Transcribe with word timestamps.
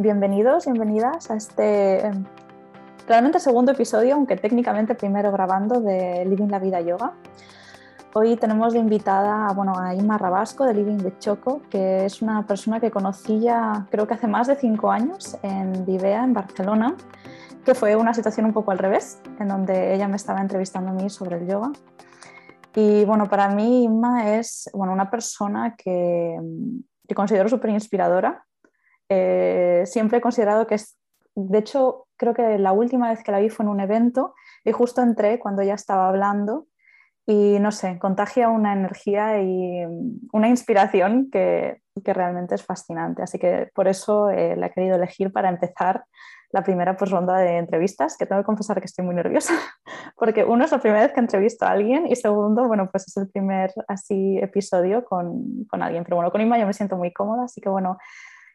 bienvenidos, 0.00 0.64
bienvenidas 0.64 1.30
a 1.30 1.36
este 1.36 2.06
em, 2.06 2.24
realmente 3.06 3.38
segundo 3.38 3.72
episodio, 3.72 4.14
aunque 4.14 4.36
técnicamente 4.36 4.94
primero 4.94 5.30
grabando 5.30 5.82
de 5.82 6.24
Living 6.24 6.48
la 6.48 6.58
Vida 6.58 6.80
Yoga. 6.80 7.12
Hoy 8.14 8.36
tenemos 8.36 8.72
de 8.72 8.78
invitada 8.78 9.52
bueno, 9.52 9.74
a 9.78 9.94
Inma 9.94 10.16
Rabasco 10.16 10.64
de 10.64 10.72
Living 10.72 11.04
with 11.04 11.18
Choco, 11.18 11.60
que 11.68 12.06
es 12.06 12.22
una 12.22 12.46
persona 12.46 12.80
que 12.80 12.90
conocí 12.90 13.40
ya 13.40 13.86
creo 13.90 14.06
que 14.06 14.14
hace 14.14 14.26
más 14.26 14.46
de 14.46 14.56
cinco 14.56 14.90
años 14.90 15.36
en 15.42 15.84
Vivea, 15.84 16.24
en 16.24 16.32
Barcelona, 16.32 16.96
que 17.66 17.74
fue 17.74 17.94
una 17.94 18.14
situación 18.14 18.46
un 18.46 18.54
poco 18.54 18.70
al 18.70 18.78
revés, 18.78 19.20
en 19.38 19.48
donde 19.48 19.94
ella 19.94 20.08
me 20.08 20.16
estaba 20.16 20.40
entrevistando 20.40 20.92
a 20.92 20.94
mí 20.94 21.10
sobre 21.10 21.36
el 21.36 21.46
yoga. 21.46 21.72
Y 22.74 23.04
bueno, 23.04 23.28
para 23.28 23.50
mí 23.50 23.84
Inma 23.84 24.34
es 24.34 24.70
bueno, 24.72 24.94
una 24.94 25.10
persona 25.10 25.74
que, 25.76 26.38
que 27.06 27.14
considero 27.14 27.50
súper 27.50 27.70
inspiradora. 27.70 28.46
Eh, 29.10 29.82
siempre 29.86 30.18
he 30.18 30.20
considerado 30.20 30.66
que 30.66 30.76
es, 30.76 30.96
de 31.34 31.58
hecho, 31.58 32.06
creo 32.16 32.32
que 32.32 32.58
la 32.58 32.72
última 32.72 33.10
vez 33.10 33.22
que 33.22 33.32
la 33.32 33.40
vi 33.40 33.50
fue 33.50 33.64
en 33.64 33.70
un 33.70 33.80
evento 33.80 34.34
y 34.64 34.72
justo 34.72 35.02
entré 35.02 35.38
cuando 35.38 35.62
ella 35.62 35.74
estaba 35.74 36.08
hablando 36.08 36.66
y 37.26 37.58
no 37.60 37.70
sé, 37.72 37.98
contagia 37.98 38.48
una 38.48 38.72
energía 38.72 39.42
y 39.42 39.84
una 40.32 40.48
inspiración 40.48 41.28
que, 41.30 41.82
que 42.04 42.14
realmente 42.14 42.54
es 42.54 42.64
fascinante. 42.64 43.22
Así 43.22 43.38
que 43.38 43.68
por 43.74 43.88
eso 43.88 44.30
eh, 44.30 44.56
la 44.56 44.66
he 44.66 44.72
querido 44.72 44.96
elegir 44.96 45.32
para 45.32 45.48
empezar 45.48 46.04
la 46.52 46.62
primera 46.62 46.96
pues, 46.96 47.10
ronda 47.10 47.36
de 47.38 47.58
entrevistas, 47.58 48.16
que 48.16 48.26
tengo 48.26 48.42
que 48.42 48.46
confesar 48.46 48.80
que 48.80 48.86
estoy 48.86 49.04
muy 49.04 49.14
nerviosa, 49.14 49.54
porque 50.16 50.44
uno 50.44 50.64
es 50.64 50.72
la 50.72 50.78
primera 50.78 51.02
vez 51.02 51.12
que 51.12 51.20
entrevisto 51.20 51.64
a 51.64 51.70
alguien 51.70 52.06
y 52.06 52.16
segundo, 52.16 52.66
bueno, 52.66 52.88
pues 52.90 53.06
es 53.06 53.16
el 53.16 53.28
primer 53.28 53.72
así 53.86 54.38
episodio 54.38 55.04
con, 55.04 55.64
con 55.68 55.82
alguien. 55.82 56.04
Pero 56.04 56.16
bueno, 56.16 56.32
con 56.32 56.40
Inma 56.40 56.58
yo 56.58 56.66
me 56.66 56.72
siento 56.72 56.96
muy 56.96 57.12
cómoda, 57.12 57.44
así 57.44 57.60
que 57.60 57.68
bueno, 57.68 57.98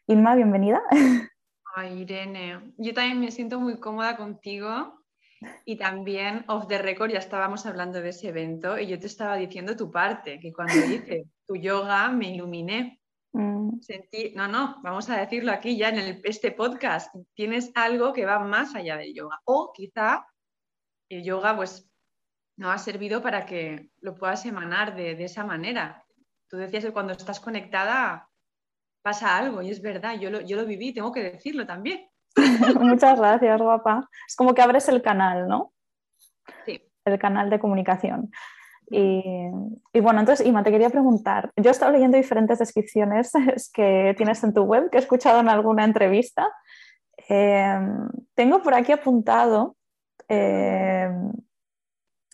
Inma, 0.07 0.35
bienvenida. 0.35 0.83
Ay, 1.75 2.01
Irene, 2.01 2.73
yo 2.77 2.93
también 2.93 3.19
me 3.19 3.31
siento 3.31 3.59
muy 3.59 3.79
cómoda 3.79 4.15
contigo 4.15 5.03
y 5.65 5.77
también 5.77 6.45
off 6.47 6.67
the 6.67 6.77
record 6.77 7.11
ya 7.11 7.17
estábamos 7.17 7.65
hablando 7.65 7.99
de 7.99 8.09
ese 8.09 8.29
evento 8.29 8.77
y 8.77 8.85
yo 8.85 8.99
te 8.99 9.07
estaba 9.07 9.35
diciendo 9.35 9.75
tu 9.75 9.91
parte, 9.91 10.39
que 10.39 10.53
cuando 10.53 10.75
hice 10.75 11.25
tu 11.47 11.55
yoga 11.55 12.09
me 12.09 12.29
iluminé. 12.29 13.01
Mm. 13.33 13.79
Sentí, 13.81 14.31
no, 14.35 14.47
no, 14.47 14.79
vamos 14.83 15.09
a 15.09 15.17
decirlo 15.17 15.51
aquí 15.51 15.75
ya 15.75 15.89
en 15.89 16.21
este 16.23 16.51
podcast, 16.51 17.13
tienes 17.33 17.71
algo 17.73 18.13
que 18.13 18.25
va 18.25 18.37
más 18.39 18.75
allá 18.75 18.97
del 18.97 19.13
yoga. 19.13 19.41
O 19.45 19.73
quizá 19.73 20.25
el 21.09 21.23
yoga 21.23 21.55
pues 21.55 21.89
no 22.57 22.71
ha 22.71 22.77
servido 22.77 23.23
para 23.23 23.45
que 23.47 23.89
lo 24.01 24.13
puedas 24.13 24.45
emanar 24.45 24.95
de, 24.95 25.21
esa 25.23 25.43
manera. 25.43 26.05
Tú 26.47 26.57
decías 26.57 26.85
que 26.85 26.93
cuando 26.93 27.13
estás 27.13 27.39
conectada 27.39 28.29
pasa 29.05 29.37
algo 29.37 29.61
y 29.61 29.69
es 29.69 29.83
verdad, 29.83 30.15
yo 30.19 30.31
lo, 30.31 30.41
yo 30.41 30.57
lo 30.57 30.65
viví, 30.65 30.91
tengo 30.91 31.11
que 31.11 31.21
decirlo 31.21 31.67
también. 31.67 32.09
Muchas 32.81 33.19
gracias, 33.19 33.61
guapa. 33.61 34.09
Es 34.27 34.35
como 34.35 34.55
que 34.55 34.63
abres 34.63 34.89
el 34.89 35.03
canal, 35.03 35.47
¿no? 35.47 35.73
Sí. 36.65 36.81
El 37.05 37.19
canal 37.19 37.51
de 37.51 37.59
comunicación. 37.59 38.31
Y, 38.89 39.99
bueno, 40.01 40.19
entonces, 40.19 40.45
Ima, 40.45 40.63
te 40.63 40.71
quería 40.71 40.89
preguntar, 40.89 41.51
yo 41.55 41.69
he 41.69 41.71
estado 41.71 41.91
leyendo 41.91 42.17
diferentes 42.17 42.57
descripciones 42.57 43.31
que 43.73 44.15
tienes 44.17 44.43
en 44.43 44.55
tu 44.55 44.63
web, 44.63 44.89
que 44.89 44.97
he 44.97 45.01
escuchado 45.01 45.39
en 45.39 45.49
alguna 45.49 45.85
entrevista. 45.85 46.51
Em, 47.29 48.09
tengo 48.33 48.63
por 48.63 48.73
aquí 48.73 48.91
apuntado 48.91 49.75
em, 50.27 51.31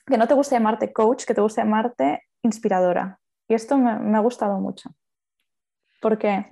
que 0.05 0.17
no 0.17 0.25
te 0.25 0.35
gusta 0.35 0.55
llamarte 0.55 0.93
coach, 0.93 1.25
que 1.25 1.33
te 1.33 1.41
gusta 1.41 1.63
llamarte 1.63 2.23
inspiradora. 2.43 3.19
Y 3.49 3.55
esto 3.55 3.77
me, 3.77 3.99
me 3.99 4.17
ha 4.17 4.21
gustado 4.21 4.57
mucho. 4.57 4.89
¿Por 6.01 6.17
qué? 6.17 6.47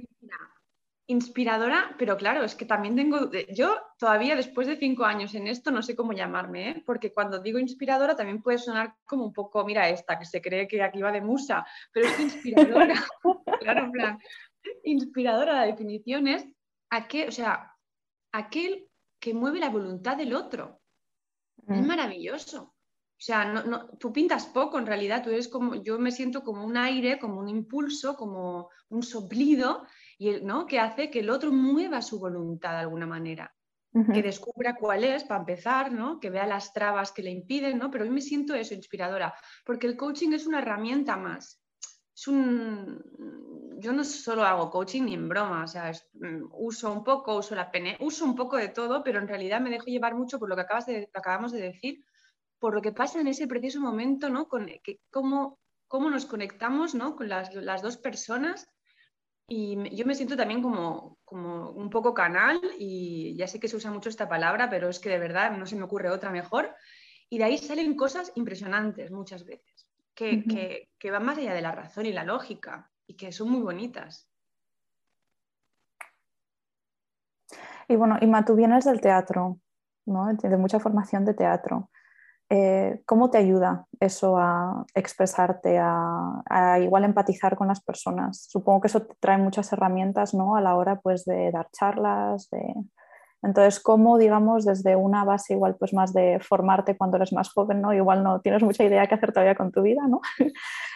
Inspiradora, 1.09 1.95
pero 1.97 2.15
claro, 2.17 2.43
es 2.43 2.53
que 2.53 2.65
también 2.65 2.95
tengo, 2.95 3.31
yo 3.51 3.75
todavía 3.97 4.35
después 4.35 4.67
de 4.67 4.77
cinco 4.77 5.05
años 5.05 5.33
en 5.33 5.47
esto 5.47 5.71
no 5.71 5.81
sé 5.81 5.95
cómo 5.95 6.13
llamarme, 6.13 6.69
¿eh? 6.69 6.83
porque 6.85 7.11
cuando 7.11 7.39
digo 7.39 7.57
inspiradora 7.57 8.15
también 8.15 8.43
puede 8.43 8.59
sonar 8.59 8.93
como 9.05 9.25
un 9.25 9.33
poco, 9.33 9.65
mira 9.65 9.89
esta, 9.89 10.19
que 10.19 10.25
se 10.25 10.39
cree 10.39 10.67
que 10.67 10.83
aquí 10.83 11.01
va 11.01 11.11
de 11.11 11.21
musa, 11.21 11.65
pero 11.91 12.07
es 12.07 12.19
inspiradora, 12.19 12.93
claro, 13.59 13.85
en 13.85 13.91
plan, 13.91 14.19
inspiradora, 14.83 15.53
la 15.53 15.65
definición 15.65 16.27
es 16.27 16.45
aquel, 16.91 17.29
o 17.29 17.31
sea, 17.31 17.75
aquel 18.31 18.87
que 19.19 19.33
mueve 19.33 19.59
la 19.59 19.69
voluntad 19.69 20.15
del 20.15 20.35
otro. 20.35 20.79
Es 21.67 21.81
mm. 21.81 21.87
maravilloso. 21.87 22.75
O 23.19 23.21
sea, 23.21 23.45
no, 23.45 23.89
tú 23.97 24.13
pintas 24.13 24.45
poco 24.45 24.77
en 24.77 24.85
realidad, 24.85 25.23
tú 25.23 25.31
eres 25.31 25.49
como, 25.49 25.75
yo 25.75 25.99
me 25.99 26.11
siento 26.11 26.41
como 26.41 26.63
un 26.63 26.77
aire, 26.77 27.19
como 27.19 27.39
un 27.41 27.49
impulso, 27.49 28.15
como 28.15 28.69
un 28.89 29.03
soplido 29.03 29.85
y 30.19 30.41
¿no? 30.41 30.67
que 30.67 30.79
hace 30.79 31.09
que 31.09 31.21
el 31.21 31.29
otro 31.29 31.51
mueva 31.51 32.01
su 32.01 32.19
voluntad 32.19 32.71
de 32.71 32.79
alguna 32.79 33.07
manera. 33.07 33.55
Que 34.13 34.21
descubra 34.21 34.75
cuál 34.75 35.03
es, 35.03 35.23
para 35.23 35.39
empezar, 35.39 35.91
¿no? 35.91 36.19
que 36.19 36.29
vea 36.29 36.45
las 36.45 36.73
trabas 36.73 37.11
que 37.11 37.23
le 37.23 37.31
impiden, 37.31 37.79
¿no? 37.79 37.89
pero 37.89 38.03
a 38.03 38.07
mí 38.07 38.13
me 38.13 38.21
siento 38.21 38.53
eso, 38.53 38.75
inspiradora, 38.75 39.33
porque 39.65 39.87
el 39.87 39.97
coaching 39.97 40.31
es 40.33 40.45
una 40.45 40.59
herramienta 40.59 41.17
más. 41.17 41.59
Es 42.15 42.27
un... 42.27 43.01
Yo 43.79 43.91
no 43.91 44.03
solo 44.03 44.43
hago 44.43 44.69
coaching 44.69 45.03
ni 45.03 45.15
en 45.15 45.27
broma, 45.27 45.63
o 45.63 45.67
sea, 45.67 45.91
mm, 46.13 46.49
uso 46.51 46.93
un 46.93 47.03
poco, 47.03 47.35
uso 47.35 47.55
la 47.55 47.71
pene, 47.71 47.97
uso 48.01 48.25
un 48.25 48.35
poco 48.35 48.57
de 48.57 48.67
todo, 48.67 49.03
pero 49.03 49.19
en 49.19 49.27
realidad 49.27 49.59
me 49.59 49.71
dejo 49.71 49.85
llevar 49.85 50.13
mucho 50.13 50.37
por 50.37 50.49
lo 50.49 50.55
que 50.55 50.61
acabas 50.61 50.85
de, 50.85 51.09
acabamos 51.11 51.51
de 51.51 51.61
decir, 51.61 52.05
por 52.59 52.75
lo 52.75 52.81
que 52.81 52.91
pasa 52.91 53.19
en 53.19 53.27
ese 53.27 53.47
preciso 53.47 53.79
momento, 53.79 54.29
¿no? 54.29 54.47
Con 54.47 54.67
que, 54.83 54.99
cómo, 55.09 55.59
cómo 55.87 56.11
nos 56.11 56.27
conectamos 56.27 56.93
¿no? 56.93 57.15
con 57.15 57.27
las, 57.27 57.55
las 57.55 57.81
dos 57.81 57.97
personas 57.97 58.69
y 59.49 59.95
yo 59.95 60.05
me 60.05 60.13
siento 60.13 60.37
también 60.37 60.61
como, 60.61 61.17
como 61.25 61.71
un 61.71 61.89
poco 61.89 62.13
canal 62.13 62.61
y 62.77 63.35
ya 63.35 63.47
sé 63.47 63.59
que 63.59 63.67
se 63.67 63.75
usa 63.75 63.91
mucho 63.91 64.07
esta 64.07 64.29
palabra, 64.29 64.69
pero 64.69 64.89
es 64.89 64.99
que 64.99 65.09
de 65.09 65.17
verdad 65.17 65.57
no 65.57 65.65
se 65.65 65.75
me 65.75 65.83
ocurre 65.83 66.11
otra 66.11 66.29
mejor. 66.29 66.75
Y 67.29 67.39
de 67.39 67.45
ahí 67.45 67.57
salen 67.57 67.95
cosas 67.95 68.31
impresionantes 68.35 69.11
muchas 69.11 69.45
veces, 69.45 69.89
que, 70.13 70.87
que, 70.97 71.11
van 71.11 71.25
más 71.25 71.37
allá 71.39 71.53
de 71.53 71.61
la 71.61 71.71
razón 71.71 72.05
y 72.05 72.13
la 72.13 72.23
lógica 72.23 72.91
y 73.07 73.15
que 73.15 73.31
son 73.31 73.49
muy 73.49 73.61
bonitas. 73.61 74.29
Y 77.87 77.95
bueno, 77.95 78.17
Ima, 78.21 78.45
tú 78.45 78.55
vienes 78.55 78.85
del 78.85 79.01
teatro, 79.01 79.59
¿no? 80.05 80.31
de 80.31 80.57
mucha 80.57 80.79
formación 80.79 81.25
de 81.25 81.33
teatro. 81.33 81.89
Eh, 82.49 83.01
¿Cómo 83.05 83.29
te 83.29 83.37
ayuda 83.37 83.85
eso 83.99 84.37
a 84.37 84.85
expresarte, 84.95 85.77
a, 85.79 86.79
igual 86.81 87.03
empatizar 87.03 87.55
con 87.55 87.67
las 87.67 87.81
personas? 87.81 88.47
Supongo 88.49 88.81
que 88.81 88.87
eso 88.87 89.03
te 89.03 89.13
trae 89.19 89.37
muchas 89.37 89.71
herramientas 89.71 90.33
¿no? 90.33 90.55
a 90.55 90.61
la 90.61 90.75
hora 90.75 90.99
pues, 90.99 91.25
de 91.25 91.51
dar 91.51 91.69
charlas. 91.71 92.49
De... 92.49 92.73
Entonces, 93.43 93.79
¿cómo, 93.79 94.17
digamos, 94.17 94.65
desde 94.65 94.95
una 94.95 95.23
base 95.23 95.53
igual 95.53 95.75
pues 95.77 95.93
más 95.93 96.11
de 96.11 96.39
formarte 96.39 96.97
cuando 96.97 97.17
eres 97.17 97.31
más 97.33 97.51
joven, 97.53 97.81
¿no? 97.81 97.93
igual 97.93 98.23
no 98.23 98.41
tienes 98.41 98.63
mucha 98.63 98.83
idea 98.83 99.05
qué 99.07 99.15
hacer 99.15 99.31
todavía 99.31 99.55
con 99.55 99.71
tu 99.71 99.83
vida, 99.83 100.01
¿no? 100.07 100.19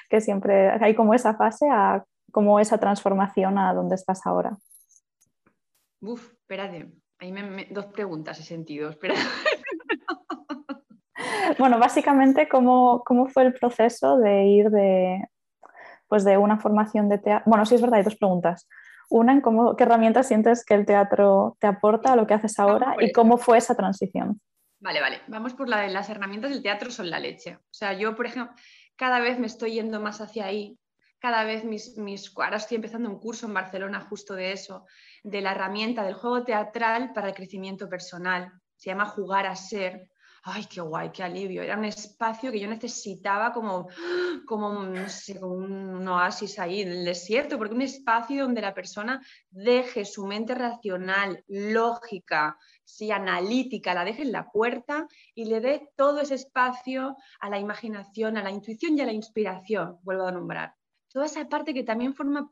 que 0.10 0.22
siempre 0.22 0.72
hay 0.72 0.96
como 0.96 1.14
esa 1.14 1.36
fase 1.36 1.70
a 1.70 2.04
como 2.32 2.60
esa 2.60 2.80
transformación 2.80 3.60
a 3.60 3.74
donde 3.74 3.96
estás 3.96 4.26
ahora? 4.26 4.58
Uf, 6.02 6.32
espérate, 6.34 6.92
ahí 7.20 7.32
me, 7.32 7.68
dos 7.70 7.86
preguntas 7.86 8.40
he 8.40 8.44
sentido, 8.44 8.90
espera. 8.90 9.14
Bueno, 11.58 11.80
básicamente, 11.80 12.48
¿cómo, 12.48 13.04
fue 13.34 13.44
el 13.44 13.54
proceso 13.54 14.18
de 14.18 14.46
ir 14.46 14.70
de, 14.70 15.24
pues 16.08 16.24
de 16.24 16.38
una 16.38 16.60
formación 16.60 17.10
de 17.10 17.18
teatro? 17.18 17.44
Bueno, 17.50 17.66
sí 17.66 17.76
es 17.76 17.82
verdad, 17.82 17.98
hay 17.98 18.04
dos 18.04 18.16
preguntas. 18.16 18.68
Una, 19.10 19.34
en 19.34 19.42
cómo, 19.42 19.76
¿qué 19.76 19.84
herramientas 19.84 20.28
sientes 20.28 20.66
que 20.66 20.74
el 20.74 20.86
teatro 20.86 21.58
te 21.60 21.68
aporta 21.68 22.14
a 22.14 22.16
lo 22.16 22.26
que 22.26 22.34
haces 22.34 22.58
ahora 22.60 22.96
y 23.00 23.12
cómo 23.12 23.38
fue 23.38 23.58
esa 23.58 23.76
transición? 23.76 24.40
Vale, 24.80 25.02
vale. 25.02 25.22
Vamos 25.28 25.54
por 25.54 25.70
la 25.70 25.82
de 25.82 25.90
las 25.90 26.10
herramientas 26.10 26.52
del 26.52 26.62
teatro 26.62 26.92
son 26.92 27.10
la 27.10 27.20
leche. 27.20 27.56
O 27.56 27.74
sea, 27.74 27.94
yo, 27.94 28.16
por 28.16 28.26
ejemplo, 28.26 28.54
cada 28.96 29.20
vez 29.20 29.40
me 29.40 29.48
estoy 29.48 29.74
yendo 29.74 30.02
más 30.02 30.20
hacia 30.20 30.46
ahí. 30.46 30.78
Cada 31.20 31.44
vez 31.46 31.64
mis, 31.64 31.98
mis... 31.98 32.34
Ahora 32.36 32.58
estoy 32.58 32.76
empezando 32.76 33.10
un 33.10 33.20
curso 33.20 33.46
en 33.46 33.54
Barcelona 33.54 34.02
justo 34.02 34.34
de 34.34 34.52
eso, 34.52 34.86
de 35.24 35.42
la 35.42 35.52
herramienta 35.52 36.04
del 36.04 36.16
juego 36.16 36.44
teatral 36.44 37.14
para 37.14 37.30
el 37.30 37.34
crecimiento 37.34 37.88
personal. 37.88 38.52
Se 38.76 38.90
llama 38.90 39.06
Jugar 39.06 39.46
a 39.46 39.56
Ser 39.56 40.10
ay, 40.46 40.66
qué 40.66 40.82
guay, 40.82 41.10
qué 41.12 41.24
alivio. 41.24 41.64
Era 41.64 41.78
un 41.78 41.86
espacio 41.86 42.52
que 42.52 42.60
yo 42.60 42.68
necesitaba 42.68 43.54
como, 43.54 43.88
como, 44.46 44.84
no 44.84 45.08
sé, 45.08 45.40
como 45.40 45.54
un 45.54 46.08
oasis 46.08 46.60
ahí 46.60 46.82
en 46.82 46.90
el 46.90 47.06
desierto, 47.06 47.58
porque 47.58 47.74
un 47.74 47.82
espacio 47.82 48.44
donde 48.44 48.62
la 48.62 48.74
persona 48.74 49.22
deje 49.50 50.04
su 50.04 50.28
mente 50.28 50.54
racional, 50.54 51.44
lógica, 51.48 52.58
sí, 52.84 53.10
analítica, 53.10 53.94
la 53.94 54.04
deje 54.04 54.24
en 54.24 54.34
la 54.34 54.52
puerta 54.52 55.08
y 55.34 55.46
le 55.46 55.62
dé 55.62 55.90
todo 55.96 56.20
ese 56.20 56.36
espacio 56.36 57.16
a 57.40 57.50
la 57.50 57.60
imaginación, 57.60 58.38
a 58.38 58.44
la 58.44 58.52
intuición 58.52 58.98
y 58.98 59.02
a 59.02 59.06
la 59.06 59.14
inspiración, 59.14 59.98
vuelvo 60.04 60.28
a 60.28 60.32
nombrar. 60.32 60.76
Toda 61.08 61.26
esa 61.26 61.48
parte 61.48 61.74
que 61.74 61.84
también 61.84 62.14
forma 62.14 62.52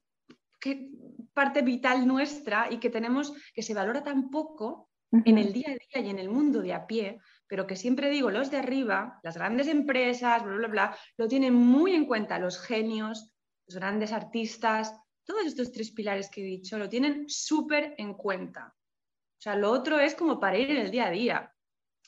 que, 0.62 0.90
parte 1.34 1.62
vital 1.62 2.08
nuestra 2.08 2.72
y 2.72 2.78
que 2.78 2.90
tenemos, 2.90 3.34
que 3.54 3.64
se 3.64 3.74
valora 3.74 4.04
tan 4.04 4.30
poco 4.30 4.90
en 5.12 5.38
el 5.38 5.52
día 5.52 5.72
a 5.72 5.72
día 5.72 6.08
y 6.08 6.10
en 6.10 6.20
el 6.20 6.30
mundo 6.30 6.62
de 6.62 6.74
a 6.74 6.88
pie, 6.88 7.20
pero 7.51 7.68
que 7.68 7.75
siempre 7.75 8.09
digo, 8.09 8.31
los 8.31 8.50
de 8.50 8.56
arriba, 8.56 9.19
las 9.24 9.36
grandes 9.36 9.68
empresas, 9.68 10.42
bla, 10.42 10.56
bla, 10.56 10.68
bla, 10.69 10.98
lo 11.18 11.27
tienen 11.27 11.53
muy 11.53 11.94
en 11.94 12.06
cuenta, 12.06 12.39
los 12.39 12.57
genios, 12.57 13.33
los 13.68 13.75
grandes 13.75 14.13
artistas, 14.13 14.95
todos 15.25 15.45
estos 15.45 15.74
tres 15.74 15.92
pilares 15.92 16.30
que 16.30 16.39
he 16.39 16.45
dicho 16.45 16.77
lo 16.77 16.88
tienen 16.88 17.25
súper 17.27 17.94
en 17.98 18.13
cuenta. 18.13 18.74
O 18.74 19.42
sea, 19.42 19.57
lo 19.57 19.69
otro 19.69 20.00
es 20.00 20.15
como 20.15 20.39
para 20.39 20.57
ir 20.57 20.71
en 20.71 20.77
el 20.77 20.92
día 20.92 21.07
a 21.07 21.12
día. 21.12 21.53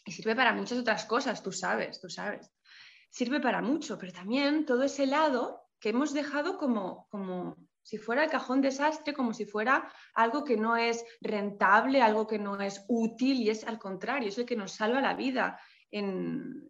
Y 0.05 0.13
sirve 0.13 0.33
para 0.33 0.53
muchas 0.53 0.77
otras 0.77 1.03
cosas, 1.03 1.43
tú 1.43 1.51
sabes, 1.51 1.99
tú 1.99 2.09
sabes. 2.09 2.49
Sirve 3.09 3.41
para 3.41 3.61
mucho, 3.61 3.97
pero 3.97 4.13
también 4.13 4.65
todo 4.65 4.83
ese 4.83 5.05
lado 5.07 5.67
que 5.77 5.89
hemos 5.89 6.13
dejado 6.13 6.57
como, 6.57 7.05
como 7.09 7.57
si 7.83 7.97
fuera 7.97 8.23
el 8.23 8.29
cajón 8.29 8.61
desastre, 8.61 9.13
como 9.13 9.33
si 9.33 9.45
fuera 9.45 9.91
algo 10.15 10.43
que 10.43 10.57
no 10.57 10.77
es 10.77 11.05
rentable, 11.21 12.01
algo 12.01 12.25
que 12.25 12.39
no 12.39 12.59
es 12.61 12.83
útil 12.87 13.41
y 13.41 13.49
es 13.49 13.65
al 13.65 13.77
contrario, 13.77 14.29
es 14.29 14.37
el 14.37 14.45
que 14.45 14.55
nos 14.55 14.71
salva 14.71 15.01
la 15.01 15.13
vida 15.13 15.59
en, 15.91 16.69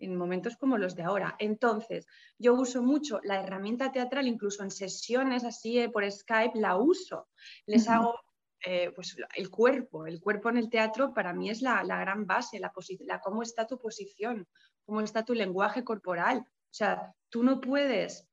momentos 0.00 0.56
como 0.56 0.78
los 0.78 0.94
de 0.94 1.02
ahora. 1.02 1.36
Entonces, 1.38 2.06
yo 2.38 2.54
uso 2.54 2.82
mucho 2.82 3.20
la 3.24 3.40
herramienta 3.40 3.90
teatral, 3.90 4.26
incluso 4.26 4.62
en 4.62 4.70
sesiones 4.70 5.44
así 5.44 5.78
eh, 5.78 5.88
por 5.88 6.10
Skype, 6.10 6.58
la 6.58 6.76
uso. 6.76 7.28
Les 7.66 7.88
hago 7.88 8.18
eh, 8.64 8.90
pues, 8.94 9.16
el 9.36 9.50
cuerpo. 9.50 10.06
El 10.06 10.20
cuerpo 10.20 10.50
en 10.50 10.58
el 10.58 10.70
teatro 10.70 11.14
para 11.14 11.32
mí 11.32 11.50
es 11.50 11.62
la, 11.62 11.82
gran 11.84 12.26
base, 12.26 12.58
la, 12.58 12.72
la, 13.00 13.20
cómo 13.20 13.42
está 13.42 13.66
tu 13.66 13.78
posición, 13.78 14.46
cómo 14.84 15.00
está 15.00 15.24
tu 15.24 15.34
lenguaje 15.34 15.82
corporal. 15.82 16.38
O 16.38 16.74
sea, 16.74 17.14
tú 17.28 17.42
no 17.42 17.60
puedes 17.60 18.28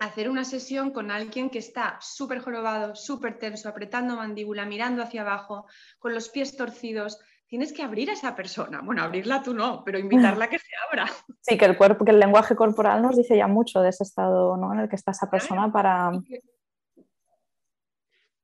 hacer 0.00 0.30
una 0.30 0.44
sesión 0.44 0.90
con 0.90 1.10
alguien 1.10 1.50
que 1.50 1.58
está 1.58 1.98
súper 2.00 2.40
jorobado, 2.40 2.96
súper 2.96 3.38
tenso, 3.38 3.68
apretando 3.68 4.16
mandíbula, 4.16 4.64
mirando 4.64 5.02
hacia 5.02 5.20
abajo, 5.20 5.66
con 5.98 6.14
los 6.14 6.30
pies 6.30 6.56
torcidos. 6.56 7.20
Tienes 7.46 7.72
que 7.72 7.82
abrir 7.82 8.08
a 8.08 8.14
esa 8.14 8.34
persona. 8.34 8.80
Bueno, 8.82 9.02
abrirla 9.02 9.42
tú 9.42 9.52
no, 9.52 9.84
pero 9.84 9.98
invitarla 9.98 10.46
a 10.46 10.48
que 10.48 10.58
se 10.58 10.70
abra. 10.88 11.06
Sí, 11.42 11.56
que 11.56 11.64
el 11.64 11.76
cuerpo, 11.76 12.04
que 12.04 12.12
el 12.12 12.20
lenguaje 12.20 12.54
corporal 12.54 13.02
nos 13.02 13.16
dice 13.16 13.36
ya 13.36 13.46
mucho 13.46 13.80
de 13.80 13.88
ese 13.88 14.04
estado 14.04 14.56
¿no? 14.56 14.72
en 14.74 14.80
el 14.80 14.88
que 14.88 14.96
está 14.96 15.10
esa 15.10 15.30
persona 15.30 15.72
para. 15.72 16.12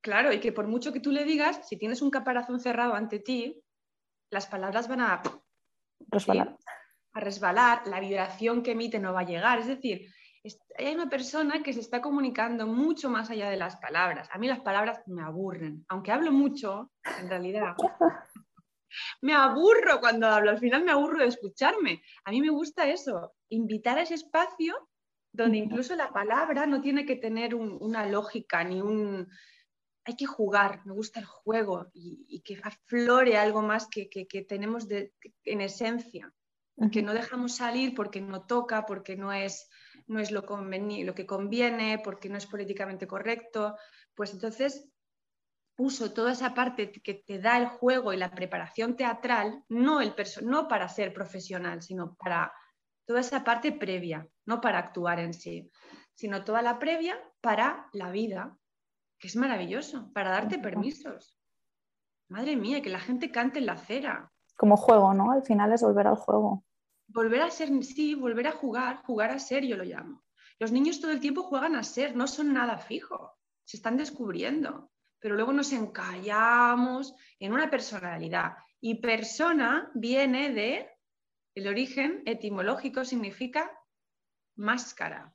Claro, 0.00 0.32
y 0.32 0.40
que 0.40 0.52
por 0.52 0.66
mucho 0.66 0.92
que 0.92 1.00
tú 1.00 1.12
le 1.12 1.24
digas, 1.24 1.60
si 1.68 1.76
tienes 1.76 2.00
un 2.00 2.10
caparazón 2.10 2.58
cerrado 2.58 2.94
ante 2.94 3.18
ti, 3.18 3.62
las 4.30 4.46
palabras 4.46 4.88
van 4.88 5.00
a 5.02 5.22
resbalar. 6.08 6.56
A 7.12 7.20
resbalar, 7.20 7.86
la 7.86 8.00
vibración 8.00 8.62
que 8.62 8.72
emite 8.72 8.98
no 8.98 9.12
va 9.12 9.20
a 9.20 9.26
llegar. 9.26 9.58
Es 9.58 9.66
decir, 9.66 10.08
hay 10.78 10.94
una 10.94 11.08
persona 11.08 11.62
que 11.62 11.72
se 11.72 11.81
está 11.81 12.00
comunicando 12.00 12.66
mucho 12.66 13.10
más 13.10 13.31
allá 13.31 13.50
de 13.50 13.56
las 13.56 13.76
palabras. 13.76 14.28
A 14.32 14.38
mí 14.38 14.46
las 14.46 14.60
palabras 14.60 15.00
me 15.06 15.22
aburren, 15.22 15.84
aunque 15.88 16.12
hablo 16.12 16.32
mucho, 16.32 16.93
en 17.20 17.28
realidad. 17.28 17.75
me 19.22 19.34
aburro 19.34 20.00
cuando 20.00 20.26
hablo, 20.26 20.50
al 20.50 20.58
final 20.58 20.84
me 20.84 20.93
aburro 20.93 21.20
de 21.20 21.26
escucharme. 21.26 22.02
A 22.25 22.31
mí 22.31 22.40
me 22.40 22.50
gusta 22.50 22.88
eso, 22.88 23.34
invitar 23.48 23.98
a 23.98 24.02
ese 24.02 24.14
espacio 24.14 24.88
donde 25.32 25.58
incluso 25.58 25.94
la 25.94 26.12
palabra 26.12 26.66
no 26.66 26.81
tiene 26.81 27.04
que 27.04 27.16
tener 27.16 27.54
una 27.54 28.06
lógica 28.06 28.64
ni 28.64 28.81
un... 28.81 29.28
Hay 30.08 30.14
que 30.16 30.25
jugar, 30.25 30.82
me 30.87 30.92
gusta 30.92 31.19
el 31.19 31.26
juego 31.26 31.88
y, 31.92 32.40
que 32.44 32.60
aflore 32.62 33.37
algo 33.37 33.60
más 33.60 33.88
que, 33.88 34.08
tenemos 34.49 34.87
en 34.88 35.60
esencia, 35.60 36.32
que 36.92 37.02
no 37.02 37.12
dejamos 37.12 37.56
salir 37.56 37.92
porque 37.92 38.20
no 38.20 38.46
toca, 38.46 38.87
porque 38.87 39.16
no 39.16 39.32
es 39.32 39.69
no 40.06 40.20
es 40.20 40.30
lo, 40.30 40.42
lo 40.42 41.14
que 41.14 41.26
conviene, 41.26 42.00
porque 42.02 42.28
no 42.28 42.36
es 42.36 42.46
políticamente 42.46 43.06
correcto, 43.06 43.76
pues 44.14 44.32
entonces 44.32 44.88
uso 45.78 46.12
toda 46.12 46.32
esa 46.32 46.54
parte 46.54 46.90
que 46.90 47.14
te 47.14 47.38
da 47.38 47.58
el 47.58 47.66
juego 47.66 48.12
y 48.12 48.16
la 48.16 48.30
preparación 48.30 48.96
teatral, 48.96 49.62
no, 49.68 50.00
el 50.00 50.14
no 50.42 50.68
para 50.68 50.88
ser 50.88 51.12
profesional, 51.12 51.82
sino 51.82 52.14
para 52.14 52.52
toda 53.04 53.20
esa 53.20 53.44
parte 53.44 53.72
previa, 53.72 54.26
no 54.46 54.60
para 54.60 54.78
actuar 54.78 55.18
en 55.20 55.34
sí, 55.34 55.70
sino 56.14 56.44
toda 56.44 56.62
la 56.62 56.78
previa 56.78 57.20
para 57.40 57.88
la 57.92 58.10
vida, 58.10 58.56
que 59.18 59.28
es 59.28 59.36
maravilloso, 59.36 60.10
para 60.12 60.30
darte 60.30 60.58
permisos. 60.58 61.38
Madre 62.28 62.56
mía, 62.56 62.82
que 62.82 62.90
la 62.90 62.98
gente 62.98 63.30
cante 63.30 63.58
en 63.58 63.66
la 63.66 63.74
acera. 63.74 64.32
Como 64.56 64.76
juego, 64.76 65.14
¿no? 65.14 65.30
Al 65.30 65.42
final 65.42 65.72
es 65.72 65.82
volver 65.82 66.06
al 66.06 66.16
juego 66.16 66.64
volver 67.08 67.42
a 67.42 67.50
ser, 67.50 67.68
sí, 67.82 68.14
volver 68.14 68.48
a 68.48 68.52
jugar, 68.52 69.02
jugar 69.02 69.30
a 69.30 69.38
ser 69.38 69.64
yo 69.64 69.76
lo 69.76 69.84
llamo. 69.84 70.24
Los 70.58 70.72
niños 70.72 71.00
todo 71.00 71.10
el 71.10 71.20
tiempo 71.20 71.42
juegan 71.42 71.76
a 71.76 71.82
ser, 71.82 72.16
no 72.16 72.26
son 72.26 72.52
nada 72.52 72.78
fijo, 72.78 73.36
se 73.64 73.76
están 73.76 73.96
descubriendo, 73.96 74.90
pero 75.18 75.34
luego 75.34 75.52
nos 75.52 75.72
encallamos 75.72 77.14
en 77.38 77.52
una 77.52 77.70
personalidad. 77.70 78.56
Y 78.80 79.00
persona 79.00 79.90
viene 79.94 80.52
de, 80.52 80.90
el 81.54 81.68
origen 81.68 82.22
etimológico 82.26 83.04
significa 83.04 83.70
máscara. 84.56 85.34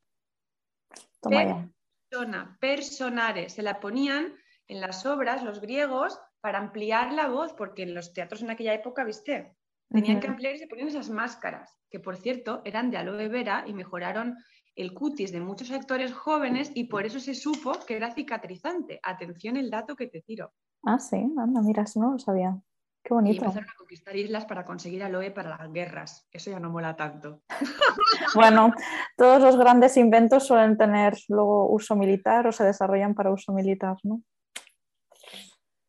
Persona, 2.10 2.58
personare, 2.60 3.50
se 3.50 3.62
la 3.62 3.80
ponían 3.80 4.36
en 4.68 4.82
las 4.82 5.06
obras 5.06 5.44
los 5.44 5.62
griegos 5.62 6.20
para 6.40 6.58
ampliar 6.58 7.14
la 7.14 7.28
voz, 7.28 7.54
porque 7.54 7.84
en 7.84 7.94
los 7.94 8.14
teatros 8.14 8.42
en 8.42 8.50
aquella 8.50 8.74
época, 8.74 9.04
viste, 9.04 9.56
Tenían 9.92 10.22
que 10.22 10.28
ampliar 10.28 10.56
y 10.56 10.58
se 10.58 10.68
ponían 10.68 10.88
esas 10.88 11.10
máscaras, 11.10 11.78
que 11.90 12.00
por 12.00 12.16
cierto 12.16 12.62
eran 12.64 12.92
de 12.92 12.98
aloe 12.98 13.28
vera 13.28 13.66
y 13.68 13.74
mejoraron 13.74 14.38
el 14.76 14.94
cutis 14.94 15.34
de 15.34 15.42
muchos 15.42 15.70
actores 15.72 16.14
jóvenes 16.14 16.72
y 16.74 16.86
por 16.86 17.06
eso 17.06 17.20
se 17.20 17.36
supo 17.36 17.74
que 17.86 17.98
era 17.98 18.14
cicatrizante. 18.14 19.02
Atención 19.04 19.58
el 19.58 19.70
dato 19.70 19.98
que 19.98 20.08
te 20.08 20.22
tiro. 20.22 20.54
Ah, 20.84 20.98
sí, 20.98 21.18
anda, 21.38 21.62
mira, 21.62 21.84
eso 21.84 22.00
no 22.00 22.14
lo 22.14 22.20
sabía. 22.20 22.58
Qué 23.04 23.14
bonito. 23.14 23.44
Y 23.44 23.46
empezaron 23.46 23.70
a 23.70 23.76
conquistar 23.76 24.16
islas 24.16 24.46
para 24.46 24.64
conseguir 24.64 25.04
aloe 25.04 25.32
para 25.32 25.58
las 25.58 25.74
guerras. 25.74 26.28
Eso 26.32 26.52
ya 26.52 26.60
no 26.60 26.70
mola 26.70 26.96
tanto. 26.96 27.42
bueno, 28.36 28.74
todos 29.18 29.42
los 29.42 29.58
grandes 29.58 29.98
inventos 29.98 30.48
suelen 30.48 30.78
tener 30.78 31.18
luego 31.28 31.70
uso 31.70 31.96
militar 31.98 32.48
o 32.48 32.52
se 32.52 32.64
desarrollan 32.64 33.14
para 33.14 33.32
uso 33.32 33.52
militar, 33.52 33.98
¿no? 34.04 34.24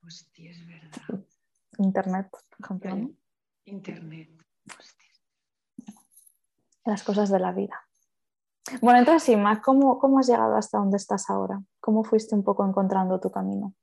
Hostia, 0.05 0.51
es 0.51 0.67
verdad. 0.67 1.25
Internet, 1.79 2.29
por 2.31 2.67
ejemplo. 2.67 3.15
Internet. 3.65 4.31
Las 6.85 7.03
cosas 7.03 7.31
de 7.31 7.39
la 7.39 7.53
vida. 7.53 7.87
Bueno, 8.81 9.01
entonces, 9.01 9.29
Ima, 9.29 9.61
¿cómo, 9.61 9.99
¿cómo 9.99 10.19
has 10.19 10.29
llegado 10.29 10.57
hasta 10.57 10.79
donde 10.79 10.97
estás 10.97 11.29
ahora? 11.31 11.61
¿Cómo 11.81 12.05
fuiste 12.05 12.35
un 12.35 12.45
poco 12.45 12.67
encontrando 12.67 13.21
tu 13.21 13.31
camino? 13.31 13.75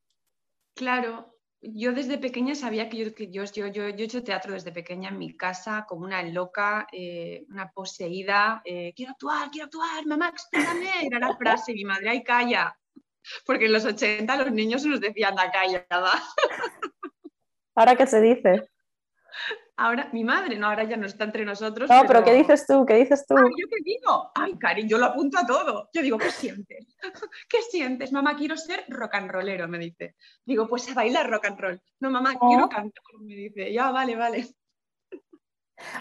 Claro, 0.75 1.39
yo 1.61 1.91
desde 1.91 2.17
pequeña 2.17 2.55
sabía 2.55 2.89
que 2.89 2.97
yo, 2.97 3.11
yo, 3.45 3.67
yo, 3.67 3.83
he 3.83 4.03
hecho 4.03 4.23
teatro 4.23 4.53
desde 4.53 4.71
pequeña 4.71 5.09
en 5.09 5.17
mi 5.17 5.35
casa, 5.35 5.85
como 5.87 6.05
una 6.05 6.23
loca, 6.23 6.87
eh, 6.91 7.45
una 7.49 7.69
poseída. 7.71 8.61
Eh, 8.63 8.93
quiero 8.95 9.11
actuar, 9.11 9.51
quiero 9.51 9.65
actuar, 9.65 10.05
mamá, 10.05 10.29
explícame. 10.29 11.05
Era 11.05 11.19
la 11.19 11.35
frase, 11.35 11.73
mi 11.73 11.83
madre, 11.83 12.09
ay, 12.09 12.23
calla. 12.23 12.77
Porque 13.45 13.65
en 13.65 13.73
los 13.73 13.85
80 13.85 14.35
los 14.37 14.51
niños 14.51 14.85
nos 14.85 15.01
decían, 15.01 15.35
la 15.35 15.51
callada. 15.51 16.11
¿Ahora 17.75 17.95
qué 17.95 18.07
se 18.07 18.21
dice? 18.21 18.69
Ahora, 19.81 20.09
mi 20.11 20.25
madre, 20.25 20.57
no, 20.57 20.67
ahora 20.67 20.83
ya 20.83 20.97
no 20.97 21.05
está 21.05 21.23
entre 21.23 21.45
nosotros. 21.45 21.89
No, 21.89 22.01
pero, 22.05 22.21
¿qué 22.21 22.33
dices 22.33 22.67
tú? 22.67 22.85
¿Qué 22.85 22.95
dices 22.95 23.25
tú? 23.25 23.33
¿Yo 23.35 23.67
qué 23.69 23.77
digo? 23.85 24.29
Ay, 24.35 24.57
Cari, 24.57 24.85
yo 24.85 24.97
lo 24.97 25.05
apunto 25.05 25.39
a 25.39 25.45
todo. 25.45 25.89
Yo 25.93 26.01
digo, 26.01 26.17
¿qué 26.17 26.31
sientes? 26.31 26.97
¿Qué 27.49 27.61
sientes? 27.61 28.11
Mamá, 28.11 28.35
quiero 28.35 28.57
ser 28.57 28.83
rock 28.89 29.15
and 29.15 29.31
rollero, 29.31 29.69
me 29.69 29.79
dice. 29.79 30.17
Digo, 30.43 30.67
pues 30.67 30.89
a 30.91 30.93
bailar 30.93 31.29
rock 31.29 31.45
and 31.45 31.59
roll. 31.61 31.81
No, 32.01 32.11
mamá, 32.11 32.37
quiero 32.37 32.67
cantar, 32.67 33.01
me 33.21 33.33
dice. 33.33 33.71
Ya, 33.71 33.89
vale, 33.91 34.17
vale. 34.17 34.49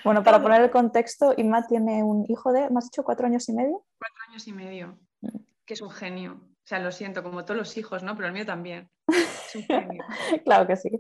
Bueno, 0.03 0.25
para 0.25 0.43
poner 0.43 0.61
el 0.61 0.71
contexto, 0.73 1.35
Inma 1.37 1.65
tiene 1.65 2.03
un 2.03 2.27
hijo 2.29 2.53
de, 2.53 2.69
¿me 2.71 2.79
has 2.79 2.87
dicho 2.87 3.05
cuatro 3.05 3.29
años 3.29 3.49
y 3.49 3.53
medio? 3.53 3.87
Cuatro 3.97 4.19
años 4.29 4.49
y 4.49 4.53
medio, 4.55 4.99
mm. 5.21 5.39
que 5.65 5.75
es 5.75 5.83
un 5.83 5.91
genio. 5.91 6.33
O 6.43 6.67
sea, 6.67 6.81
lo 6.81 6.91
siento, 6.91 7.23
como 7.23 7.45
todos 7.45 7.59
los 7.59 7.77
hijos, 7.77 8.03
¿no? 8.03 8.17
Pero 8.17 8.27
el 8.27 8.35
mío 8.35 8.45
también. 8.45 8.91
Es 9.49 9.55
un 9.55 9.63
genio. 9.63 10.05
claro 10.45 10.67
que 10.67 10.77
sí. 10.77 10.91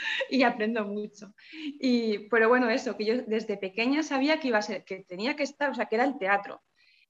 y 0.30 0.42
aprendo 0.42 0.84
mucho. 0.84 1.34
Y, 1.52 2.28
pero 2.28 2.48
bueno, 2.48 2.70
eso, 2.70 2.96
que 2.96 3.04
yo 3.04 3.22
desde 3.22 3.56
pequeña 3.56 4.02
sabía 4.02 4.40
que 4.40 4.48
iba 4.48 4.58
a 4.58 4.62
ser, 4.62 4.84
que 4.84 5.04
tenía 5.04 5.36
que 5.36 5.42
estar, 5.42 5.70
o 5.70 5.74
sea, 5.74 5.86
que 5.86 5.96
era 5.96 6.04
el 6.04 6.18
teatro. 6.18 6.62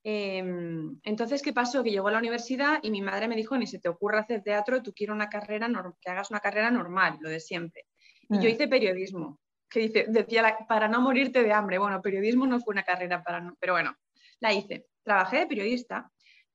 Em, 0.02 0.98
entonces, 1.02 1.42
¿qué 1.42 1.52
pasó? 1.52 1.82
Que 1.82 1.90
llegó 1.90 2.08
a 2.08 2.12
la 2.12 2.18
universidad 2.18 2.78
y 2.82 2.90
mi 2.90 3.02
madre 3.02 3.28
me 3.28 3.36
dijo, 3.36 3.56
ni 3.56 3.66
se 3.66 3.78
te 3.78 3.88
ocurra 3.88 4.20
hacer 4.20 4.42
teatro, 4.42 4.82
tú 4.82 4.92
quieres 4.94 5.14
una 5.14 5.28
carrera, 5.28 5.68
que 6.00 6.10
hagas 6.10 6.30
una 6.30 6.40
carrera 6.40 6.70
normal, 6.70 7.18
lo 7.20 7.28
de 7.28 7.40
siempre. 7.40 7.86
Y 8.28 8.36
yo 8.36 8.48
mm. 8.48 8.52
hice 8.52 8.68
periodismo, 8.68 9.40
que 9.68 9.80
dice, 9.80 10.06
decía, 10.08 10.56
para 10.68 10.88
no 10.88 11.00
morirte 11.00 11.42
de 11.42 11.52
hambre. 11.52 11.78
Bueno, 11.78 12.00
periodismo 12.00 12.46
no 12.46 12.60
fue 12.60 12.72
una 12.72 12.82
carrera 12.82 13.22
para 13.22 13.40
no, 13.40 13.56
pero 13.60 13.74
bueno, 13.74 13.94
la 14.40 14.52
hice. 14.52 14.86
Trabajé 15.02 15.40
de 15.40 15.46
periodista, 15.46 16.10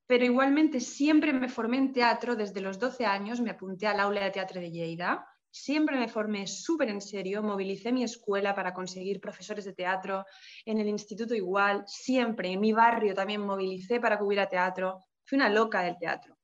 pero 0.07 0.25
igualmente 0.25 0.79
siempre 0.79 1.33
me 1.33 1.49
formé 1.49 1.77
en 1.77 1.93
teatro 1.93 2.35
desde 2.35 2.61
los 2.61 2.79
12 2.79 3.05
años, 3.05 3.41
me 3.41 3.51
apunté 3.51 3.87
al 3.87 3.99
aula 3.99 4.23
de 4.23 4.31
teatro 4.31 4.59
de 4.59 4.71
Lleida 4.71 5.27
Siempre 5.57 5.97
me 5.97 6.09
formé 6.09 6.47
súper 6.47 6.89
en 6.89 7.00
serio, 7.00 7.41
movilicé 7.41 7.93
mi 7.93 8.03
escuela 8.03 8.53
para 8.53 8.74
conseguir 8.74 9.21
profesores 9.21 9.63
de 9.63 9.71
teatro, 9.71 10.25
en 10.65 10.79
el 10.79 10.89
instituto 10.89 11.33
igual, 11.33 11.85
siempre, 11.88 12.51
en 12.51 12.59
mi 12.59 12.74
barrio 12.74 13.13
también 13.13 13.39
movilicé 13.39 14.01
para 14.01 14.17
que 14.17 14.25
hubiera 14.25 14.50
teatro. 14.50 15.05
Fui 15.24 15.38
una 15.38 15.47
loca 15.47 15.81
del 15.81 15.97
teatro. 15.97 16.38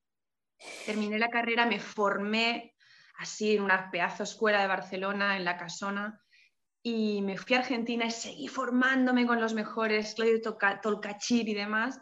Terminé 0.86 1.20
la 1.20 1.27
carrera, 1.27 1.65
me 1.65 1.82
formé 1.82 2.74
así 3.18 3.58
en 3.58 3.63
una 3.63 3.91
pedazo 3.91 4.24
escuela 4.24 4.62
de 4.62 4.68
Barcelona, 4.68 5.36
en 5.36 5.44
la 5.44 5.58
Casona, 5.58 6.18
y 6.82 7.22
me 7.22 7.38
fui 7.38 7.58
a 7.58 7.60
Argentina 7.60 8.06
y 8.06 8.12
seguí 8.12 8.48
formándome 8.48 9.27
con 9.27 9.41
los 9.41 9.53
mejores, 9.53 10.15
Claudio 10.15 10.39
Tolcachir 10.82 11.50
y 11.50 11.53
demás. 11.53 12.00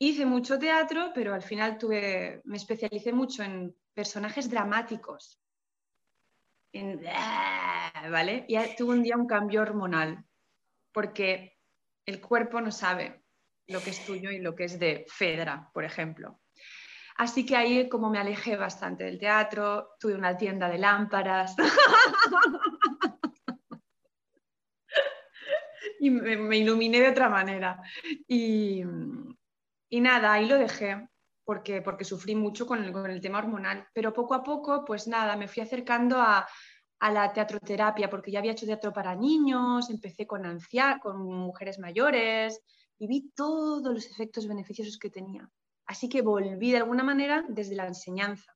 Hice 0.00 0.26
mucho 0.26 0.58
teatro, 0.58 1.12
pero 1.14 1.32
al 1.32 1.42
final 1.42 1.78
tuve, 1.78 2.42
me 2.42 2.56
especialicé 2.56 3.12
mucho 3.12 3.44
en 3.44 3.72
personajes 3.94 4.50
dramáticos 4.50 5.40
¿vale? 6.72 8.44
Y 8.48 8.56
tuve 8.76 8.94
un 8.94 9.02
día 9.02 9.16
un 9.16 9.26
cambio 9.26 9.62
hormonal, 9.62 10.24
porque 10.92 11.58
el 12.06 12.20
cuerpo 12.20 12.60
no 12.60 12.70
sabe 12.70 13.24
lo 13.66 13.80
que 13.80 13.90
es 13.90 14.04
tuyo 14.04 14.30
y 14.30 14.38
lo 14.38 14.54
que 14.54 14.64
es 14.64 14.78
de 14.78 15.06
Fedra, 15.08 15.70
por 15.72 15.84
ejemplo. 15.84 16.40
Así 17.16 17.44
que 17.44 17.56
ahí 17.56 17.88
como 17.88 18.10
me 18.10 18.18
alejé 18.18 18.56
bastante 18.56 19.04
del 19.04 19.18
teatro, 19.18 19.90
tuve 19.98 20.14
una 20.14 20.36
tienda 20.36 20.68
de 20.68 20.78
lámparas 20.78 21.54
y 26.00 26.10
me, 26.10 26.56
iluminé 26.56 27.00
de 27.00 27.10
otra 27.10 27.28
manera. 27.28 27.80
Y, 28.26 28.82
nada, 29.90 30.32
ahí 30.32 30.46
lo 30.46 30.56
dejé 30.56 31.06
porque, 31.50 31.82
porque 31.82 32.04
sufrí 32.04 32.36
mucho 32.36 32.64
con 32.64 32.84
el, 32.84 32.92
con 32.92 33.10
el 33.10 33.20
tema 33.20 33.40
hormonal, 33.40 33.84
pero 33.92 34.14
poco 34.14 34.34
a 34.34 34.44
poco, 34.44 34.84
pues 34.84 35.08
nada, 35.08 35.34
me 35.34 35.48
fui 35.48 35.60
acercando 35.60 36.16
a, 36.16 36.46
a 37.00 37.10
la 37.10 37.32
teatroterapia, 37.32 38.08
porque 38.08 38.30
ya 38.30 38.38
había 38.38 38.52
hecho 38.52 38.66
teatro 38.66 38.92
para 38.92 39.16
niños, 39.16 39.90
empecé 39.90 40.28
con 40.28 40.46
ancianos, 40.46 41.00
con 41.02 41.20
mujeres 41.20 41.80
mayores 41.80 42.62
y 43.00 43.08
vi 43.08 43.32
todos 43.34 43.92
los 43.92 44.06
efectos 44.06 44.46
beneficiosos 44.46 44.96
que 44.96 45.10
tenía. 45.10 45.50
Así 45.86 46.08
que 46.08 46.22
volví 46.22 46.70
de 46.70 46.76
alguna 46.76 47.02
manera 47.02 47.44
desde 47.48 47.74
la 47.74 47.88
enseñanza, 47.88 48.54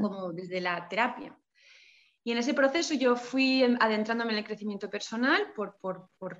como 0.00 0.32
desde 0.32 0.60
la 0.60 0.88
terapia. 0.88 1.36
Y 2.22 2.30
en 2.30 2.38
ese 2.38 2.54
proceso 2.54 2.94
yo 2.94 3.16
fui 3.16 3.64
adentrándome 3.80 4.30
en 4.30 4.38
el 4.38 4.44
crecimiento 4.44 4.88
personal 4.88 5.52
por, 5.56 5.76
por, 5.80 6.08
por, 6.20 6.38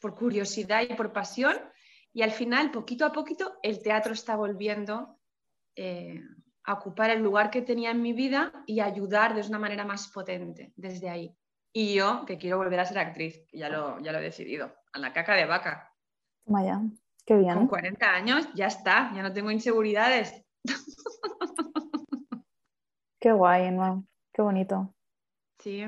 por 0.00 0.14
curiosidad 0.16 0.82
y 0.82 0.94
por 0.94 1.12
pasión. 1.12 1.56
Y 2.16 2.22
al 2.22 2.30
final, 2.30 2.70
poquito 2.70 3.04
a 3.04 3.12
poquito, 3.12 3.58
el 3.62 3.82
teatro 3.82 4.14
está 4.14 4.36
volviendo 4.36 5.18
eh, 5.74 6.18
a 6.64 6.72
ocupar 6.72 7.10
el 7.10 7.22
lugar 7.22 7.50
que 7.50 7.60
tenía 7.60 7.90
en 7.90 8.00
mi 8.00 8.14
vida 8.14 8.64
y 8.64 8.80
ayudar 8.80 9.34
de 9.34 9.46
una 9.46 9.58
manera 9.58 9.84
más 9.84 10.08
potente 10.08 10.72
desde 10.76 11.10
ahí. 11.10 11.36
Y 11.74 11.92
yo, 11.92 12.24
que 12.24 12.38
quiero 12.38 12.56
volver 12.56 12.80
a 12.80 12.86
ser 12.86 13.00
actriz, 13.00 13.44
que 13.46 13.58
ya 13.58 13.68
lo, 13.68 14.00
ya 14.00 14.12
lo 14.12 14.18
he 14.20 14.22
decidido, 14.22 14.72
a 14.94 14.98
la 14.98 15.12
caca 15.12 15.34
de 15.34 15.44
vaca. 15.44 15.92
Vaya, 16.46 16.80
qué 17.26 17.36
bien. 17.36 17.52
Con 17.52 17.66
40 17.66 18.10
años 18.10 18.48
ya 18.54 18.68
está, 18.68 19.12
ya 19.14 19.22
no 19.22 19.34
tengo 19.34 19.50
inseguridades. 19.50 20.42
Qué 23.20 23.30
guay, 23.30 23.72
¿no? 23.72 24.06
Qué 24.32 24.40
bonito. 24.40 24.94
Sí. 25.58 25.84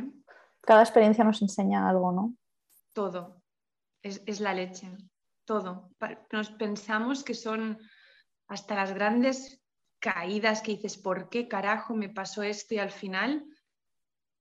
Cada 0.61 0.83
experiencia 0.83 1.25
nos 1.25 1.41
enseña 1.41 1.89
algo, 1.89 2.13
¿no? 2.13 2.35
Todo. 2.93 3.41
Es, 4.03 4.23
es 4.27 4.41
la 4.41 4.53
leche. 4.53 4.91
Todo. 5.49 5.89
Nos 6.31 6.51
pensamos 6.51 7.25
que 7.25 7.33
son 7.33 7.79
hasta 8.49 8.75
las 8.75 8.93
grandes 8.93 9.63
caídas 9.99 10.61
que 10.61 10.73
dices, 10.73 10.99
¿por 10.99 11.31
qué 11.31 11.49
carajo 11.49 11.95
me 11.95 12.11
pasó 12.11 12.43
esto? 12.43 12.75
Y 12.75 12.79
al 12.79 12.91
final, 12.91 13.47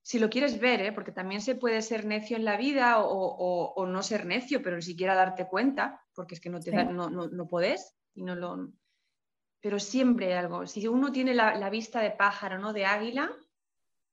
si 0.02 0.20
lo 0.20 0.30
quieres 0.30 0.60
ver, 0.60 0.82
¿eh? 0.82 0.92
porque 0.92 1.14
también 1.14 1.40
se 1.40 1.56
puede 1.56 1.82
ser 1.82 2.06
necio 2.06 2.36
en 2.36 2.44
la 2.44 2.58
vida 2.58 2.98
o, 3.00 3.86
no 3.88 4.04
ser 4.04 4.26
necio, 4.26 4.62
pero 4.62 4.76
ni 4.76 4.82
siquiera 4.82 5.16
darte 5.16 5.48
cuenta, 5.48 6.04
porque 6.14 6.36
es 6.36 6.42
que 6.42 6.50
no, 6.50 6.60
te 6.60 6.74
no, 6.74 7.10
no, 7.10 7.48
podés 7.48 7.96
y 8.14 8.24
no 8.24 8.36
lo... 8.36 8.74
Pero 9.62 9.80
siempre 9.80 10.26
hay 10.26 10.34
algo. 10.34 10.68
Si 10.68 10.90
uno 10.90 11.14
tiene 11.14 11.34
la, 11.34 11.70
vista 11.70 12.02
de 12.02 12.12
pájaro, 12.12 12.60
no 12.60 12.74
de 12.74 12.86
águila, 12.86 13.32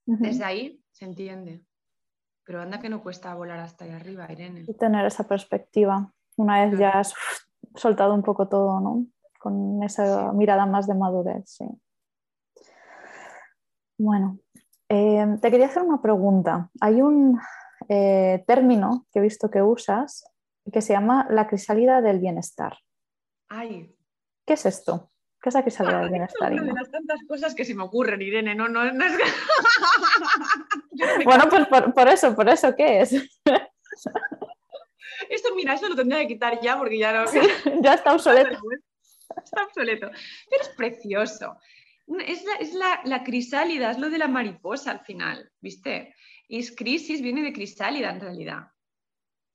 desde 0.07 0.45
ahí 0.45 0.81
se 0.93 1.07
entiende. 1.07 1.65
Pero 2.45 2.63
anda 2.63 2.79
que 2.79 2.89
no 2.89 3.03
cuesta 3.03 3.35
volar 3.35 3.59
hasta 3.59 3.85
ahí 3.85 3.91
arriba, 3.91 4.31
Irene. 4.31 4.63
Y 4.69 4.75
tener 4.75 5.05
esa 5.07 5.27
perspectiva. 5.27 6.13
Una 6.37 6.67
vez 6.67 6.79
ya 6.79 6.91
has 6.91 7.14
soltado 7.75 8.14
un 8.14 8.23
poco 8.23 8.49
todo, 8.49 8.81
¿no? 8.81 9.07
con 9.45 9.83
esa 9.83 10.33
mirada 10.33 10.64
más 10.64 10.87
de 10.87 10.95
madurez. 10.95 11.45
Sí. 11.45 11.67
Bueno, 13.99 14.38
eh, 14.88 15.37
te 15.43 15.50
quería 15.50 15.67
hacer 15.67 15.83
una 15.83 16.00
pregunta. 16.00 16.71
Hay 16.81 17.03
un 17.03 17.38
eh, 17.91 18.43
término 18.47 19.05
que 19.12 19.19
he 19.19 19.23
visto 19.23 19.50
que 19.50 19.61
usas 19.61 20.25
que 20.73 20.81
se 20.81 20.95
llama 20.95 21.26
la 21.29 21.47
crisálida 21.47 22.00
del 22.00 22.21
bienestar. 22.21 22.79
Ay. 23.50 23.95
¿Qué 24.47 24.55
es 24.55 24.64
esto? 24.64 25.11
¿Qué 25.43 25.50
es 25.50 25.55
la 25.55 25.62
crisálida 25.62 26.00
del 26.00 26.09
bienestar? 26.09 26.50
Es 26.50 26.62
una 26.62 26.73
de 26.73 26.81
las 26.81 26.91
tantas 26.91 27.21
cosas 27.29 27.55
que 27.55 27.67
se 27.67 27.75
me 27.75 27.83
ocurren, 27.83 28.23
Irene. 28.23 28.55
No, 28.55 28.67
no, 28.67 28.83
es... 28.83 28.95
bueno, 31.26 31.45
pues 31.50 31.67
por, 31.67 32.09
eso, 32.09 32.35
por 32.35 32.49
eso, 32.49 32.75
¿qué 32.75 33.03
es? 33.03 33.14
Esto, 35.28 35.54
mira, 35.54 35.75
eso 35.75 35.88
lo 35.88 35.97
tendría 35.97 36.21
que 36.21 36.28
quitar 36.28 36.61
ya 36.61 36.78
porque 36.78 36.99
ya 36.99 37.12
no. 37.12 37.25
ya 37.83 37.95
está 37.95 38.14
obsoleto. 38.14 38.59
está 39.45 39.64
obsoleto. 39.64 40.11
Pero 40.50 40.62
es 40.62 40.69
precioso. 40.71 41.59
Es, 42.07 42.45
la, 42.45 42.54
es 42.61 42.75
la, 43.04 43.25
crisálida, 43.25 43.90
es 43.90 43.99
lo 43.99 44.11
de 44.11 44.19
la 44.19 44.28
mariposa 44.28 44.90
al 44.90 45.00
final, 45.00 45.50
¿viste? 45.61 46.14
Y 46.49 46.59
es 46.59 46.75
crisis, 46.75 47.23
viene 47.23 47.43
de 47.43 47.52
crisálida 47.52 48.11
en 48.11 48.21
realidad. 48.21 48.69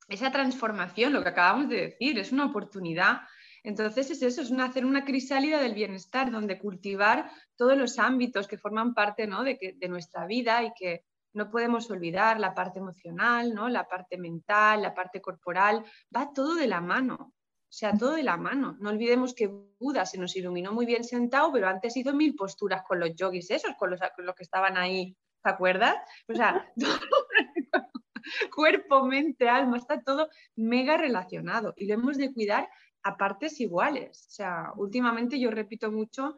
Esa 0.07 0.31
transformación, 0.31 1.13
lo 1.13 1.21
que 1.21 1.29
acabamos 1.29 1.69
de 1.69 1.81
decir, 1.81 2.17
es 2.17 2.31
una 2.31 2.45
oportunidad. 2.45 3.21
Entonces 3.63 4.09
es 4.09 4.23
eso, 4.23 4.41
es 4.41 4.51
hacer 4.51 4.85
una 4.85 5.05
crisálida 5.05 5.61
del 5.61 5.75
bienestar, 5.75 6.31
donde 6.31 6.57
cultivar 6.57 7.29
todos 7.55 7.77
los 7.77 7.99
ámbitos 7.99 8.47
que 8.47 8.57
forman 8.57 8.95
parte 8.95 9.27
¿no? 9.27 9.43
de, 9.43 9.75
de 9.77 9.87
nuestra 9.89 10.25
vida 10.25 10.63
y 10.63 10.71
que 10.73 11.05
no 11.33 11.49
podemos 11.49 11.89
olvidar 11.91 12.39
la 12.39 12.53
parte 12.53 12.79
emocional, 12.79 13.53
¿no? 13.53 13.69
la 13.69 13.87
parte 13.87 14.17
mental, 14.17 14.81
la 14.81 14.93
parte 14.93 15.21
corporal, 15.21 15.83
va 16.15 16.31
todo 16.33 16.55
de 16.55 16.67
la 16.67 16.81
mano. 16.81 17.33
O 17.69 17.71
sea, 17.71 17.93
todo 17.93 18.13
de 18.13 18.23
la 18.23 18.35
mano. 18.35 18.77
No 18.79 18.89
olvidemos 18.89 19.35
que 19.35 19.47
Buda 19.47 20.03
se 20.05 20.17
nos 20.17 20.35
iluminó 20.35 20.73
muy 20.73 20.87
bien 20.87 21.03
sentado, 21.03 21.51
pero 21.51 21.67
antes 21.67 21.95
hizo 21.97 22.13
mil 22.13 22.35
posturas 22.35 22.81
con 22.83 22.99
los 22.99 23.15
yogis 23.15 23.51
esos, 23.51 23.75
con 23.77 23.91
los, 23.91 23.99
que 24.35 24.43
estaban 24.43 24.75
ahí, 24.75 25.15
¿te 25.43 25.49
acuerdas? 25.51 25.95
O 26.27 26.33
sea, 26.33 26.67
cuerpo, 28.55 29.05
mente, 29.05 29.49
alma, 29.49 29.77
está 29.77 30.01
todo 30.01 30.29
mega 30.55 30.97
relacionado 30.97 31.73
y 31.77 31.87
lo 31.87 31.93
hemos 31.93 32.17
de 32.17 32.33
cuidar 32.33 32.69
a 33.03 33.17
partes 33.17 33.59
iguales. 33.59 34.25
O 34.27 34.31
sea, 34.31 34.71
últimamente 34.75 35.39
yo 35.39 35.51
repito 35.51 35.91
mucho 35.91 36.37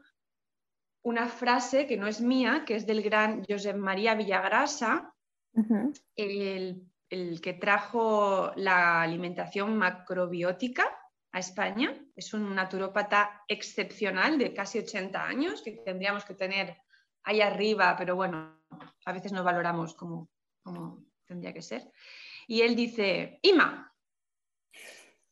una 1.04 1.28
frase 1.28 1.88
que 1.88 1.98
no 1.98 2.08
es 2.08 2.22
mía, 2.22 2.64
que 2.66 2.76
es 2.76 2.86
del 2.86 3.02
gran 3.02 3.44
Josep 3.48 3.76
María 3.76 4.16
Villagrasa, 4.16 5.14
el, 6.16 6.88
el 7.10 7.42
que 7.42 7.54
trajo 7.54 8.52
la 8.56 9.02
alimentación 9.02 9.78
macrobiótica 9.78 10.86
a 11.32 11.40
España. 11.40 11.94
Es 12.16 12.34
un 12.34 12.56
naturópata 12.56 13.44
excepcional 13.48 14.38
de 14.38 14.54
casi 14.54 14.80
80 14.80 15.24
años 15.24 15.62
que 15.62 15.72
tendríamos 15.72 16.24
que 16.24 16.36
tener 16.36 16.78
ahí 17.24 17.42
arriba, 17.42 17.96
pero 17.98 18.16
bueno, 18.16 18.62
a 19.06 19.14
veces 19.14 19.32
no 19.32 19.44
valoramos 19.44 19.94
como, 19.94 20.30
como 20.64 21.04
tendría 21.26 21.54
que 21.54 21.62
ser. 21.62 21.92
Y 22.48 22.62
él 22.62 22.76
dice, 22.76 23.40
Ima, 23.42 23.94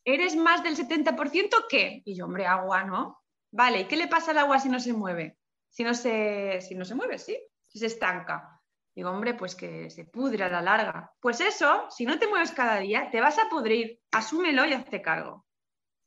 ¿eres 0.04 0.36
más 0.36 0.62
del 0.62 0.76
70% 0.76 1.66
qué? 1.68 2.02
Y 2.04 2.14
yo, 2.14 2.26
hombre, 2.26 2.46
agua, 2.46 2.84
¿no? 2.84 3.22
Vale, 3.52 3.80
¿y 3.80 3.84
qué 3.86 3.96
le 3.96 4.08
pasa 4.08 4.30
al 4.30 4.38
agua 4.38 4.58
si 4.58 4.68
no 4.68 4.80
se 4.80 4.92
mueve? 4.92 5.39
Si 5.70 5.84
no 5.84 5.94
se, 5.94 6.60
si 6.60 6.74
no 6.74 6.84
se 6.84 6.94
mueve, 6.94 7.18
sí, 7.18 7.38
si 7.66 7.78
se 7.78 7.86
estanca. 7.86 8.60
Digo, 8.94 9.10
hombre, 9.10 9.34
pues 9.34 9.54
que 9.54 9.88
se 9.88 10.04
pudre 10.04 10.44
a 10.44 10.48
la 10.48 10.60
larga. 10.60 11.12
Pues 11.20 11.40
eso, 11.40 11.86
si 11.90 12.04
no 12.04 12.18
te 12.18 12.26
mueves 12.26 12.50
cada 12.52 12.76
día, 12.78 13.08
te 13.10 13.20
vas 13.20 13.38
a 13.38 13.48
pudrir, 13.48 14.00
asúmelo 14.10 14.66
y 14.66 14.72
hazte 14.72 15.00
cargo 15.00 15.46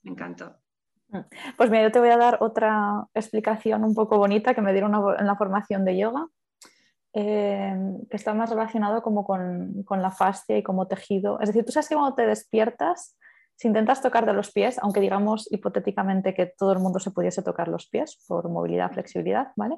me 0.03 0.12
encantó. 0.12 0.55
Mm. 1.10 1.20
Pues 1.58 1.70
mira, 1.70 1.84
yo 1.84 1.91
te 1.91 2.00
voy 2.00 2.10
a 2.10 2.17
dar 2.17 2.38
otra 2.41 3.08
explicación 3.13 3.84
un 3.84 3.96
poco 3.96 4.17
bonita 4.17 4.53
que 4.53 4.62
me 4.62 4.74
dieron 4.74 4.93
en 5.17 5.25
la 5.25 5.36
formación 5.36 5.86
de 5.86 5.98
yoga, 5.98 6.27
eh, 7.13 7.75
que 8.10 8.17
está 8.17 8.34
más 8.34 8.50
relacionado 8.50 9.01
como 9.01 9.25
con, 9.25 9.84
la 9.89 10.12
fascia 10.12 10.58
y 10.58 10.63
como 10.63 10.88
tejido. 10.88 11.39
Es 11.39 11.48
decir, 11.48 11.65
tú 11.65 11.72
sabes 11.72 11.89
que 11.89 11.96
cuando 11.96 12.15
te 12.15 12.27
despiertas, 12.27 13.17
si 13.55 13.67
intentas 13.67 14.01
tocar 14.01 14.25
de 14.25 14.33
los 14.33 14.51
pies, 14.51 14.79
aunque 14.81 15.00
digamos 15.00 15.51
hipotéticamente 15.51 16.33
que 16.33 16.48
todo 16.48 16.74
el 16.74 16.79
mundo 16.79 17.00
se 17.00 17.12
pudiese 17.12 17.41
tocar 17.41 17.67
los 17.67 17.88
pies 17.88 18.24
por 18.27 18.50
movilidad, 18.50 18.91
flexibilidad, 18.91 19.51
¿vale? 19.55 19.77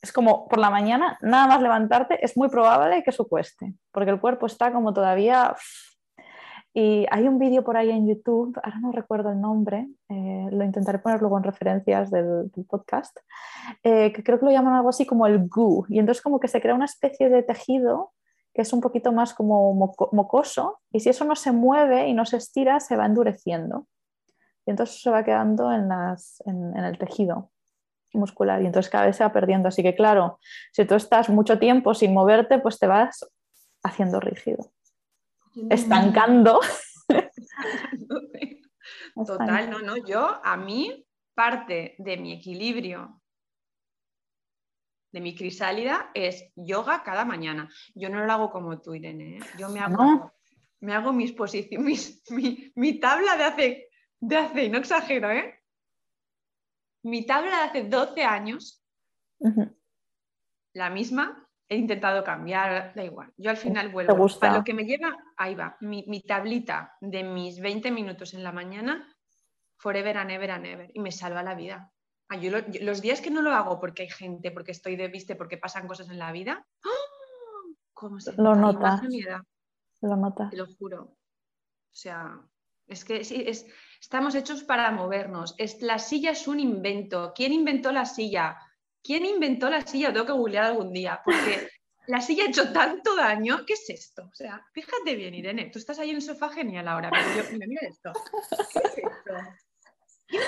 Es 0.00 0.12
como 0.12 0.48
por 0.48 0.58
la 0.58 0.70
mañana, 0.70 1.18
nada 1.22 1.46
más 1.48 1.60
levantarte, 1.60 2.24
es 2.24 2.36
muy 2.36 2.48
probable 2.48 3.02
que 3.02 3.10
eso 3.10 3.26
cueste, 3.26 3.74
porque 3.90 4.10
el 4.10 4.20
cuerpo 4.20 4.46
está 4.46 4.72
como 4.72 4.92
todavía 4.92 5.56
y 6.80 7.06
hay 7.10 7.26
un 7.26 7.40
vídeo 7.40 7.64
por 7.64 7.76
ahí 7.76 7.90
en 7.90 8.06
YouTube, 8.06 8.56
ahora 8.62 8.78
no 8.78 8.92
recuerdo 8.92 9.32
el 9.32 9.40
nombre, 9.40 9.88
eh, 10.08 10.48
lo 10.50 10.64
intentaré 10.64 11.00
poner 11.00 11.20
luego 11.20 11.36
en 11.38 11.42
referencias 11.42 12.10
del, 12.10 12.52
podcast, 12.68 13.18
eh, 13.82 14.12
que 14.12 14.22
creo 14.22 14.38
que 14.38 14.46
lo 14.46 14.52
llaman 14.52 14.74
algo 14.74 14.90
así 14.90 15.04
como 15.04 15.26
el 15.26 15.48
goo. 15.48 15.86
Y 15.88 15.98
entonces 15.98 16.22
como 16.22 16.38
que 16.38 16.46
se 16.46 16.60
crea 16.60 16.76
una 16.76 16.84
especie 16.84 17.30
de 17.30 17.42
tejido 17.42 18.12
que 18.54 18.62
es 18.62 18.72
un 18.72 18.80
poquito 18.80 19.12
más 19.12 19.34
como 19.34 19.74
mocoso 20.12 20.80
y 20.92 21.00
si 21.00 21.10
eso 21.10 21.24
no 21.24 21.36
se 21.36 21.52
mueve 21.52 22.08
y 22.08 22.14
no 22.14 22.24
se 22.24 22.38
estira, 22.38 22.80
se 22.80 22.96
va 22.96 23.06
endureciendo. 23.06 23.86
Y 24.66 24.70
entonces 24.70 25.00
se 25.00 25.10
va 25.10 25.24
quedando 25.24 25.72
en, 25.72 25.88
las, 25.88 26.42
en, 26.46 26.76
en 26.76 26.84
el 26.84 26.98
tejido 26.98 27.50
muscular 28.12 28.62
y 28.62 28.66
entonces 28.66 28.90
cada 28.90 29.06
vez 29.06 29.16
se 29.16 29.24
va 29.24 29.32
perdiendo. 29.32 29.68
Así 29.68 29.82
que 29.82 29.94
claro, 29.94 30.38
si 30.72 30.84
tú 30.84 30.94
estás 30.94 31.28
mucho 31.28 31.58
tiempo 31.58 31.94
sin 31.94 32.12
moverte, 32.12 32.58
pues 32.58 32.78
te 32.78 32.86
vas 32.86 33.26
haciendo 33.82 34.20
rígido 34.20 34.72
estancando. 35.70 36.60
Total, 39.26 39.70
no, 39.70 39.80
no, 39.80 39.96
yo 39.96 40.40
a 40.44 40.56
mí 40.56 41.04
parte 41.34 41.96
de 41.98 42.16
mi 42.16 42.32
equilibrio 42.32 43.17
de 45.10 45.20
mi 45.20 45.34
crisálida 45.34 46.10
es 46.14 46.50
yoga 46.54 47.02
cada 47.02 47.24
mañana. 47.24 47.68
Yo 47.94 48.08
no 48.08 48.24
lo 48.24 48.32
hago 48.32 48.50
como 48.50 48.80
tú, 48.80 48.94
Irene. 48.94 49.38
¿eh? 49.38 49.40
Yo 49.58 49.68
me 49.68 49.80
hago, 49.80 50.32
me 50.80 50.94
hago 50.94 51.12
mis 51.12 51.32
posiciones, 51.32 52.22
mi, 52.74 53.00
tabla 53.00 53.36
de 53.36 53.44
hace, 53.44 53.88
de 54.20 54.36
hace, 54.36 54.68
no 54.68 54.78
exagero, 54.78 55.30
¿eh? 55.30 55.54
Mi 57.02 57.24
tabla 57.24 57.50
de 57.50 57.62
hace 57.62 57.84
12 57.84 58.24
años, 58.24 58.84
la 60.74 60.90
misma, 60.90 61.48
he 61.68 61.76
intentado 61.76 62.24
cambiar, 62.24 62.92
da 62.94 63.04
igual. 63.04 63.32
Yo 63.36 63.50
al 63.50 63.56
final 63.56 63.90
vuelvo. 63.90 64.28
Para 64.40 64.58
lo 64.58 64.64
que 64.64 64.74
me 64.74 64.84
lleva, 64.84 65.16
ahí 65.36 65.54
va, 65.54 65.76
mi, 65.80 66.04
mi, 66.08 66.22
tablita 66.22 66.96
de 67.00 67.22
mis 67.22 67.60
20 67.60 67.90
minutos 67.92 68.34
en 68.34 68.42
la 68.42 68.52
mañana, 68.52 69.08
forever 69.76 70.18
and 70.18 70.30
ever 70.32 70.50
and 70.50 70.66
ever, 70.66 70.90
y 70.92 71.00
me 71.00 71.12
salva 71.12 71.42
la 71.42 71.54
vida. 71.54 71.92
Ah, 72.28 72.36
los 72.80 73.00
días 73.00 73.20
que 73.22 73.30
no 73.30 73.40
lo 73.40 73.52
hago 73.52 73.80
porque 73.80 74.02
hay 74.02 74.10
gente, 74.10 74.50
porque 74.50 74.72
estoy 74.72 74.96
de 74.96 75.08
viste, 75.08 75.34
porque 75.34 75.56
pasan 75.56 75.88
cosas 75.88 76.10
en 76.10 76.18
la 76.18 76.30
vida, 76.30 76.66
¡ah! 76.84 77.74
¿cómo 77.94 78.20
se 78.20 78.32
lo 78.34 78.54
nota? 78.54 79.00
Lo 80.00 80.16
nota. 80.16 80.48
Te 80.50 80.56
lo 80.56 80.66
juro. 80.66 81.02
O 81.02 81.94
sea, 82.00 82.40
es 82.86 83.04
que 83.04 83.24
sí, 83.24 83.42
es, 83.46 83.66
estamos 84.00 84.34
hechos 84.34 84.62
para 84.62 84.90
movernos. 84.90 85.54
Es, 85.58 85.82
la 85.82 85.98
silla 85.98 86.30
es 86.32 86.46
un 86.46 86.60
invento. 86.60 87.32
¿Quién 87.34 87.52
inventó 87.52 87.92
la 87.92 88.04
silla? 88.04 88.56
¿Quién 89.02 89.24
inventó 89.24 89.68
la 89.70 89.80
silla? 89.86 90.12
tengo 90.12 90.26
que 90.26 90.32
googlear 90.32 90.66
algún 90.66 90.92
día, 90.92 91.20
porque 91.24 91.68
la 92.06 92.20
silla 92.20 92.44
ha 92.44 92.48
hecho 92.48 92.72
tanto 92.72 93.16
daño. 93.16 93.64
¿Qué 93.66 93.72
es 93.72 93.90
esto? 93.90 94.28
O 94.30 94.34
sea, 94.34 94.64
fíjate 94.72 95.16
bien, 95.16 95.34
Irene, 95.34 95.70
tú 95.70 95.78
estás 95.78 95.98
ahí 95.98 96.10
en 96.10 96.16
el 96.16 96.22
sofá 96.22 96.50
genial 96.50 96.86
ahora, 96.88 97.10
pero 97.10 97.42
yo, 97.42 97.50
mira, 97.52 97.66
mira 97.66 97.80
esto. 97.88 98.12
¿Qué 98.72 98.80
es 98.84 98.98
esto? 98.98 99.34
¿Qué 100.28 100.38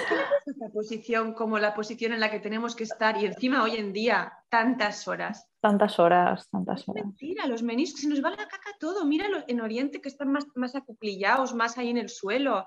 esta 0.46 0.68
posición 0.68 1.32
como 1.32 1.58
la 1.58 1.74
posición 1.74 2.12
en 2.12 2.20
la 2.20 2.30
que 2.30 2.38
tenemos 2.38 2.76
que 2.76 2.84
estar 2.84 3.16
y 3.16 3.24
encima 3.24 3.62
hoy 3.62 3.76
en 3.76 3.94
día 3.94 4.32
tantas 4.50 5.08
horas? 5.08 5.48
Tantas 5.60 5.98
horas, 5.98 6.48
tantas 6.50 6.86
horas. 6.86 7.04
Mentira, 7.04 7.46
los 7.46 7.62
meniscos, 7.62 8.02
se 8.02 8.08
nos 8.08 8.22
va 8.22 8.30
la 8.30 8.36
caca 8.36 8.76
todo. 8.78 9.06
Míralo 9.06 9.42
en 9.48 9.60
Oriente 9.62 10.02
que 10.02 10.10
están 10.10 10.30
más, 10.32 10.46
más 10.54 10.74
acuclillados, 10.74 11.54
más 11.54 11.78
ahí 11.78 11.88
en 11.88 11.96
el 11.96 12.10
suelo, 12.10 12.66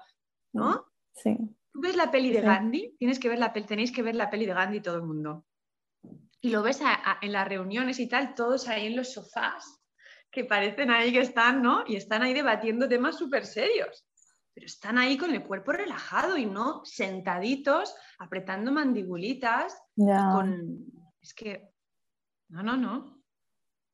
¿no? 0.54 0.88
Sí. 1.14 1.38
¿Tú 1.72 1.82
ves 1.82 1.96
la 1.96 2.10
peli 2.10 2.32
de 2.32 2.42
Gandhi? 2.42 2.96
Tienes 2.98 3.20
que 3.20 3.30
ver 3.30 3.38
la 3.38 3.54
tenéis 3.54 3.92
que 3.92 4.02
ver 4.02 4.16
la 4.16 4.32
peli 4.32 4.48
de 4.48 4.54
Gandhi 4.54 4.82
todo 4.82 4.96
el 4.96 5.04
mundo. 5.04 5.46
Y 6.42 6.50
lo 6.50 6.64
ves 6.64 6.82
en 7.22 7.32
las 7.32 7.48
reuniones 7.48 8.00
y 8.00 8.08
tal, 8.08 8.34
todos 8.34 8.68
ahí 8.68 8.88
en 8.88 8.96
los 8.96 9.14
sofás, 9.14 9.82
que 10.32 10.46
parecen 10.46 10.90
ahí 10.90 11.14
que 11.14 11.22
están, 11.22 11.62
¿no? 11.62 11.84
Y 11.88 11.96
están 11.96 12.24
ahí 12.24 12.34
debatiendo 12.34 12.90
temas 12.90 13.18
súper 13.18 13.46
serios 13.46 14.04
pero 14.54 14.66
están 14.66 14.98
ahí 14.98 15.18
con 15.18 15.34
el 15.34 15.44
cuerpo 15.44 15.72
relajado 15.72 16.38
y 16.38 16.46
no 16.46 16.84
sentaditos, 16.86 17.96
apretando 18.20 18.72
mandibulitas. 18.72 19.82
Es 21.22 21.34
que, 21.34 21.72
no, 22.50 22.64
no, 22.64 22.78
no. 22.78 23.24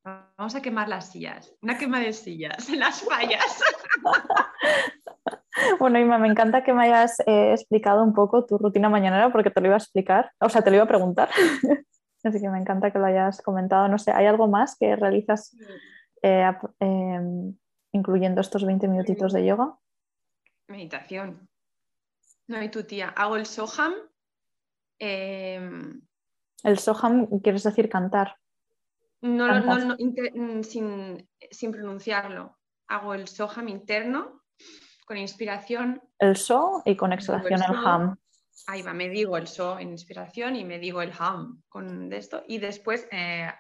Vamos 0.04 0.56
a 0.56 0.62
quemar 0.62 0.88
las 0.88 1.12
sillas. 1.12 1.54
Una 1.62 1.78
quema 1.78 2.00
de 2.00 2.14
sillas 2.14 2.70
en 2.70 2.80
las 2.80 3.02
fallas. 3.02 3.62
Bueno, 5.80 6.00
Ima, 6.00 6.18
me 6.18 6.28
encanta 6.28 6.64
que 6.64 6.74
me 6.74 6.84
hayas 6.86 7.20
eh, 7.22 7.52
explicado 7.52 8.04
un 8.04 8.14
poco 8.14 8.46
tu 8.46 8.58
rutina 8.58 8.90
mañanera 8.90 9.32
porque 9.32 9.50
te 9.50 9.60
lo 9.60 9.68
iba 9.68 9.76
a 9.76 9.80
explicar, 9.80 10.32
o 10.40 10.50
sea, 10.50 10.62
te 10.62 10.70
lo 10.70 10.78
iba 10.78 10.86
a 10.86 10.88
preguntar. 10.88 11.30
Así 12.24 12.40
que 12.40 12.50
me 12.50 12.60
encanta 12.60 12.92
que 12.92 13.00
lo 13.00 13.06
hayas 13.06 13.42
comentado. 13.42 13.88
No 13.88 13.98
sé, 13.98 14.12
¿hay 14.12 14.26
algo 14.26 14.48
más 14.48 14.78
que 14.78 14.96
realizas 14.96 15.56
eh, 16.22 16.52
em, 16.80 17.56
incluyendo 17.92 18.42
estos 18.42 18.66
20 18.66 18.88
minutitos 18.88 19.34
de 19.34 19.46
yoga? 19.46 19.76
Meditación. 20.70 21.50
No 22.48 22.58
hay 22.58 22.70
tu 22.70 22.84
tía. 22.84 23.10
Hago 23.10 23.36
el 23.36 23.46
soham. 23.46 23.94
Em, 25.00 26.02
el 26.64 26.80
soham, 26.80 27.40
quieres 27.42 27.64
decir 27.64 27.90
cantar. 27.90 28.38
No, 29.22 29.48
no, 29.60 29.78
no 29.80 29.96
mm, 29.98 30.62
sin, 30.64 31.72
pronunciarlo. 31.72 32.58
Hago 32.88 33.14
el 33.14 33.28
soham 33.28 33.68
interno 33.68 34.44
con 35.06 35.18
inspiración. 35.18 36.02
El 36.20 36.38
so 36.38 36.84
y 36.86 36.96
con 36.96 37.14
exhalación 37.14 37.62
el, 37.62 37.76
ham. 37.86 38.18
Ahí 38.68 38.82
va, 38.84 38.94
me 38.94 39.10
digo 39.10 39.38
el 39.38 39.48
so 39.48 39.80
en 39.80 39.90
inspiración 39.90 40.56
y 40.56 40.66
me 40.66 40.80
digo 40.80 41.02
el 41.02 41.12
ham 41.18 41.64
con 41.68 42.14
esto. 42.14 42.44
Y 42.48 42.60
después 42.60 43.08
eh, 43.12 43.52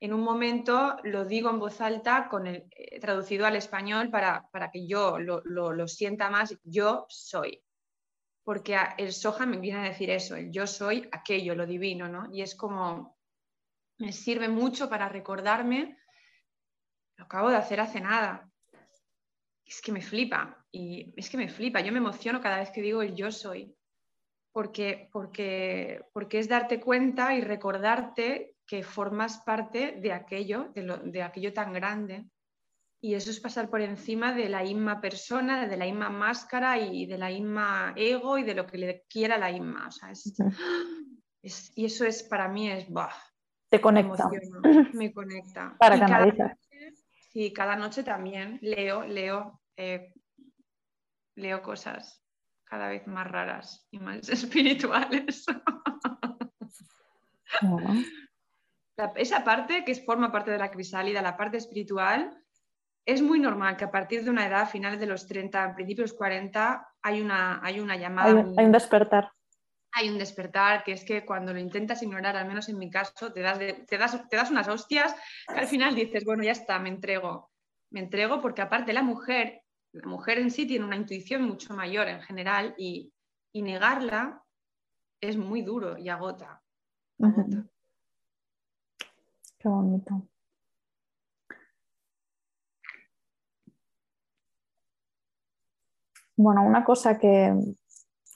en 0.00 0.12
un 0.12 0.20
momento 0.20 0.96
lo 1.04 1.24
digo 1.24 1.50
en 1.50 1.58
voz 1.58 1.80
alta 1.80 2.28
con 2.28 2.46
el, 2.46 2.66
eh, 2.70 3.00
traducido 3.00 3.46
al 3.46 3.56
español 3.56 4.10
para, 4.10 4.48
que 4.72 4.86
yo 4.86 5.18
lo, 5.18 5.88
sienta 5.88 6.28
más, 6.30 6.56
yo 6.64 7.06
soy. 7.08 7.62
Porque 8.44 8.78
el 8.98 9.12
soja 9.12 9.46
me 9.46 9.58
viene 9.58 9.80
a 9.80 9.90
decir 9.90 10.10
eso, 10.10 10.36
el 10.36 10.52
yo 10.52 10.66
soy 10.66 11.08
aquello, 11.12 11.54
lo 11.54 11.66
divino, 11.66 12.08
¿no? 12.08 12.28
Y 12.32 12.42
es 12.42 12.54
como, 12.54 13.18
me 13.98 14.12
sirve 14.12 14.48
mucho 14.48 14.88
para 14.88 15.08
recordarme, 15.08 15.98
lo 17.16 17.24
acabo 17.24 17.48
de 17.50 17.56
hacer 17.56 17.80
hace 17.80 18.00
nada. 18.00 18.48
Es 19.64 19.80
que 19.80 19.90
me 19.90 20.02
flipa, 20.02 20.64
y 20.70 21.12
es 21.16 21.28
que 21.28 21.38
me 21.38 21.48
flipa, 21.48 21.80
yo 21.80 21.90
me 21.90 21.98
emociono 21.98 22.40
cada 22.40 22.58
vez 22.58 22.70
que 22.70 22.82
digo 22.82 23.02
el 23.02 23.16
yo 23.16 23.32
soy. 23.32 23.74
Porque, 24.52 25.08
porque, 25.12 26.02
porque 26.12 26.38
es 26.38 26.48
darte 26.48 26.80
cuenta 26.80 27.34
y 27.34 27.40
recordarte 27.40 28.55
que 28.66 28.82
formas 28.82 29.38
parte 29.38 29.98
de 30.00 30.12
aquello, 30.12 30.72
de, 30.74 31.22
aquello 31.22 31.52
tan 31.52 31.72
grande. 31.72 32.24
Y 33.00 33.14
eso 33.14 33.30
es 33.30 33.40
pasar 33.40 33.70
por 33.70 33.80
encima 33.80 34.32
de 34.32 34.48
la 34.48 34.62
misma 34.62 35.00
persona, 35.00 35.66
de 35.66 35.76
la 35.76 35.84
misma 35.84 36.10
máscara 36.10 36.78
y 36.78 37.06
de 37.06 37.18
la 37.18 37.28
misma 37.28 37.92
ego 37.94 38.38
y 38.38 38.42
de 38.42 38.54
lo 38.54 38.66
que 38.66 38.78
le 38.78 39.04
quiera 39.08 39.38
la 39.38 39.52
misma. 39.52 39.88
y 41.42 41.84
eso 41.84 42.04
es 42.04 42.22
para 42.24 42.48
mí 42.48 42.70
es... 42.70 42.86
Te 43.68 43.80
conecta. 43.80 44.28
Me, 44.94 45.12
conecta. 45.12 45.76
Para 45.78 45.98
canalizar. 45.98 46.56
Sí, 47.30 47.52
cada 47.52 47.76
noche 47.76 48.02
también 48.02 48.58
leo, 48.62 49.04
leo, 49.04 49.60
eh, 49.76 50.12
leo 51.34 51.62
cosas 51.62 52.22
cada 52.64 52.88
vez 52.88 53.06
más 53.06 53.26
raras 53.26 53.86
y 53.90 53.98
más 53.98 54.28
espirituales 54.28 55.46
esa 59.16 59.44
parte 59.44 59.84
que 59.84 59.94
forma 59.94 60.32
parte 60.32 60.50
de 60.50 60.58
la 60.58 60.70
crisálida, 60.70 61.22
la 61.22 61.36
parte 61.36 61.56
espiritual, 61.58 62.42
es 63.06 63.22
muy 63.22 63.38
normal 63.38 63.76
que 63.76 63.84
a 63.84 63.90
partir 63.90 64.24
de 64.24 64.30
una 64.30 64.46
edad, 64.46 64.62
a 64.62 64.66
finales 64.66 64.98
de 64.98 65.06
los 65.06 65.26
30, 65.26 65.74
principios 65.74 66.12
40, 66.12 66.88
hay 67.02 67.20
una, 67.20 67.60
hay 67.62 67.78
una 67.78 67.96
llamada. 67.96 68.44
Hay, 68.56 68.64
un 68.64 68.72
despertar. 68.72 69.30
Hay 69.92 70.08
un 70.08 70.18
despertar, 70.18 70.82
que 70.82 70.92
es 70.92 71.04
que 71.04 71.24
cuando 71.24 71.52
lo 71.52 71.60
intentas 71.60 72.02
ignorar, 72.02 72.36
al 72.36 72.48
menos 72.48 72.68
en 72.68 72.78
mi 72.78 72.90
caso, 72.90 73.32
te 73.32 73.40
das, 73.40 73.58
te 73.58 73.98
das, 73.98 74.28
te 74.28 74.36
das 74.36 74.50
unas 74.50 74.66
hostias 74.66 75.14
que 75.46 75.60
al 75.60 75.68
final 75.68 75.94
dices, 75.94 76.24
bueno, 76.24 76.42
ya 76.42 76.52
está, 76.52 76.78
me 76.80 76.88
entrego. 76.88 77.50
Me 77.92 78.00
entrego 78.00 78.40
porque 78.40 78.62
aparte 78.62 78.92
la 78.92 79.02
mujer, 79.02 79.62
la 79.92 80.08
mujer 80.08 80.38
en 80.38 80.50
sí 80.50 80.66
tiene 80.66 80.84
una 80.84 80.96
intuición 80.96 81.42
mucho 81.42 81.74
mayor 81.74 82.08
en 82.08 82.20
general 82.22 82.74
y, 82.76 83.12
negarla 83.54 84.42
es 85.18 85.38
muy 85.38 85.62
duro 85.62 85.96
y 85.96 86.10
agota. 86.10 86.62
Qué 89.66 89.70
bonito. 89.70 90.22
Bueno, 96.36 96.62
una 96.62 96.84
cosa 96.84 97.18
que, 97.18 97.52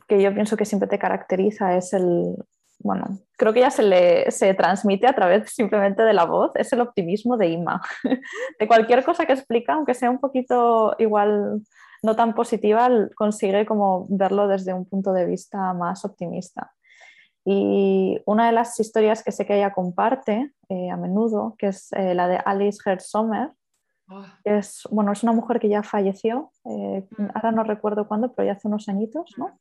yo 0.09 0.35
pienso 0.35 0.57
que 0.57 0.65
siempre 0.65 0.89
te 0.89 0.99
caracteriza 0.99 1.77
es 1.77 1.93
el, 1.93 2.35
bueno, 2.81 3.21
creo 3.39 3.53
que 3.53 3.61
ya 3.61 3.71
se 3.71 3.85
le 3.85 4.29
se 4.33 4.55
transmite 4.55 5.07
a 5.07 5.15
través 5.15 5.53
simplemente 5.55 6.03
de 6.03 6.15
la 6.15 6.25
voz, 6.25 6.51
es 6.57 6.73
el 6.73 6.81
optimismo 6.81 7.37
de 7.37 7.51
Ima. 7.51 7.81
De 8.59 8.67
cualquier 8.67 9.05
cosa 9.05 9.25
que 9.25 9.35
explica, 9.35 9.75
aunque 9.75 9.95
sea 9.95 10.11
un 10.11 10.19
poquito 10.19 10.97
igual 10.99 11.63
no 12.03 12.17
tan 12.17 12.35
positiva, 12.35 12.89
consigue 13.15 13.67
como 13.67 14.09
verlo 14.11 14.49
desde 14.49 14.75
un 14.75 14.85
punto 14.85 15.13
de 15.13 15.27
vista 15.27 15.75
más 15.75 16.05
optimista. 16.05 16.73
Y 17.45 18.21
una 18.27 18.47
de 18.47 18.53
las 18.53 18.79
historias 18.79 19.23
que 19.23 19.33
sé 19.33 19.47
que 19.47 19.57
ella 19.57 19.73
comparte 19.73 20.53
eh, 20.69 20.91
a 20.91 20.97
menudo, 20.97 21.55
que 21.59 21.69
es 21.69 21.93
eh, 21.93 22.15
la 22.15 22.29
de 22.29 22.37
Alice 22.37 22.79
Herz 22.85 23.09
Sommer, 23.09 23.53
ah. 24.09 24.39
es, 24.45 24.83
bueno, 24.91 25.13
es 25.13 25.23
una 25.23 25.33
mujer 25.33 25.59
que 25.59 25.69
ya 25.69 25.83
falleció, 25.83 26.53
eh, 26.67 27.07
mm. 27.17 27.29
ahora 27.35 27.53
no 27.53 27.65
recuerdo 27.65 28.07
cuándo, 28.07 28.33
pero 28.33 28.47
ya 28.47 28.53
hace 28.53 28.69
unos 28.69 28.89
añitos, 28.89 29.35
¿no? 29.39 29.59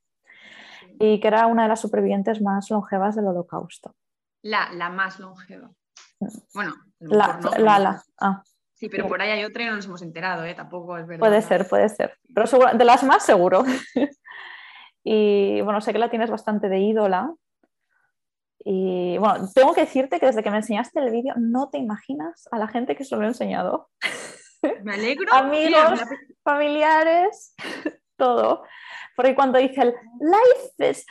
Y 0.99 1.19
que 1.21 1.27
era 1.29 1.47
una 1.47 1.63
de 1.63 1.69
las 1.69 1.79
supervivientes 1.79 2.41
más 2.41 2.69
longevas 2.69 3.15
del 3.15 3.27
holocausto. 3.27 3.95
La, 4.41 4.71
la 4.73 4.89
más 4.89 5.19
longeva. 5.19 5.71
Mm. 6.19 6.27
Bueno, 6.53 6.75
la, 6.99 7.39
la, 7.57 7.79
la. 7.79 8.03
Ah. 8.19 8.43
Sí, 8.79 8.87
pero 8.87 9.09
por 9.09 9.21
ahí 9.21 9.29
hay 9.29 9.43
otra 9.43 9.63
y 9.63 9.65
no 9.65 9.75
nos 9.75 9.85
hemos 9.85 10.01
enterado, 10.01 10.45
¿eh? 10.45 10.53
tampoco 10.55 10.97
es 10.97 11.05
verdad. 11.05 11.19
Puede 11.19 11.41
ser, 11.41 11.67
puede 11.67 11.89
ser. 11.89 12.17
Pero 12.33 12.47
de 12.73 12.85
las 12.85 13.03
más 13.03 13.25
seguro. 13.25 13.65
y 15.03 15.59
bueno, 15.61 15.81
sé 15.81 15.91
que 15.91 15.99
la 15.99 16.09
tienes 16.09 16.29
bastante 16.29 16.69
de 16.69 16.79
ídola, 16.79 17.33
y 18.65 19.17
bueno, 19.17 19.47
tengo 19.53 19.73
que 19.73 19.81
decirte 19.81 20.19
que 20.19 20.25
desde 20.25 20.43
que 20.43 20.51
me 20.51 20.57
enseñaste 20.57 20.99
el 20.99 21.11
vídeo 21.11 21.33
no 21.37 21.69
te 21.69 21.77
imaginas 21.77 22.47
a 22.51 22.57
la 22.57 22.67
gente 22.67 22.95
que 22.95 23.05
se 23.05 23.15
lo 23.15 23.23
he 23.23 23.27
enseñado. 23.27 23.89
Me 24.83 24.93
alegro. 24.93 25.33
Amigos, 25.33 26.01
familiares, 26.43 27.55
todo. 28.17 28.63
Porque 29.15 29.35
cuando 29.35 29.59
dice 29.59 29.81
el 29.81 29.95
life 30.19 30.89
is 30.89 31.05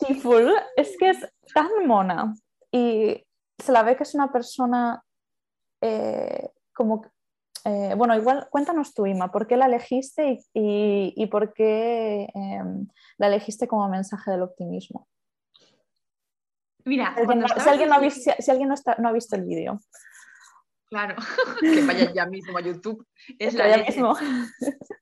beautiful, 0.00 0.52
es 0.76 0.96
que 0.98 1.10
es 1.10 1.28
tan 1.54 1.86
mona. 1.86 2.34
y 2.72 3.24
se 3.58 3.70
la 3.70 3.82
ve 3.84 3.96
que 3.96 4.02
es 4.02 4.14
una 4.14 4.32
persona 4.32 5.02
eh, 5.80 6.50
como... 6.74 7.04
Eh, 7.64 7.94
bueno, 7.96 8.16
igual 8.16 8.48
cuéntanos 8.50 8.92
tú, 8.92 9.06
Ima, 9.06 9.30
¿por 9.30 9.46
qué 9.46 9.56
la 9.56 9.66
elegiste 9.66 10.40
y, 10.52 11.26
por 11.26 11.52
qué 11.52 12.28
em, 12.34 12.88
la 13.18 13.28
elegiste 13.28 13.68
como 13.68 13.88
mensaje 13.88 14.32
del 14.32 14.42
optimismo? 14.42 15.06
Mira, 16.84 17.14
si 17.14 17.20
alguien, 17.68 17.88
no, 17.88 17.96
ha 19.08 19.12
visto, 19.12 19.36
el 19.36 19.44
vídeo. 19.44 19.80
Claro, 20.88 21.16
que 21.60 21.86
vaya 21.86 22.12
ya 22.12 22.26
mismo 22.26 22.58
a 22.58 22.60
YouTube. 22.60 23.06
Es 23.38 23.54
la 23.54 23.78
mismo. 23.78 24.14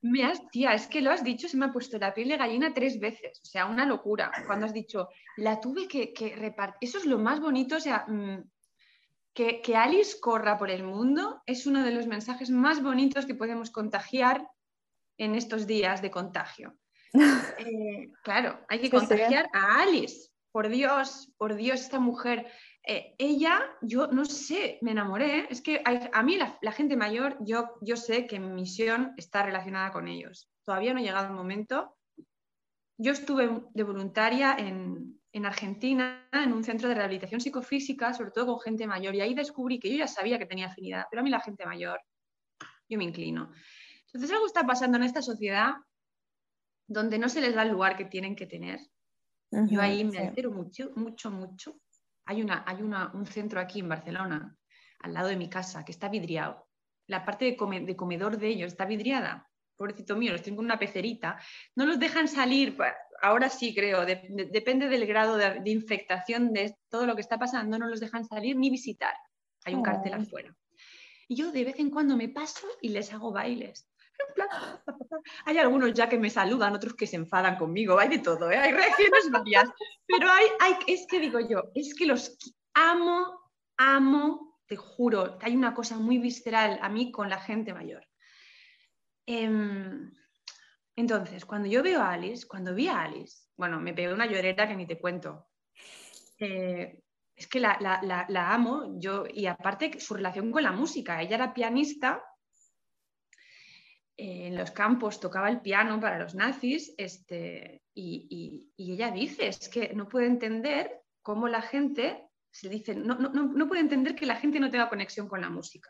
Me 0.01 0.23
has, 0.23 0.47
tía, 0.49 0.73
es 0.73 0.87
que 0.87 1.01
lo 1.01 1.11
has 1.11 1.23
dicho, 1.23 1.49
se 1.49 1.57
me 1.57 1.65
ha 1.65 1.73
puesto 1.73 1.97
la 1.97 2.13
piel 2.13 2.29
de 2.29 2.37
gallina 2.37 2.73
tres 2.73 2.99
veces. 2.99 3.41
O 3.43 3.45
sea, 3.45 3.65
una 3.65 3.85
locura. 3.85 4.31
Cuando 4.47 4.65
has 4.65 4.73
dicho, 4.73 5.09
la 5.37 5.59
tuve 5.59 5.87
que, 5.87 6.35
repartir. 6.37 6.77
Eso 6.87 6.97
es 6.97 7.05
lo 7.05 7.19
más 7.19 7.41
bonito. 7.41 7.75
O 7.75 7.79
sea, 7.79 8.05
mm, 8.07 8.37
que, 9.33 9.75
Alice 9.75 10.17
corra 10.21 10.57
por 10.57 10.71
el 10.71 10.83
mundo 10.83 11.41
es 11.45 11.65
uno 11.65 11.83
de 11.83 11.91
los 11.91 12.07
mensajes 12.07 12.49
más 12.49 12.81
bonitos 12.81 13.25
que 13.25 13.35
podemos 13.35 13.69
contagiar 13.69 14.47
en 15.17 15.35
estos 15.35 15.67
días 15.67 16.01
de 16.01 16.11
contagio. 16.11 16.75
Eh, 17.59 18.09
claro, 18.23 18.65
hay 18.69 18.79
que 18.79 18.89
contagiar 18.89 19.49
a 19.53 19.81
Alice. 19.81 20.30
Por 20.51 20.69
Dios, 20.69 21.31
por 21.37 21.55
Dios, 21.55 21.81
esta 21.81 21.99
mujer. 21.99 22.47
Eh, 22.83 23.15
ella, 23.17 23.61
yo 23.81 24.07
no 24.07 24.25
sé, 24.25 24.79
me 24.81 24.91
enamoré. 24.91 25.47
Es 25.49 25.61
que 25.61 25.81
a 25.85 26.23
mí 26.23 26.37
la, 26.37 26.71
gente 26.71 26.97
mayor, 26.97 27.37
yo, 27.41 27.77
yo 27.81 27.95
sé 27.95 28.27
que 28.27 28.39
mi 28.39 28.49
misión 28.49 29.13
está 29.17 29.43
relacionada 29.43 29.91
con 29.91 30.07
ellos. 30.07 30.49
Todavía 30.65 30.93
no 30.93 30.99
ha 30.99 31.03
llegado 31.03 31.27
el 31.27 31.33
momento. 31.33 31.95
Yo 32.97 33.13
estuve 33.13 33.63
de 33.73 33.83
voluntaria 33.83 34.55
en, 34.57 35.21
en 35.33 35.45
Argentina 35.45 36.27
en 36.31 36.53
un 36.53 36.63
centro 36.63 36.89
de 36.89 36.95
rehabilitación 36.95 37.39
psicofísica, 37.39 38.13
sobre 38.13 38.31
todo 38.31 38.47
con 38.47 38.59
gente 38.59 38.87
mayor, 38.87 39.15
y 39.15 39.21
ahí 39.21 39.33
descubrí 39.33 39.79
que 39.79 39.89
yo 39.89 39.97
ya 39.97 40.07
sabía 40.07 40.37
que 40.37 40.45
tenía 40.45 40.67
afinidad, 40.67 41.05
pero 41.09 41.21
a 41.21 41.23
mí 41.23 41.29
la 41.29 41.39
gente 41.39 41.65
mayor, 41.65 42.01
yo 42.89 42.97
me 42.97 43.05
inclino. 43.05 43.51
Entonces 44.07 44.31
algo 44.31 44.45
está 44.45 44.65
pasando 44.65 44.97
en 44.97 45.03
esta 45.03 45.21
sociedad 45.21 45.73
donde 46.87 47.17
no 47.17 47.29
se 47.29 47.39
les 47.39 47.55
da 47.55 47.63
el 47.63 47.69
lugar 47.69 47.95
que 47.95 48.05
tienen 48.05 48.35
que 48.35 48.45
tener. 48.45 48.79
Yo 49.51 49.81
ahí 49.81 50.03
me 50.03 50.17
altero 50.17 50.51
mucho, 50.51 50.91
mucho, 50.95 51.29
mucho. 51.29 51.75
Hay, 52.25 52.41
una, 52.41 52.63
hay 52.65 52.81
una, 52.81 53.11
un 53.13 53.25
centro 53.25 53.59
aquí 53.59 53.79
en 53.79 53.89
Barcelona, 53.89 54.55
al 54.99 55.13
lado 55.13 55.27
de 55.27 55.35
mi 55.35 55.49
casa, 55.49 55.83
que 55.83 55.91
está 55.91 56.07
vidriado. 56.09 56.67
La 57.07 57.25
parte 57.25 57.45
de, 57.45 57.79
de 57.85 57.95
comedor 57.95 58.37
de 58.37 58.47
ellos 58.47 58.71
está 58.71 58.85
vidriada 58.85 59.51
pobrecito 59.81 60.15
mío, 60.15 60.31
los 60.31 60.43
tengo 60.43 60.61
en 60.61 60.65
una 60.65 60.77
pecerita, 60.77 61.39
no 61.75 61.87
los 61.87 61.99
dejan 61.99 62.27
salir, 62.27 62.77
ahora 63.19 63.49
sí 63.49 63.73
creo, 63.73 64.05
depende 64.05 64.87
del 64.87 65.07
grado 65.07 65.37
de, 65.37 65.59
infectación 65.65 66.53
de 66.53 66.77
todo 66.87 67.07
lo 67.07 67.15
que 67.15 67.21
está 67.21 67.39
pasando, 67.39 67.79
no 67.79 67.87
los 67.87 67.99
dejan 67.99 68.23
salir 68.23 68.55
ni 68.57 68.69
visitar. 68.69 69.15
Hay 69.65 69.73
un 69.73 69.81
cartel 69.81 70.13
oh. 70.13 70.21
afuera. 70.21 70.55
Y 71.27 71.35
yo 71.35 71.51
de 71.51 71.63
vez 71.63 71.79
en 71.79 71.89
cuando 71.89 72.15
me 72.15 72.29
paso 72.29 72.67
y 72.79 72.89
les 72.89 73.11
hago 73.11 73.31
bailes. 73.31 73.87
hay 75.45 75.57
algunos 75.57 75.93
ya 75.93 76.09
que 76.09 76.17
me 76.17 76.29
saludan, 76.29 76.75
otros 76.75 76.93
que 76.93 77.07
se 77.07 77.15
enfadan 77.15 77.57
conmigo, 77.57 77.99
hay 77.99 78.09
de 78.09 78.19
todo, 78.19 78.51
¿eh? 78.51 78.57
hay 78.57 78.71
reacciones 78.71 79.29
varias. 79.31 79.69
Pero 80.05 80.29
hay, 80.29 80.45
hay, 80.59 80.75
es 80.87 81.05
que 81.07 81.19
digo 81.19 81.39
yo, 81.39 81.63
es 81.75 81.93
que 81.95 82.05
los 82.05 82.37
amo, 82.73 83.51
amo, 83.77 84.57
te 84.67 84.75
juro, 84.75 85.37
hay 85.41 85.55
una 85.55 85.73
cosa 85.73 85.97
muy 85.97 86.17
visceral 86.17 86.79
a 86.81 86.89
mí 86.89 87.11
con 87.11 87.29
la 87.29 87.39
gente 87.39 87.73
mayor. 87.73 88.05
Em, 89.25 90.11
entonces, 90.95 91.45
cuando 91.45 91.67
yo 91.67 91.83
veo 91.83 92.01
a 92.01 92.11
Alice, 92.11 92.47
cuando 92.47 92.73
vi 92.73 92.87
a 92.87 93.01
Alice, 93.01 93.47
bueno, 93.55 93.79
me 93.79 93.93
pegó 93.93 94.13
una 94.13 94.25
llorera 94.25 94.67
que 94.67 94.75
ni 94.75 94.85
te 94.85 94.99
cuento. 94.99 95.47
Eh, 96.39 97.01
es 97.35 97.47
que 97.47 97.59
la, 97.59 97.77
amo, 98.51 98.99
yo, 98.99 99.23
y 99.31 99.47
aparte 99.47 99.99
su 99.99 100.13
relación 100.13 100.51
con 100.51 100.63
la 100.63 100.71
música. 100.71 101.21
Ella 101.21 101.35
era 101.35 101.53
pianista, 101.53 102.23
en 104.23 104.55
los 104.55 104.69
campos 104.71 105.19
tocaba 105.19 105.49
el 105.49 105.61
piano 105.61 105.99
para 105.99 106.19
los 106.19 106.35
nazis, 106.35 106.93
este, 106.97 107.81
y, 107.95 108.71
ella 108.77 109.09
dice, 109.09 109.47
es 109.47 109.67
que 109.67 109.93
no 109.93 110.07
puede 110.07 110.27
entender 110.27 111.01
cómo 111.21 111.47
la 111.47 111.61
gente, 111.61 112.27
se 112.51 112.69
dice, 112.69 112.93
no, 112.93 113.15
no 113.15 113.67
puede 113.67 113.81
entender 113.81 114.13
que 114.13 114.25
la 114.25 114.35
gente 114.35 114.59
no 114.59 114.69
tenga 114.69 114.89
conexión 114.89 115.27
con 115.27 115.41
la 115.41 115.49
música. 115.49 115.89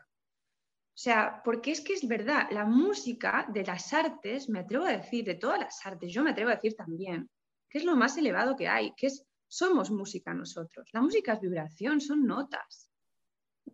O 0.94 0.98
sea, 0.98 1.40
porque 1.42 1.72
es 1.72 1.80
que 1.80 1.94
es 1.94 2.06
verdad, 2.06 2.48
la 2.50 2.64
música 2.66 3.46
de 3.52 3.64
las 3.64 3.92
artes, 3.92 4.48
me 4.48 4.60
atrevo 4.60 4.84
a 4.84 4.92
decir, 4.92 5.24
de 5.24 5.34
todas 5.34 5.58
las 5.58 5.84
artes, 5.84 6.12
yo 6.12 6.22
me 6.22 6.30
atrevo 6.30 6.50
a 6.50 6.54
decir 6.54 6.74
también, 6.74 7.30
que 7.68 7.78
es 7.78 7.84
lo 7.84 7.96
más 7.96 8.16
elevado 8.18 8.56
que 8.56 8.68
hay, 8.68 8.94
que 8.94 9.06
es, 9.06 9.26
somos 9.46 9.90
música 9.90 10.34
nosotros. 10.34 10.88
La 10.92 11.00
música 11.00 11.32
es 11.32 11.40
vibración, 11.40 12.00
son 12.00 12.26
notas. 12.26 12.90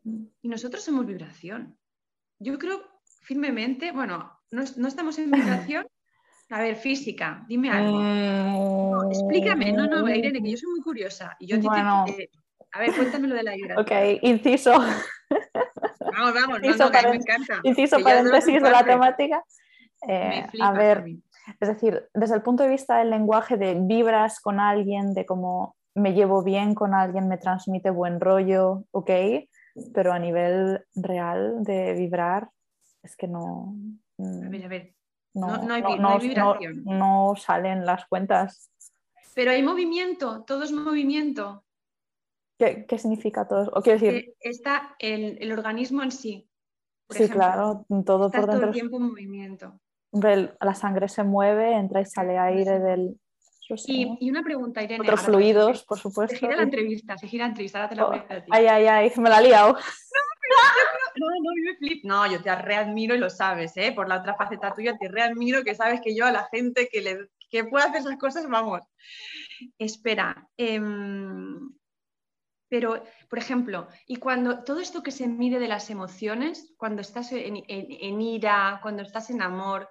Y 0.04 0.48
nosotros 0.48 0.82
somos 0.82 1.06
vibración. 1.06 1.76
Yo 2.38 2.56
creo 2.58 3.00
firmemente, 3.22 3.90
bueno, 3.90 4.37
no, 4.50 4.88
estamos 4.88 5.18
en 5.18 5.30
vibración. 5.30 5.86
A 6.50 6.60
ver, 6.60 6.76
física, 6.76 7.44
dime 7.46 7.70
algo. 7.70 9.10
explícame, 9.10 9.72
no, 9.72 9.86
no, 9.86 10.08
Irene, 10.08 10.42
que 10.42 10.52
yo 10.52 10.56
soy 10.56 10.70
muy 10.70 10.80
curiosa. 10.80 11.36
Y 11.38 11.46
yo 11.46 11.58
bueno. 11.60 12.06
a 12.72 12.80
ver, 12.80 12.94
cuéntame 12.94 13.28
lo 13.28 13.34
de 13.34 13.42
la 13.42 13.54
vibración. 13.54 13.80
Ok, 13.80 14.20
inciso. 14.22 14.72
Vamos, 14.72 16.34
vamos, 16.34 16.58
inciso 16.62 16.90
no, 16.90 17.10
me 17.10 17.16
encanta. 17.16 17.60
Inciso 17.62 18.00
paréntesis 18.00 18.62
de 18.62 18.70
la 18.70 18.82
temática. 18.82 19.44
Eh, 20.08 20.46
a 20.60 20.72
ver, 20.72 21.04
es 21.60 21.68
decir, 21.68 22.08
desde 22.14 22.34
el 22.34 22.42
punto 22.42 22.62
de 22.62 22.70
vista 22.70 22.98
del 22.98 23.10
lenguaje 23.10 23.56
de 23.56 23.74
vibras 23.74 24.40
con 24.40 24.60
alguien, 24.60 25.14
de 25.14 25.26
cómo 25.26 25.76
me 25.94 26.14
llevo 26.14 26.42
bien 26.42 26.74
con 26.74 26.94
alguien, 26.94 27.28
me 27.28 27.38
transmite 27.38 27.90
buen 27.90 28.20
rollo, 28.20 28.84
ok, 28.90 29.10
pero 29.94 30.12
a 30.12 30.18
nivel 30.18 30.84
real 30.94 31.62
de 31.62 31.94
vibrar, 31.94 32.48
es 33.08 33.16
que 33.16 33.26
no. 33.26 33.74
Mm, 34.18 34.46
a 34.46 34.48
ver, 34.50 34.64
a 34.64 34.68
ver. 34.68 34.94
No, 35.34 35.56
no, 35.58 35.74
hay, 35.74 35.82
vibración. 36.20 36.82
no, 36.84 37.34
salen 37.36 37.86
las 37.86 38.06
cuentas. 38.06 38.70
Pero 39.34 39.52
hay 39.52 39.62
movimiento, 39.62 40.42
todo 40.44 40.64
es 40.64 40.72
movimiento. 40.72 41.64
¿Qué, 42.58 42.98
significa 42.98 43.46
todo 43.46 43.70
O 43.72 43.82
quiero 43.82 44.00
decir... 44.00 44.34
Está 44.40 44.96
el, 44.98 45.52
organismo 45.52 46.02
en 46.02 46.10
sí. 46.10 46.48
Sí, 47.08 47.28
claro, 47.28 47.86
todo 48.04 48.30
por 48.30 48.40
dentro. 48.40 48.56
todo 48.56 48.64
el 48.66 48.72
tiempo 48.72 48.96
en 48.96 49.02
movimiento. 49.04 49.80
la 50.12 50.74
sangre 50.74 51.08
se 51.08 51.22
mueve, 51.22 51.72
entra 51.74 52.00
y 52.00 52.06
sale 52.06 52.36
aire 52.36 52.80
del... 52.80 53.20
y, 53.86 54.28
una 54.28 54.42
pregunta, 54.42 54.82
Irene. 54.82 55.02
Otros 55.02 55.20
fluidos, 55.20 55.84
por 55.84 55.98
supuesto. 55.98 56.34
Se 56.34 56.40
gira 56.40 56.56
la 56.56 56.64
entrevista, 56.64 57.16
se 57.16 57.28
gira 57.28 57.44
la 57.44 57.50
entrevista, 57.50 57.78
ahora 57.78 57.88
te 57.90 57.94
la 57.94 58.04
voy 58.06 58.18
a 58.18 58.34
decir. 58.34 58.48
Ay, 58.50 58.66
ay, 58.66 58.86
ay, 58.86 59.12
me 59.18 59.30
la 59.30 59.38
he 59.38 59.44
liado. 59.44 59.76
No, 61.16 61.26
no, 61.26 61.50
me 61.64 61.76
flip. 61.76 62.04
No, 62.04 62.30
yo 62.30 62.40
te 62.42 62.54
readmiro 62.54 63.14
y 63.14 63.18
lo 63.18 63.28
sabes, 63.28 63.76
¿eh? 63.76 63.92
Por 63.92 64.08
la 64.08 64.18
otra 64.18 64.34
faceta 64.34 64.72
tuya, 64.72 64.96
te 64.96 65.08
readmiro 65.08 65.64
que 65.64 65.74
sabes 65.74 66.00
que 66.00 66.14
yo 66.14 66.24
a 66.26 66.32
la 66.32 66.48
gente 66.52 66.88
que, 66.90 67.00
le, 67.00 67.28
que 67.50 67.64
puede 67.64 67.86
hacer 67.86 68.02
esas 68.02 68.16
cosas, 68.18 68.48
vamos. 68.48 68.82
Espera, 69.78 70.48
eh, 70.56 70.80
pero, 72.68 73.02
por 73.30 73.38
ejemplo, 73.38 73.88
y 74.06 74.16
cuando 74.16 74.62
todo 74.62 74.80
esto 74.80 75.02
que 75.02 75.10
se 75.10 75.26
mide 75.26 75.58
de 75.58 75.68
las 75.68 75.88
emociones, 75.88 76.74
cuando 76.76 77.00
estás 77.00 77.32
en, 77.32 78.20
ira, 78.20 78.80
cuando 78.82 79.02
estás 79.02 79.30
en 79.30 79.40
amor, 79.40 79.88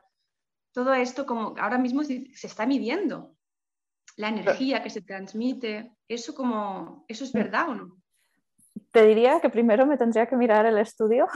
todo 0.74 0.94
esto 0.94 1.26
como 1.26 1.56
ahora 1.58 1.80
mismo 1.80 2.04
se, 2.04 2.30
está 2.44 2.66
midiendo. 2.68 3.36
La 4.16 4.30
energía 4.30 4.84
que 4.84 4.90
se 4.90 5.02
transmite, 5.02 5.92
eso 6.08 6.36
como, 6.36 7.06
¿eso 7.08 7.24
es 7.24 7.34
mm. 7.34 7.38
verdad 7.38 7.70
o 7.70 7.76
no? 7.76 7.98
Te 8.92 9.06
diría 9.06 9.40
que 9.40 9.50
primero 9.50 9.86
me 9.86 9.98
tendría 9.98 10.26
que 10.28 10.36
mirar 10.36 10.66
el 10.66 10.78
estudio, 10.78 11.28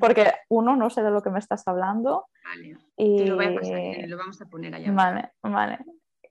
porque, 0.00 0.32
uno, 0.48 0.76
no 0.76 0.90
sé 0.90 1.02
de 1.02 1.10
lo 1.10 1.22
que 1.22 1.30
me 1.30 1.38
estás 1.38 1.66
hablando. 1.66 2.26
Vale, 2.44 2.76
y... 2.96 3.24
lo, 3.24 3.36
voy 3.36 3.46
a 3.46 3.54
pasar, 3.54 4.08
lo 4.08 4.16
vamos 4.16 4.40
a 4.40 4.46
poner 4.46 4.74
allá. 4.74 4.92
Vale, 4.92 5.32
vale. 5.42 5.78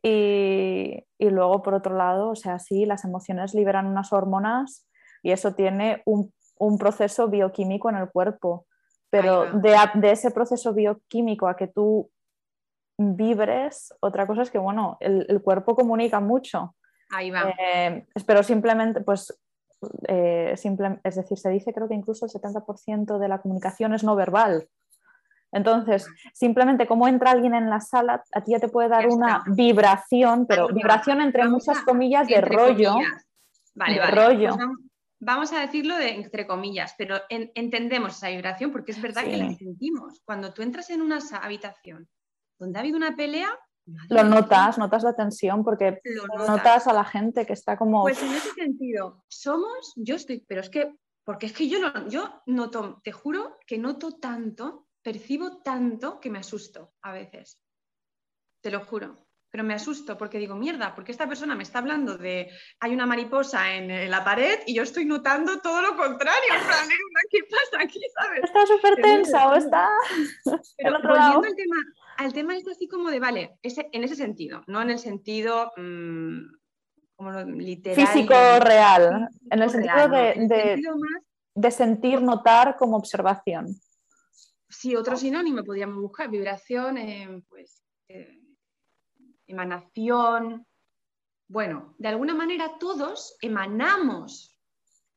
Y, 0.02 1.06
luego, 1.20 1.62
por 1.62 1.74
otro 1.74 1.96
lado, 1.96 2.30
o 2.30 2.36
sea, 2.36 2.60
sí, 2.60 2.86
las 2.86 3.04
emociones 3.04 3.54
liberan 3.54 3.88
unas 3.88 4.14
hormonas 4.14 4.88
y 5.24 5.32
eso 5.32 5.54
tiene 5.54 6.04
un, 6.06 6.32
proceso 6.78 7.28
bioquímico 7.28 7.90
en 7.90 7.98
el 7.98 8.10
cuerpo. 8.10 8.66
Pero 9.10 9.52
de, 9.54 9.76
ese 10.12 10.32
proceso 10.32 10.74
bioquímico 10.74 11.48
a 11.48 11.56
que 11.56 11.68
tú 11.68 12.10
vibres, 12.98 13.94
otra 14.02 14.28
cosa 14.28 14.44
es 14.44 14.52
que, 14.52 14.60
bueno, 14.60 14.98
el, 15.00 15.42
cuerpo 15.42 15.76
comunica 15.76 16.20
mucho. 16.20 16.76
Ahí 17.10 17.32
va. 17.32 17.54
Eh, 17.58 18.06
pero 18.26 18.44
simplemente, 18.44 19.02
pues, 19.02 19.38
eh, 20.08 20.56
es 21.04 21.16
decir, 21.16 21.38
se 21.38 21.50
dice 21.50 21.74
creo 21.74 21.88
que 21.88 21.96
incluso 21.96 22.26
el 22.26 22.32
70% 22.32 23.18
de 23.18 23.28
la 23.28 23.42
comunicación 23.42 23.94
es 23.94 24.04
no 24.04 24.16
verbal. 24.16 24.68
Entonces, 25.52 26.08
simplemente 26.34 26.86
como 26.86 27.08
entra 27.08 27.32
alguien 27.32 27.56
en 27.56 27.70
la 27.70 27.80
sala, 27.80 28.24
a 28.34 28.44
ti 28.44 28.52
ya 28.52 28.60
te 28.60 28.68
puede 28.68 28.90
dar 28.90 29.08
una 29.08 29.44
vibración, 29.48 30.46
pero 30.46 30.68
vibración 30.68 31.22
entre 31.22 31.48
muchas 31.48 31.80
comillas 31.80 32.28
de 32.28 32.42
rollo. 32.42 32.96
Vale, 33.74 34.00
vale. 34.00 34.12
Rollo. 34.12 34.56
Pues 34.56 34.68
vamos, 35.20 35.52
a 35.54 35.60
decirlo 35.60 35.98
de 35.98 36.16
entre 36.16 36.46
comillas, 36.46 36.94
pero 36.98 37.18
entendemos 37.30 38.18
esa 38.18 38.30
vibración 38.30 38.72
porque 38.72 38.92
es 38.92 39.02
verdad 39.02 39.24
que 39.24 39.38
la 39.38 39.52
sentimos. 39.54 40.22
Cuando 40.24 40.54
tú 40.54 40.62
entras 40.62 40.90
en 40.92 41.02
una 41.02 41.20
habitación 41.42 42.08
donde 42.60 42.78
ha 42.78 42.82
habido 42.82 42.98
una 42.98 43.16
pelea, 43.16 43.50
lo 44.10 44.24
notas, 44.24 44.78
notas 44.78 45.04
la 45.04 45.16
tensión 45.16 45.64
porque 45.64 46.02
notas. 46.48 46.88
a 46.88 46.94
la 46.94 47.04
gente 47.04 47.46
que 47.46 47.54
está 47.54 47.78
como... 47.78 48.02
Pues 48.02 48.22
en 48.22 48.34
ese 48.34 48.52
sentido, 48.52 49.24
somos, 49.28 49.94
yo 49.96 50.16
estoy, 50.16 50.46
pero 50.48 50.62
es 50.62 50.70
que, 50.70 50.94
porque 51.24 51.46
es 51.46 51.54
que 51.54 51.70
yo, 51.70 51.80
no, 51.80 52.08
yo 52.10 52.42
noto, 52.48 53.02
te 53.04 53.12
juro 53.12 53.58
que 53.66 53.78
noto 53.78 54.18
tanto, 54.20 54.88
percibo 55.02 55.62
tanto 55.62 56.20
que 56.20 56.30
me 56.30 56.40
asusto 56.40 56.94
a 57.02 57.14
veces. 57.14 57.62
Te 58.62 58.72
lo 58.72 58.82
juro 58.82 59.29
pero 59.52 59.64
me 59.64 59.74
asusto 59.74 60.18
porque 60.18 60.38
digo, 60.38 60.56
mierda, 60.56 60.94
porque 60.94 61.12
esta 61.12 61.28
persona 61.28 61.56
me 61.56 61.64
está 61.64 61.80
hablando 61.80 62.18
de 62.18 62.52
hay 62.80 62.94
una 62.94 63.06
mariposa 63.06 63.74
en, 63.74 64.10
la 64.10 64.24
pared 64.24 64.60
y 64.68 64.76
yo 64.76 64.84
estoy 64.84 65.06
notando 65.06 65.60
todo 65.60 65.82
lo 65.82 65.96
contrario. 65.96 66.54
¿Qué 67.32 67.40
pasa 67.44 67.84
aquí? 67.84 68.00
¿sabes? 68.14 68.44
Está 68.44 68.66
súper 68.68 68.96
tensa 69.02 69.50
o 69.50 69.56
está. 69.56 69.90
Pero 70.78 71.00
volviendo 71.02 71.48
al 71.48 71.56
tema, 71.56 71.76
al 72.18 72.34
tema 72.34 72.58
es 72.58 72.68
así 72.68 72.88
como 72.88 73.10
de, 73.10 73.20
vale, 73.20 73.58
ese, 73.64 73.90
en 73.92 74.04
ese 74.04 74.16
sentido, 74.16 74.64
no 74.68 74.82
en 74.82 74.92
el 74.92 75.00
sentido 75.00 75.72
mm, 75.76 76.40
como 77.16 77.32
literal. 77.42 78.08
Físico 78.08 78.34
real, 78.60 79.30
en 79.50 79.62
el 79.62 79.70
sentido, 79.70 80.10
de, 80.10 80.80
de, 81.56 81.72
sentir, 81.72 82.22
notar 82.22 82.78
como 82.78 82.98
observación. 82.98 83.76
Sí, 84.70 84.96
otro 84.96 85.18
sinónimo 85.18 85.64
podríamos 85.64 86.00
buscar, 86.00 86.30
vibración, 86.30 86.98
eh, 87.00 87.44
pues. 87.50 87.84
Eh, 88.08 88.39
emanación. 89.50 90.66
Bueno, 91.48 91.96
de 91.98 92.08
alguna 92.08 92.36
manera 92.36 92.78
todos 92.80 93.36
emanamos, 93.42 94.58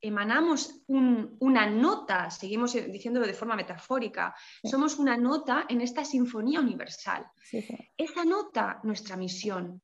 emanamos 0.01 0.83
una 0.87 1.65
nota, 1.69 2.29
seguimos 2.29 2.73
diciéndolo 2.73 3.25
de 3.25 3.33
forma 3.33 3.55
metafórica, 3.55 4.35
somos 4.63 4.97
una 4.99 5.15
nota 5.15 5.65
en 5.69 5.79
esta 5.81 6.03
sinfonía 6.03 6.59
universal. 6.59 7.25
Esa 7.95 8.25
nota, 8.25 8.81
nuestra 8.83 9.15
misión. 9.15 9.81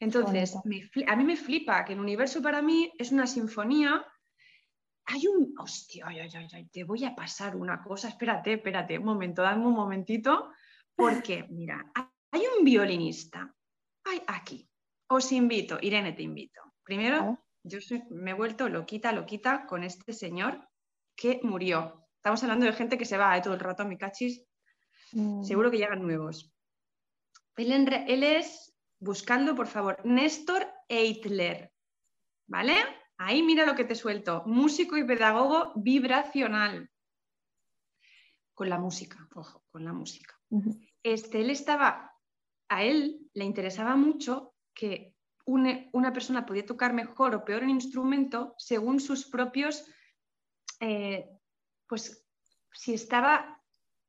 Entonces, 0.00 0.56
a 0.56 1.16
mí 1.16 1.24
me 1.24 1.36
flipa 1.36 1.84
que 1.84 1.92
el 1.92 2.00
universo 2.00 2.42
para 2.42 2.62
mí 2.62 2.90
es 2.98 3.12
una 3.12 3.26
sinfonía. 3.26 4.04
Hay 5.04 5.26
un. 5.26 5.54
Hostia, 5.58 6.06
ay, 6.08 6.20
ay, 6.20 6.48
ay, 6.52 6.66
te 6.66 6.84
voy 6.84 7.04
a 7.04 7.14
pasar 7.14 7.54
una 7.54 7.82
cosa. 7.82 8.08
Espérate, 8.08 8.54
espérate, 8.54 8.98
un 8.98 9.04
momento, 9.04 9.42
dame 9.42 9.66
un 9.66 9.74
momentito. 9.74 10.50
Porque, 10.96 11.46
mira, 11.50 11.84
hay 12.32 12.42
un 12.58 12.64
violinista. 12.64 13.54
Hay 14.04 14.22
aquí. 14.26 14.68
Os 15.08 15.32
invito, 15.32 15.78
Irene, 15.80 16.12
te 16.12 16.22
invito. 16.22 16.60
Primero, 16.84 17.38
yo 17.62 17.78
me 18.10 18.30
he 18.30 18.34
vuelto 18.34 18.68
loquita, 18.68 19.12
loquita 19.12 19.66
con 19.66 19.84
este 19.84 20.12
señor 20.12 20.68
que 21.16 21.40
murió. 21.42 22.06
Estamos 22.16 22.42
hablando 22.42 22.66
de 22.66 22.72
gente 22.72 22.96
que 22.96 23.04
se 23.04 23.18
va 23.18 23.34
de 23.34 23.42
todo 23.42 23.54
el 23.54 23.60
rato, 23.60 23.84
mi 23.84 23.98
cachis. 23.98 24.44
Mm. 25.12 25.42
Seguro 25.42 25.70
que 25.70 25.78
llegan 25.78 26.02
nuevos. 26.02 26.52
Él, 27.56 28.22
es, 28.22 28.74
buscando, 28.98 29.54
por 29.54 29.66
favor, 29.66 30.00
Néstor 30.04 30.66
Eitler. 30.88 31.72
¿Vale? 32.46 32.74
Ahí 33.18 33.42
mira 33.42 33.66
lo 33.66 33.74
que 33.74 33.84
te 33.84 33.94
suelto. 33.94 34.42
Músico 34.46 34.96
y 34.96 35.04
pedagogo 35.04 35.72
vibracional. 35.76 36.90
Con 38.54 38.68
la 38.70 38.78
música, 38.78 39.28
ojo, 39.34 39.64
con 39.70 39.84
la 39.84 39.92
música. 39.92 40.38
Este, 41.02 41.40
él 41.40 41.50
estaba 41.50 42.09
a 42.70 42.84
él 42.84 43.28
le 43.34 43.44
interesaba 43.44 43.96
mucho 43.96 44.54
que 44.72 45.14
una, 45.44 46.12
persona 46.12 46.46
podía 46.46 46.64
tocar 46.64 46.94
mejor 46.94 47.34
o 47.34 47.44
peor 47.44 47.64
un 47.64 47.70
instrumento 47.70 48.54
según 48.56 49.00
sus 49.00 49.26
propios, 49.26 49.84
eh, 50.78 51.28
pues 51.88 52.24
si 52.72 52.94
estaba 52.94 53.60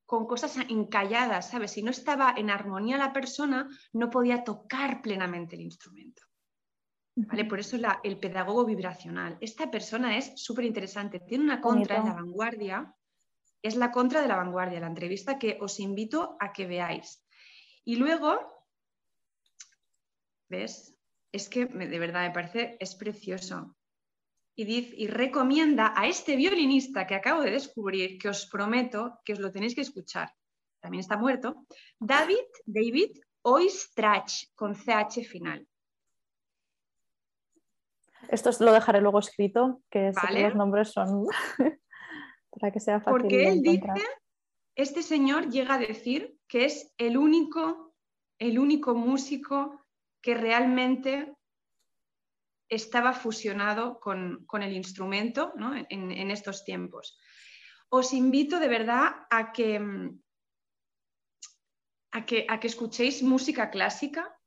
con 0.05 0.27
cosas 0.27 0.57
encalladas, 0.69 1.49
¿sabes? 1.49 1.71
Si 1.71 1.81
no 1.81 1.89
estaba 1.89 2.35
en 2.37 2.51
armonía 2.51 2.97
la 2.97 3.13
persona, 3.13 3.67
no 3.93 4.09
podía 4.09 4.43
tocar 4.43 5.01
plenamente 5.01 5.55
el 5.55 5.61
instrumento. 5.61 6.21
¿Vale? 7.15 7.45
Por 7.45 7.59
eso 7.59 7.77
el 8.03 8.19
pedagogo 8.19 8.65
vibracional. 8.65 9.37
Esta 9.41 9.71
persona 9.71 10.17
es 10.17 10.33
súper 10.35 10.65
interesante, 10.65 11.19
tiene 11.19 11.43
una 11.43 11.61
contra 11.61 11.97
en 11.97 12.05
la 12.05 12.13
vanguardia, 12.13 12.95
es 13.61 13.75
la 13.75 13.91
contra 13.91 14.21
de 14.21 14.27
la 14.27 14.37
vanguardia, 14.37 14.79
la 14.79 14.87
entrevista 14.87 15.39
que 15.39 15.57
os 15.59 15.79
invito 15.79 16.37
a 16.39 16.53
que 16.53 16.67
veáis. 16.67 17.25
Y 17.83 17.95
luego, 17.95 18.50
¿ves? 20.51 20.93
Es 21.31 21.49
que 21.49 21.65
de 21.65 21.99
verdad 21.99 22.27
me 22.27 22.33
parece, 22.33 22.77
es 22.79 22.93
precioso. 22.95 23.75
Y, 24.53 24.65
dice, 24.65 24.93
y 24.97 25.07
recomienda 25.07 25.93
a 25.95 26.07
este 26.07 26.35
violinista 26.35 27.07
que 27.07 27.15
acabo 27.15 27.41
de 27.41 27.51
descubrir, 27.51 28.19
que 28.19 28.27
os 28.29 28.45
prometo 28.45 29.19
que 29.23 29.33
os 29.33 29.39
lo 29.39 29.49
tenéis 29.49 29.73
que 29.73 29.81
escuchar, 29.81 30.29
también 30.81 30.99
está 30.99 31.17
muerto, 31.17 31.65
David, 31.97 32.47
David 32.65 33.11
Oistrach, 33.43 34.51
con 34.53 34.75
CH 34.75 35.23
final. 35.25 35.65
Esto 38.27 38.51
lo 38.59 38.73
dejaré 38.73 38.99
luego 39.01 39.19
escrito, 39.19 39.81
que 39.89 40.11
los 40.11 40.55
nombres 40.55 40.91
son 40.91 41.25
para 42.51 42.71
que 42.71 42.79
sea 42.79 42.99
fácil. 42.99 43.21
Porque 43.21 43.47
él 43.47 43.61
dice, 43.61 43.87
este 44.75 45.01
señor 45.01 45.49
llega 45.49 45.75
a 45.75 45.79
decir 45.79 46.35
que 46.47 46.65
es 46.65 46.93
el 46.97 47.17
único, 47.17 47.95
el 48.37 48.59
único 48.59 48.93
músico 48.93 49.80
que 50.21 50.35
realmente 50.35 51.33
estaba 52.69 53.13
fusionado 53.13 53.99
con, 53.99 54.45
el 54.61 54.73
instrumento 54.73 55.53
en, 55.89 56.31
estos 56.31 56.63
tiempos. 56.63 57.17
Os 57.89 58.13
invito 58.13 58.59
de 58.59 58.69
verdad 58.69 59.27
a 59.29 59.51
que, 59.51 59.81
a 62.11 62.25
que, 62.25 62.45
a 62.47 62.59
que 62.59 62.67
escuchéis 62.67 63.23
música 63.23 63.69
clásica, 63.69 64.37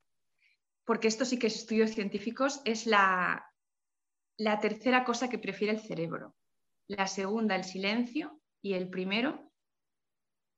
porque 0.86 1.08
esto 1.08 1.24
sí 1.24 1.38
que 1.38 1.48
es 1.48 1.56
estudios 1.56 1.90
científicos, 1.90 2.62
es 2.64 2.86
la, 2.86 3.52
la 4.38 4.60
tercera 4.60 5.04
cosa 5.04 5.28
que 5.28 5.38
prefiere 5.38 5.74
el 5.74 5.80
cerebro. 5.80 6.34
La 6.88 7.06
segunda, 7.06 7.56
el 7.56 7.64
silencio, 7.64 8.40
y 8.64 8.72
el 8.72 8.88
primero, 8.88 9.52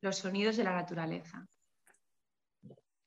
los 0.00 0.18
sonidos 0.18 0.56
de 0.56 0.62
la 0.62 0.76
naturaleza. 0.76 1.44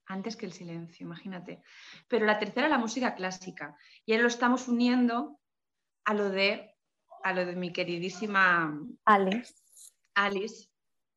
Antes 0.09 0.35
que 0.35 0.45
el 0.45 0.53
silencio, 0.53 1.05
imagínate. 1.05 1.61
Pero 2.07 2.25
la 2.25 2.37
tercera, 2.37 2.67
la 2.67 2.77
música 2.77 3.15
clásica. 3.15 3.77
Y 4.05 4.11
ahora 4.11 4.23
lo 4.23 4.27
estamos 4.27 4.67
uniendo 4.67 5.39
a 6.03 6.13
lo 6.13 6.29
de, 6.29 6.75
a 7.23 7.31
lo 7.31 7.45
de 7.45 7.55
mi 7.55 7.71
queridísima 7.71 8.77
Alice. 9.05 9.53
Alice, 10.15 10.67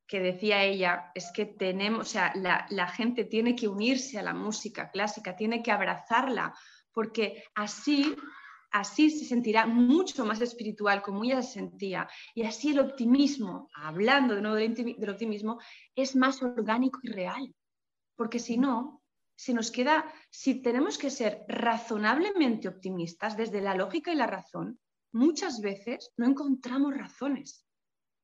que 0.07 0.19
decía 0.19 0.63
ella, 0.63 1.11
es 1.15 1.31
que 1.33 1.45
tenemos, 1.45 2.07
o 2.07 2.09
sea, 2.09 2.31
la, 2.35 2.65
la 2.69 2.87
gente 2.87 3.25
tiene 3.25 3.55
que 3.55 3.67
unirse 3.67 4.19
a 4.19 4.23
la 4.23 4.33
música 4.33 4.89
clásica, 4.91 5.35
tiene 5.35 5.61
que 5.61 5.71
abrazarla, 5.71 6.53
porque 6.93 7.43
así 7.55 8.15
así 8.73 9.11
se 9.11 9.25
sentirá 9.25 9.65
mucho 9.67 10.25
más 10.25 10.41
espiritual 10.41 11.01
como 11.01 11.23
ella 11.23 11.41
se 11.41 11.53
sentía. 11.53 12.09
Y 12.33 12.43
así 12.43 12.71
el 12.71 12.79
optimismo, 12.79 13.69
hablando 13.75 14.35
de 14.35 14.41
nuevo 14.41 14.57
del, 14.57 15.09
optimismo, 15.09 15.59
es 15.95 16.15
más 16.15 16.41
orgánico 16.41 16.99
y 17.03 17.09
real. 17.09 17.55
Porque 18.15 18.39
si 18.39 18.57
no, 18.57 19.01
si 19.35 19.53
nos 19.53 19.71
queda, 19.71 20.05
si 20.29 20.61
tenemos 20.61 20.97
que 20.97 21.09
ser 21.09 21.45
razonablemente 21.47 22.67
optimistas 22.67 23.35
desde 23.35 23.61
la 23.61 23.75
lógica 23.75 24.11
y 24.11 24.15
la 24.15 24.27
razón, 24.27 24.79
muchas 25.13 25.61
veces 25.61 26.13
no 26.17 26.27
encontramos 26.27 26.95
razones 26.95 27.65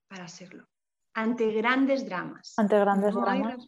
para 0.07 0.27
serlo. 0.27 0.67
Ante 1.13 1.51
grandes 1.51 2.05
dramas. 2.05 2.53
Ante 2.57 2.79
grandes 2.79 3.15
dramas. 3.15 3.67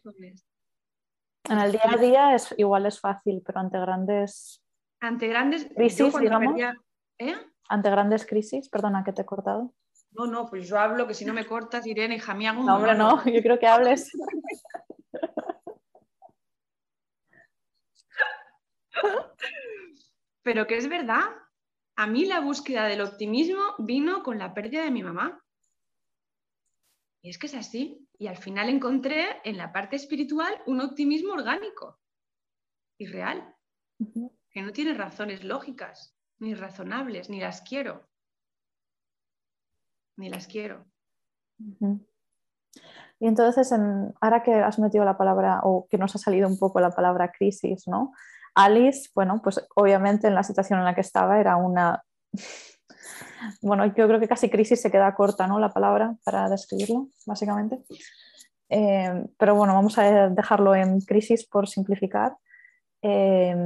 En 1.44 1.58
el 1.58 1.72
día 1.72 1.90
a 1.92 1.96
día 1.96 2.34
es, 2.34 2.54
igual 2.56 2.86
es 2.86 3.00
fácil, 3.00 3.42
pero 3.44 3.60
ante 3.60 3.78
grandes 3.78 4.62
ante 5.02 5.26
grandes 5.26 5.68
crisis, 5.74 6.16
digamos. 6.16 6.54
¿eh? 7.18 7.34
Ante 7.68 7.90
grandes 7.90 8.24
crisis, 8.24 8.68
perdona 8.68 9.02
que 9.02 9.12
te 9.12 9.22
he 9.22 9.26
cortado. 9.26 9.74
No, 10.12 10.26
no, 10.26 10.46
pues 10.46 10.68
yo 10.68 10.78
hablo 10.78 11.08
que 11.08 11.14
si 11.14 11.24
no 11.24 11.34
me 11.34 11.44
cortas, 11.44 11.86
Irene, 11.86 12.16
hija 12.16 12.34
mía. 12.34 12.52
No, 12.52 12.76
hombre, 12.76 12.94
no, 12.94 13.24
yo 13.24 13.42
creo 13.42 13.58
que 13.58 13.66
hables. 13.66 14.12
Pero 20.42 20.66
que 20.66 20.76
es 20.76 20.88
verdad, 20.88 21.22
a 21.96 22.06
mí 22.06 22.24
la 22.24 22.40
búsqueda 22.40 22.86
del 22.86 23.00
optimismo 23.00 23.60
vino 23.78 24.22
con 24.22 24.38
la 24.38 24.54
pérdida 24.54 24.84
de 24.84 24.90
mi 24.90 25.02
mamá. 25.02 25.42
Y 27.22 27.30
es 27.30 27.38
que 27.38 27.46
es 27.46 27.54
así. 27.54 28.08
Y 28.18 28.26
al 28.26 28.36
final 28.36 28.68
encontré 28.68 29.40
en 29.44 29.56
la 29.56 29.72
parte 29.72 29.96
espiritual 29.96 30.62
un 30.66 30.80
optimismo 30.80 31.32
orgánico 31.32 32.00
y 32.98 33.06
real 33.06 33.56
que 34.50 34.62
no 34.62 34.72
tiene 34.72 34.94
razones 34.94 35.44
lógicas, 35.44 36.16
ni 36.38 36.54
razonables, 36.54 37.30
ni 37.30 37.40
las 37.40 37.62
quiero. 37.62 38.08
Ni 40.16 40.28
las 40.28 40.46
quiero. 40.46 40.84
Y 43.18 43.26
entonces, 43.26 43.72
ahora 44.20 44.42
que 44.42 44.52
has 44.54 44.78
metido 44.78 45.04
la 45.04 45.16
palabra, 45.16 45.60
o 45.62 45.86
que 45.88 45.98
nos 45.98 46.14
ha 46.14 46.18
salido 46.18 46.48
un 46.48 46.58
poco 46.58 46.80
la 46.80 46.90
palabra 46.90 47.30
crisis, 47.32 47.86
¿no? 47.86 48.12
Alice, 48.54 49.10
bueno, 49.14 49.40
pues 49.42 49.60
obviamente 49.74 50.28
en 50.28 50.34
la 50.34 50.42
situación 50.42 50.78
en 50.78 50.84
la 50.84 50.94
que 50.94 51.00
estaba 51.00 51.40
era 51.40 51.56
una... 51.56 52.02
Bueno, 53.60 53.86
yo 53.86 54.06
creo 54.06 54.20
que 54.20 54.28
casi 54.28 54.48
crisis 54.48 54.80
se 54.80 54.90
queda 54.90 55.14
corta, 55.14 55.46
¿no? 55.46 55.58
La 55.58 55.70
palabra 55.70 56.14
para 56.24 56.48
describirlo, 56.48 57.08
básicamente. 57.26 57.82
eh, 58.68 59.26
pero 59.38 59.54
bueno, 59.54 59.74
vamos 59.74 59.98
a 59.98 60.28
dejarlo 60.30 60.74
en 60.74 61.00
crisis 61.00 61.46
por 61.46 61.68
simplificar. 61.68 62.36
Eh, 63.02 63.56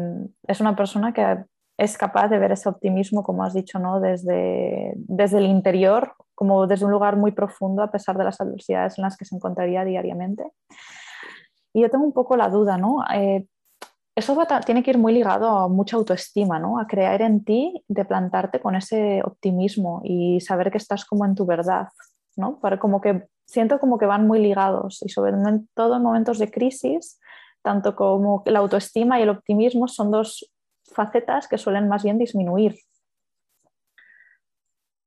es 0.47 0.61
una 0.61 0.75
persona 0.75 1.13
que 1.13 1.45
es 1.79 1.99
capaz 1.99 2.29
de 2.29 2.39
ver 2.39 2.53
ese 2.53 2.69
optimismo, 2.69 3.23
como 3.23 3.45
has 3.45 3.53
dicho, 3.53 3.79
¿no? 3.79 4.01
desde, 4.01 4.95
desde 4.97 5.39
el 5.39 5.47
interior, 5.47 6.15
como 6.35 6.67
desde 6.67 6.87
un 6.87 6.91
lugar 6.91 7.17
muy 7.17 7.33
profundo, 7.33 7.83
a 7.83 7.91
pesar 7.91 8.17
de 8.17 8.25
las 8.25 8.41
adversidades 8.41 8.99
en 8.99 9.03
las 9.03 9.17
que 9.17 9.27
se 9.27 9.37
encontraría 9.37 9.85
diariamente. 9.85 10.51
Y 11.75 11.83
yo 11.83 11.91
tengo 11.91 12.05
un 12.05 12.13
poco 12.13 12.37
la 12.37 12.49
duda, 12.49 12.79
¿no? 12.79 13.05
Eh, 13.13 13.47
eso 14.17 14.35
tiene 14.65 14.83
que 14.83 14.91
ir 14.91 14.99
muy 14.99 15.13
ligado 15.13 15.47
a 15.47 15.69
mucha 15.69 15.97
autoestima, 15.97 16.59
¿no? 16.59 16.79
A 16.81 16.87
creer 16.87 17.21
en 17.21 17.45
ti, 17.45 17.85
de 17.87 18.05
plantarte 18.07 18.61
con 18.61 18.75
ese 18.75 19.23
optimismo 19.23 20.01
y 20.05 20.41
saber 20.41 20.71
que 20.71 20.79
estás 20.79 21.05
como 21.05 21.27
en 21.27 21.35
tu 21.35 21.45
verdad, 21.45 21.89
¿no? 22.35 22.59
Para 22.59 22.79
como 22.79 23.03
que 23.03 23.29
siento 23.45 23.79
como 23.79 23.99
que 23.99 24.07
van 24.07 24.27
muy 24.27 24.41
ligados 24.41 25.03
y 25.03 25.11
sobre 25.11 25.33
todo 25.75 25.97
en 25.97 26.03
momentos 26.03 26.39
de 26.39 26.51
crisis, 26.51 27.21
tanto 27.61 27.95
como 27.95 28.43
la 28.47 28.61
autoestima 28.61 29.21
y 29.21 29.25
el 29.25 29.29
optimismo 29.29 29.87
son 29.87 30.11
dos 30.11 30.51
facetas 30.95 31.47
que 31.47 31.59
suelen 31.59 31.87
más 31.87 32.03
bien 32.03 32.17
disminuir. 32.17 32.77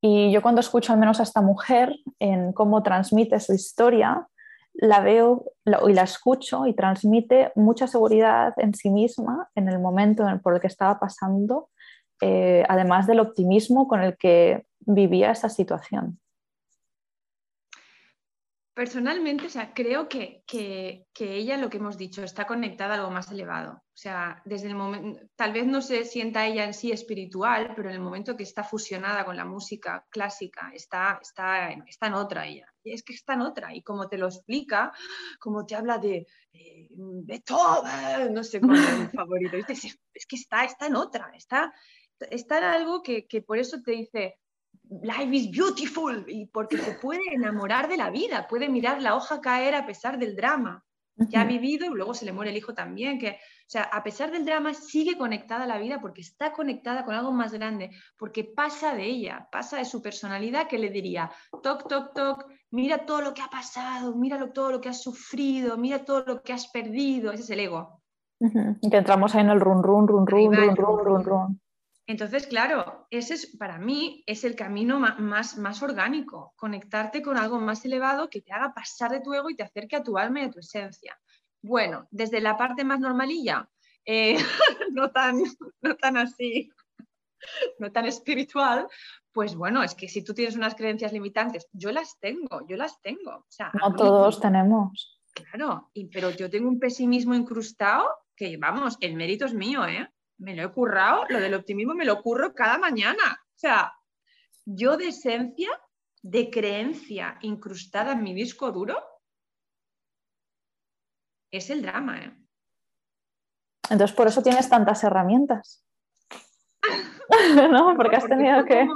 Y 0.02 0.32
yo 0.32 0.43
cuando 0.43 0.62
escucho 0.62 0.93
al 0.93 1.00
menos 1.00 1.19
a 1.19 1.24
esta 1.24 1.41
mujer 1.41 1.95
en 2.19 2.54
cómo 2.54 2.84
transmite 2.84 3.39
su 3.39 3.54
historia, 3.54 4.28
la 4.74 5.02
veo 5.02 5.46
y 5.66 5.94
la 5.94 6.04
escucho 6.04 6.66
y 6.66 6.74
transmite 6.74 7.52
mucha 7.56 7.88
seguridad 7.88 8.54
en 8.58 8.74
sí 8.74 8.90
misma 8.90 9.50
en 9.56 9.68
el 9.68 9.80
momento 9.80 10.26
por 10.42 10.56
el 10.56 10.62
que 10.62 10.68
estaba 10.68 11.00
pasando, 11.00 11.70
eh, 12.22 12.64
además 12.68 13.08
del 13.08 13.20
optimismo 13.20 13.88
con 13.88 14.02
el 14.02 14.18
que 14.18 14.66
vivía 14.80 15.32
esa 15.32 15.50
situación. 15.50 16.20
Personalmente, 18.80 19.48
o 19.48 19.50
sea, 19.50 19.74
creo 19.74 20.08
que, 20.08 20.46
ella, 21.20 21.58
lo 21.58 21.70
que 21.70 21.80
hemos 21.80 21.98
dicho, 21.98 22.24
está 22.24 22.48
conectada 22.48 22.94
a 22.94 22.98
algo 23.00 23.12
más 23.12 23.30
elevado. 23.30 23.74
O 23.74 23.98
sea, 23.98 24.42
desde 24.46 24.70
el 24.70 24.76
momento, 24.76 25.22
tal 25.36 25.52
vez 25.52 25.68
no 25.68 25.82
se 25.82 26.06
sienta 26.06 26.48
ella 26.48 26.63
en 26.63 26.74
sí 26.74 26.89
espiritual, 26.89 27.74
pero 27.76 27.89
en 27.89 27.96
el 27.96 28.02
momento 28.02 28.38
que 28.38 28.44
está 28.44 28.63
fusionada 28.63 29.26
con 29.26 29.36
la 29.36 29.44
música 29.44 30.08
clásica, 30.10 30.72
está, 30.74 31.20
está, 31.22 31.72
está 31.72 32.08
en 32.08 32.13
otra 32.13 32.48
ella. 32.48 32.74
Y 32.82 32.94
es 32.94 33.04
que 33.04 33.12
está 33.12 33.34
en 33.34 33.42
otra. 33.42 33.76
Y 33.76 33.84
como 33.84 34.08
te 34.08 34.18
lo 34.18 34.28
explica, 34.28 34.94
como 35.42 35.65
te 35.65 35.76
habla 35.76 35.98
de 35.98 36.26
Beethoven, 36.89 38.34
no 38.34 38.46
sé 38.46 38.62
cuál 38.62 38.78
es 38.78 38.98
mi 38.98 39.08
favorito, 39.13 39.58
es 39.58 40.26
que 40.26 40.36
está, 40.38 40.63
está 40.63 40.88
en 40.88 40.96
otra, 40.96 41.34
está, 41.36 41.74
está 42.32 42.60
en 42.60 42.63
algo 42.63 43.04
que, 43.04 43.28
que 43.28 43.42
por 43.42 43.58
eso 43.58 43.82
te 43.82 43.92
dice, 43.92 44.39
life 44.89 45.30
is 45.36 45.52
beautiful 45.52 46.25
y 46.28 46.47
porque 46.47 46.78
se 46.78 46.93
puede 46.93 47.21
enamorar 47.34 47.88
de 47.88 47.97
la 47.97 48.10
vida, 48.10 48.47
puede 48.47 48.69
mirar 48.69 49.02
la 49.02 49.15
hoja 49.15 49.41
caer 49.41 49.75
a 49.75 49.86
pesar 49.86 50.17
del 50.17 50.36
drama 50.36 50.84
que 51.28 51.38
ha 51.38 51.43
vivido 51.43 51.86
y 51.86 51.89
luego 51.89 52.13
se 52.13 52.25
le 52.25 52.32
muere 52.32 52.52
el 52.52 52.58
hijo 52.58 52.73
también, 52.73 53.19
que, 53.19 53.32
o 53.32 53.67
sea, 53.67 53.84
a 53.84 54.04
pesar 54.04 54.32
del 54.32 54.45
drama 54.45 54.73
sigue 54.73 55.17
conectada 55.17 55.65
a 55.65 55.67
la 55.67 55.78
vida 55.78 55.99
porque 55.99 56.21
está 56.21 56.54
conectada 56.54 57.04
con 57.04 57.13
algo 57.13 57.32
más 57.32 57.52
grande, 57.52 57.91
porque 58.17 58.45
pasa 58.45 58.95
de 58.95 59.04
ella, 59.04 59.47
pasa 59.52 59.78
de 59.78 59.86
su 59.86 60.02
personalidad 60.02 60.67
que 60.67 60.78
le 60.78 60.89
diría, 60.89 61.30
toc, 61.62 61.88
toc, 61.88 62.13
toc, 62.13 62.45
mira 62.71 63.06
todo 63.06 63.21
lo 63.21 63.34
que 63.34 63.41
ha 63.41 63.49
pasado, 63.49 64.15
mira 64.15 64.54
todo 64.54 64.71
lo 64.71 64.82
que 64.82 64.89
has 64.89 65.02
sufrido, 65.02 65.78
mira 65.78 66.06
todo 66.06 66.23
lo 66.25 66.41
que 66.41 66.54
has 66.54 66.67
perdido, 66.69 67.32
ese 67.32 67.43
es 67.43 67.49
el 67.49 67.60
ego. 67.60 68.02
Y 68.39 68.89
que 68.89 68.97
entramos 68.97 69.36
ahí 69.36 69.41
en 69.41 69.49
el 69.49 69.60
run, 69.60 69.84
run, 69.84 70.08
run, 70.08 70.25
run, 70.25 70.56
run, 70.56 70.75
run, 70.75 71.06
run, 71.06 71.23
run. 71.25 71.62
Entonces, 72.10 72.48
claro, 72.48 73.06
ese 73.12 73.36
es 73.36 73.56
para 73.56 73.78
mí 73.78 74.24
es 74.26 74.43
el 74.43 74.56
camino 74.56 75.00
más, 75.00 75.60
más 75.60 75.84
orgánico, 75.84 76.54
conectarte 76.56 77.22
con 77.22 77.38
algo 77.38 77.60
más 77.60 77.86
elevado 77.86 78.32
que 78.32 78.41
te 78.41 78.52
haga 78.52 78.74
pasar 78.74 79.12
de 79.12 79.22
tu 79.22 79.32
ego 79.32 79.48
y 79.52 79.56
te 79.56 79.62
acerque 79.62 79.95
a 79.95 80.02
tu 80.02 80.17
alma 80.17 80.39
y 80.39 80.45
a 80.45 80.50
tu 80.50 80.58
esencia. 80.58 81.15
Bueno, 81.62 82.08
desde 82.10 82.41
la 82.41 82.58
parte 82.58 82.84
más 82.84 83.00
normalilla, 83.00 83.69
eh, 84.04 84.38
no, 84.91 85.12
tan, 85.12 85.43
no 85.82 85.95
tan 85.98 86.17
así, 86.17 86.72
no 87.78 87.91
tan 87.91 88.08
espiritual, 88.08 88.88
pues 89.32 89.54
bueno, 89.54 89.84
es 89.84 89.93
que 89.93 90.08
si 90.08 90.24
tú 90.24 90.34
tienes 90.34 90.56
unas 90.56 90.74
creencias 90.74 91.13
limitantes, 91.13 91.67
yo 91.74 91.91
las 91.91 92.19
tengo, 92.19 92.65
yo 92.67 92.76
las 92.76 93.00
tengo. 93.04 93.45
no 93.80 93.93
todos 93.95 94.41
tenemos. 94.41 95.22
Claro, 95.32 95.91
y, 95.93 96.08
pero 96.08 96.32
yo 96.32 96.50
tengo 96.50 96.69
un 96.69 96.80
pesimismo 96.80 97.36
incrustado 97.36 98.10
que, 98.36 98.58
vamos, 98.58 98.98
el 99.00 99.13
mérito 99.13 99.45
es 99.45 99.54
mío, 99.54 99.86
¿eh? 99.86 100.10
Me 100.39 100.56
lo 100.56 100.63
he 100.63 100.71
currado, 100.71 101.25
lo 101.30 101.39
del 101.39 101.54
optimismo 101.54 101.93
me 101.93 102.06
lo 102.06 102.21
curro 102.21 102.54
cada 102.54 102.78
mañana. 102.78 103.39
O 103.56 103.60
sea, 103.60 103.93
yo 104.65 104.97
de 104.97 105.10
esencia, 105.10 105.69
de 106.21 106.49
creencia 106.49 107.38
incrustada 107.41 108.13
en 108.13 108.23
mi 108.23 108.34
disco 108.34 108.71
duro, 108.71 108.97
es 111.52 111.69
el 111.69 111.82
drama. 111.82 112.19
¿eh? 112.19 112.38
Entonces, 113.89 114.15
por 114.15 114.28
eso 114.28 114.41
tienes 114.41 114.69
tantas 114.69 115.04
herramientas. 115.04 115.86
¿No? 117.71 117.95
Porque 117.95 118.15
has 118.15 118.28
tenido 118.28 118.63
que... 118.65 118.88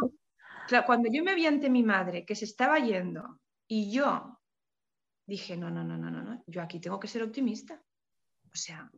cuando 0.85 1.09
yo 1.11 1.23
me 1.23 1.35
vi 1.35 1.45
ante 1.45 1.69
mi 1.69 1.83
madre 1.83 2.25
que 2.25 2.35
se 2.35 2.45
estaba 2.45 2.79
yendo 2.79 3.39
y 3.67 3.91
yo 3.91 4.39
dije, 5.25 5.57
no, 5.57 5.69
no, 5.69 5.83
no, 5.83 5.97
no, 5.97 6.09
no, 6.09 6.21
no, 6.21 6.43
yo 6.47 6.61
aquí 6.61 6.79
tengo 6.79 6.99
que 6.99 7.07
ser 7.07 7.23
optimista. 7.23 7.81
O 8.45 8.55
sea, 8.55 8.89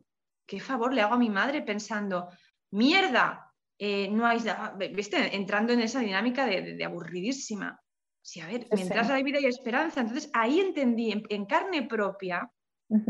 ¿qué 0.46 0.60
favor 0.60 0.94
le 0.94 1.02
hago 1.02 1.14
a 1.14 1.18
mi 1.18 1.30
madre 1.30 1.62
pensando, 1.62 2.28
mierda, 2.70 3.52
eh, 3.78 4.08
no 4.10 4.26
hay, 4.26 4.38
¿viste? 4.94 5.36
Entrando 5.36 5.72
en 5.72 5.80
esa 5.80 6.00
dinámica 6.00 6.46
de, 6.46 6.82
aburridísima. 6.84 7.78
Sí, 8.22 8.40
a 8.40 8.46
ver, 8.46 8.66
mientras 8.72 9.10
hay 9.10 9.22
vida 9.22 9.38
y 9.40 9.46
esperanza. 9.46 10.00
Entonces 10.00 10.30
ahí 10.32 10.60
entendí 10.60 11.12
en, 11.12 11.46
carne 11.46 11.82
propia 11.82 12.50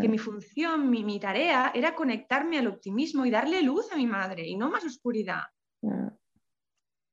que 0.01 0.09
mi 0.09 0.18
función, 0.18 0.90
mi, 0.90 1.20
tarea 1.20 1.70
era 1.75 1.94
conectarme 1.94 2.59
al 2.59 2.66
optimismo 2.66 3.25
y 3.25 3.31
darle 3.31 3.62
luz 3.62 3.90
a 3.92 3.96
mi 3.96 4.07
madre 4.07 4.46
y 4.46 4.57
no 4.57 4.68
más 4.68 4.85
oscuridad. 4.85 5.42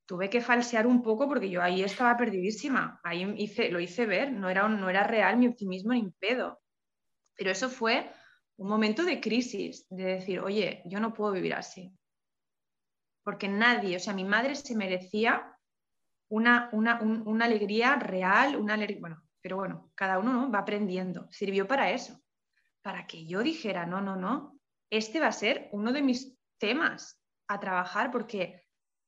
Tuve 0.05 0.29
que 0.29 0.41
falsear 0.41 0.86
un 0.86 1.01
poco 1.01 1.29
porque 1.29 1.49
yo 1.49 1.62
ahí 1.62 1.81
estaba 1.81 2.17
perdidísima. 2.17 2.99
Ahí 3.03 3.23
hice, 3.38 3.69
lo 3.69 3.79
hice 3.79 4.05
ver, 4.05 4.33
no 4.33 4.49
era, 4.49 4.67
no 4.67 4.89
era 4.89 5.05
real 5.05 5.38
mi 5.38 5.47
optimismo 5.47 5.93
ni 5.93 6.12
pedo. 6.19 6.59
Pero 7.38 7.51
eso 7.51 7.69
fue 7.69 8.12
un 8.58 8.68
momento 8.68 9.04
de 9.04 9.20
crisis, 9.20 9.88
de 9.89 10.04
decir, 10.04 10.39
oye, 10.39 10.82
yo 10.86 11.00
no 11.00 11.13
puedo 11.13 11.32
vivir 11.32 11.54
así. 11.54 11.92
Porque 13.24 13.48
nadie, 13.48 13.98
o 13.98 14.00
sea, 14.00 14.13
mi 14.13 14.26
madre 14.26 14.56
se 14.56 14.76
merecía 14.76 15.58
una, 16.30 16.70
una, 16.74 17.46
alegría 17.46 17.96
real, 17.96 18.56
una 18.56 18.78
bueno, 19.00 19.24
pero 19.42 19.58
bueno, 19.58 19.92
cada 19.96 20.20
uno 20.20 20.52
va 20.52 20.60
aprendiendo. 20.60 21.28
Sirvió 21.32 21.68
para 21.68 21.92
eso, 21.92 22.22
para 22.82 23.06
que 23.08 23.26
yo 23.26 23.44
dijera, 23.44 23.86
no, 23.86 24.02
no, 24.02 24.16
no, 24.16 24.60
este 24.89 25.20
va 25.20 25.28
a 25.28 25.32
ser 25.32 25.70
uno 25.72 25.92
de 25.92 26.02
mis 26.02 26.38
temas 26.58 27.20
a 27.48 27.60
trabajar 27.60 28.12
porque 28.12 28.63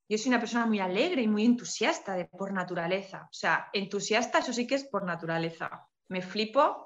yo 0.08 0.18
soy 0.18 0.30
una 0.30 0.40
persona 0.40 0.66
muy 0.66 0.80
alegre 0.80 1.24
y 1.24 1.28
muy 1.28 1.46
entusiasta 1.46 2.16
de, 2.16 2.26
por 2.26 2.54
naturaleza. 2.54 3.24
O 3.24 3.34
sea, 3.34 3.70
entusiasta, 3.74 4.40
eso 4.40 4.54
sí 4.54 4.68
que 4.68 4.76
es 4.76 4.86
por 4.86 5.04
naturaleza. 5.04 5.88
Me 6.10 6.22
flipo 6.22 6.85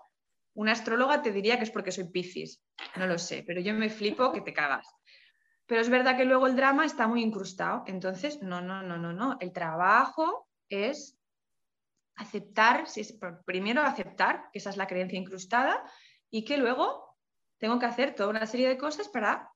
una 0.59 0.73
astróloga 0.73 1.21
te 1.21 1.31
diría 1.31 1.57
que 1.57 1.63
es 1.63 1.71
porque 1.71 1.93
soy 1.93 2.09
Piscis, 2.09 2.61
no 2.97 3.07
lo 3.07 3.17
sé, 3.17 3.45
pero 3.47 3.61
yo 3.61 3.73
me 3.73 3.89
flipo 3.89 4.33
que 4.33 4.41
te 4.41 4.51
cagas. 4.51 4.93
Pero 5.65 5.79
es 5.79 5.89
verdad 5.89 6.17
que 6.17 6.25
luego 6.25 6.47
el 6.47 6.57
drama 6.57 6.83
está 6.83 7.07
muy 7.07 7.23
incrustado, 7.23 7.85
entonces 7.87 8.41
no, 8.41 8.59
no, 8.59 8.83
no, 8.83 8.97
no, 8.97 9.13
no. 9.13 9.37
El 9.39 9.53
trabajo 9.53 10.49
es 10.67 11.17
aceptar, 12.15 12.83
primero 13.45 13.83
aceptar 13.83 14.49
que 14.51 14.59
esa 14.59 14.71
es 14.71 14.75
la 14.75 14.87
creencia 14.87 15.17
incrustada 15.17 15.81
y 16.29 16.43
que 16.43 16.57
luego 16.57 17.17
tengo 17.57 17.79
que 17.79 17.85
hacer 17.85 18.13
toda 18.13 18.27
una 18.27 18.45
serie 18.45 18.67
de 18.67 18.77
cosas 18.77 19.07
para 19.07 19.49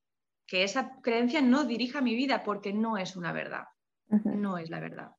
que 0.48 0.64
esa 0.64 1.02
creencia 1.02 1.42
no 1.42 1.66
dirija 1.66 2.00
mi 2.00 2.16
vida 2.16 2.44
porque 2.44 2.72
no 2.72 2.98
es 2.98 3.18
una 3.18 3.34
verdad, 3.34 3.66
no 4.08 4.58
es 4.58 4.70
la 4.70 4.80
verdad. 4.80 5.12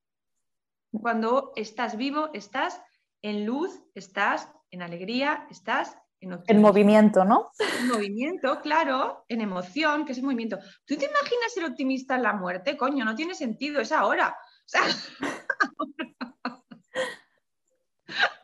Cuando 0.90 1.52
estás 1.56 1.98
vivo, 1.98 2.30
estás 2.32 2.80
en 3.20 3.44
luz, 3.44 3.82
estás 3.94 4.48
en 4.74 4.82
alegría, 4.82 5.46
estás 5.50 5.96
en, 6.20 6.38
en 6.46 6.60
movimiento, 6.60 7.24
¿no? 7.24 7.50
En 7.80 7.88
movimiento, 7.88 8.60
claro, 8.60 9.24
en 9.28 9.40
emoción, 9.40 10.04
que 10.04 10.12
es 10.12 10.18
el 10.18 10.24
movimiento. 10.24 10.58
¿Tú 10.84 10.96
te 10.96 11.06
imaginas 11.06 11.54
ser 11.54 11.64
optimista 11.64 12.16
en 12.16 12.22
la 12.22 12.32
muerte? 12.32 12.76
Coño, 12.76 13.04
no 13.04 13.14
tiene 13.14 13.34
sentido, 13.34 13.80
es 13.80 13.92
ahora. 13.92 14.36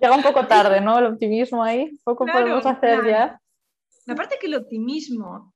Llega 0.01 0.15
un 0.15 0.23
poco 0.23 0.47
tarde, 0.47 0.81
¿no? 0.81 0.99
El 0.99 1.07
optimismo 1.07 1.63
ahí, 1.63 1.99
poco 2.05 2.25
podemos 2.27 2.65
hacer 2.65 3.05
ya. 3.07 3.41
Aparte 4.07 4.39
que 4.41 4.47
el 4.47 4.55
optimismo 4.55 5.53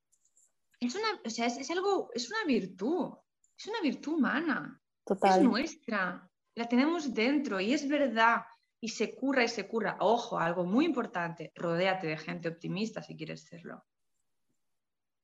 es 0.81 0.95
una, 0.95 1.20
o 1.25 1.31
sea, 1.31 1.47
es, 1.47 1.70
algo, 1.70 2.11
es 2.14 2.29
una 2.31 2.45
virtud, 2.47 3.12
es 3.57 3.66
una 3.68 3.81
virtud 3.81 4.14
humana. 4.14 4.81
Total. 5.05 5.39
Es 5.39 5.45
nuestra, 5.45 6.29
la 6.55 6.68
tenemos 6.68 7.14
dentro 7.14 7.61
y 7.61 7.72
es 7.75 7.89
verdad 7.89 8.43
y 8.85 8.89
se 8.89 9.14
curra 9.14 9.43
y 9.43 9.49
se 9.49 9.66
curra. 9.66 9.97
Ojo, 10.01 10.39
algo 10.39 10.66
muy 10.66 10.85
importante, 10.85 11.53
rodéate 11.55 12.07
de 12.07 12.18
gente 12.18 12.51
optimista 12.51 13.03
si 13.03 13.16
quieres 13.16 13.43
serlo. 13.47 13.82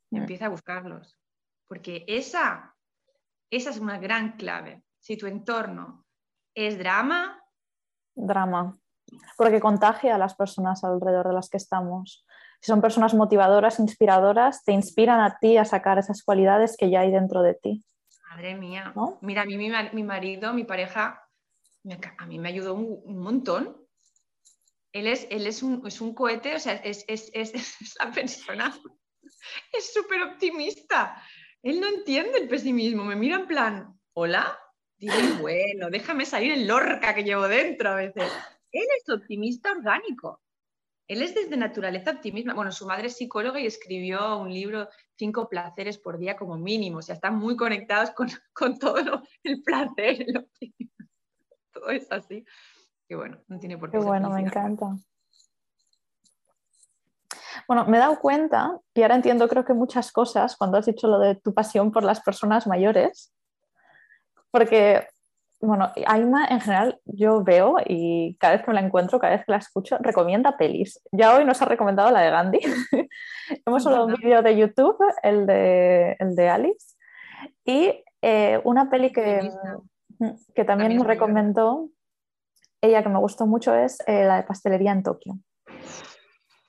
Mm. 0.09 0.17
Empieza 0.17 0.47
a 0.47 0.49
buscarlos, 0.49 1.19
porque 1.69 2.07
esa, 2.09 2.75
esa 3.51 3.69
es 3.69 3.79
una 3.79 3.99
gran 3.99 4.39
clave. 4.39 4.83
Si 4.99 5.19
tu 5.19 5.27
entorno 5.27 6.07
es 6.55 6.79
drama, 6.79 7.39
drama. 8.15 8.79
porque 9.37 9.61
contagia 9.61 10.15
a 10.15 10.19
las 10.19 10.35
personas 10.35 10.83
alrededor 10.83 11.29
de 11.29 11.35
las 11.35 11.51
que 11.51 11.59
estamos. 11.59 12.25
Si 12.63 12.69
son 12.69 12.81
personas 12.81 13.13
motivadoras, 13.13 13.79
inspiradoras, 13.79 14.65
te 14.65 14.73
inspiran 14.73 15.21
a 15.21 15.39
ti 15.39 15.59
a 15.59 15.67
sacar 15.67 15.99
esas 15.99 16.23
cualidades 16.23 16.79
que 16.79 16.89
ya 16.89 17.01
hay 17.01 17.11
dentro 17.11 17.43
de 17.43 17.53
ti. 17.53 17.85
Madre 18.31 18.55
mía. 18.55 18.95
Mira, 19.21 19.43
a 19.43 19.45
mí 19.45 19.59
mi, 19.59 20.03
marido, 20.03 20.55
mi 20.55 20.65
pareja, 20.65 21.21
a 22.19 22.27
mí 22.27 22.39
me 22.39 22.49
ayudó 22.49 22.75
un, 22.75 23.19
montón. 23.19 23.77
Él 24.93 25.07
es, 25.07 25.27
él 25.31 25.47
es, 25.47 25.63
un, 25.63 25.87
es 25.87 26.01
un 26.01 26.15
cohete, 26.15 26.55
o 26.55 26.59
sea, 26.59 26.75
es, 26.75 27.05
es, 27.07 27.31
la 27.99 28.11
persona, 28.11 28.77
es 29.73 29.93
súper 29.93 30.23
optimista. 30.23 31.23
Él 31.63 31.81
no 31.81 31.87
entiende 31.87 32.39
el 32.39 32.49
pesimismo, 32.49 33.05
me 33.05 33.17
mira 33.17 33.37
en 33.37 33.47
plan, 33.47 34.01
hola, 34.15 34.59
digo, 34.99 35.15
bueno, 35.41 35.91
déjame 35.91 36.25
salir 36.27 36.53
el 36.53 36.67
lorca 36.67 37.15
que 37.15 37.25
llevo 37.25 37.47
dentro 37.49 37.91
a 37.91 37.97
veces. 37.97 38.31
Él 38.73 38.87
es 38.99 39.09
optimista 39.09 39.73
orgánico. 39.73 40.41
Él 41.09 41.23
es 41.23 41.35
desde 41.35 41.57
naturaleza 41.57 42.13
optimista. 42.13 42.55
Bueno, 42.55 42.71
su 42.71 42.87
madre 42.87 43.09
es 43.09 43.17
psicóloga 43.17 43.59
y 43.59 43.67
escribió 43.67 44.39
un 44.39 44.53
libro, 44.55 44.89
Cinco 45.19 45.49
placeres 45.49 45.99
por 45.99 46.19
día 46.19 46.37
como 46.37 46.57
mínimo. 46.57 46.99
O 46.99 47.03
sea, 47.03 47.17
están 47.17 47.37
muy 47.37 47.57
conectados 47.57 48.11
con, 48.55 48.79
todo 48.79 49.23
el 49.43 49.63
placer, 49.63 50.23
el 50.23 50.37
optimismo. 50.37 51.00
Todo 51.75 51.91
es 51.91 52.11
así. 52.11 52.45
Que 53.09 53.17
bueno, 53.17 53.39
no 53.49 53.59
tiene 53.59 53.77
por 53.77 53.91
qué. 53.91 53.99
Qué 53.99 54.05
bueno, 54.05 54.31
me 54.31 54.41
encanta. 54.41 54.97
Bueno, 57.67 57.85
me 57.87 57.97
he 57.97 58.01
dado 58.01 58.19
cuenta, 58.19 58.79
y 58.95 59.03
ahora 59.03 59.17
entiendo 59.17 59.49
creo 59.49 59.65
que 59.65 59.75
muchas 59.75 60.13
cosas 60.13 60.57
cuando 60.57 60.79
has 60.79 60.87
dicho 60.87 61.07
lo 61.07 61.19
de 61.19 61.37
tu 61.37 61.55
pasión 61.55 61.93
por 61.93 62.03
las 62.03 62.21
personas 62.21 62.67
mayores, 62.67 63.33
porque 64.51 65.07
bueno, 65.61 65.93
Aima 66.07 66.47
en 66.47 66.61
general 66.61 66.99
yo 67.05 67.45
veo 67.45 67.77
y 67.85 68.37
cada 68.41 68.55
vez 68.55 68.63
que 68.63 68.71
me 68.71 68.81
la 68.81 68.87
encuentro, 68.87 69.19
cada 69.19 69.37
vez 69.37 69.45
que 69.45 69.53
la 69.53 69.59
escucho, 69.59 69.99
recomienda 70.01 70.57
pelis. 70.57 71.01
Ya 71.13 71.37
hoy 71.37 71.45
nos 71.45 71.61
ha 71.61 71.67
recomendado 71.67 72.11
la 72.11 72.23
de 72.23 72.31
Gandhi. 72.31 72.61
Hemos 73.67 73.87
hablado 73.87 74.07
un 74.07 74.15
vídeo 74.15 74.43
de 74.43 74.57
YouTube, 74.57 74.97
el 75.23 75.47
de, 75.47 76.17
el 76.19 76.35
de 76.35 76.49
Alice, 76.49 76.97
y 77.65 78.03
eh, 78.23 78.61
una 78.65 78.89
peli 78.89 79.13
que, 79.13 79.51
que 80.55 80.65
también, 80.65 80.97
nos 80.97 81.07
recomendó 81.07 81.91
ella, 82.81 83.03
que 83.03 83.09
me 83.09 83.19
gustó 83.19 83.47
mucho, 83.47 83.75
es 83.75 84.01
eh, 84.07 84.25
la 84.25 84.37
de 84.37 84.43
Pastelería 84.45 84.93
en 84.93 85.03
Tokio. 85.03 85.39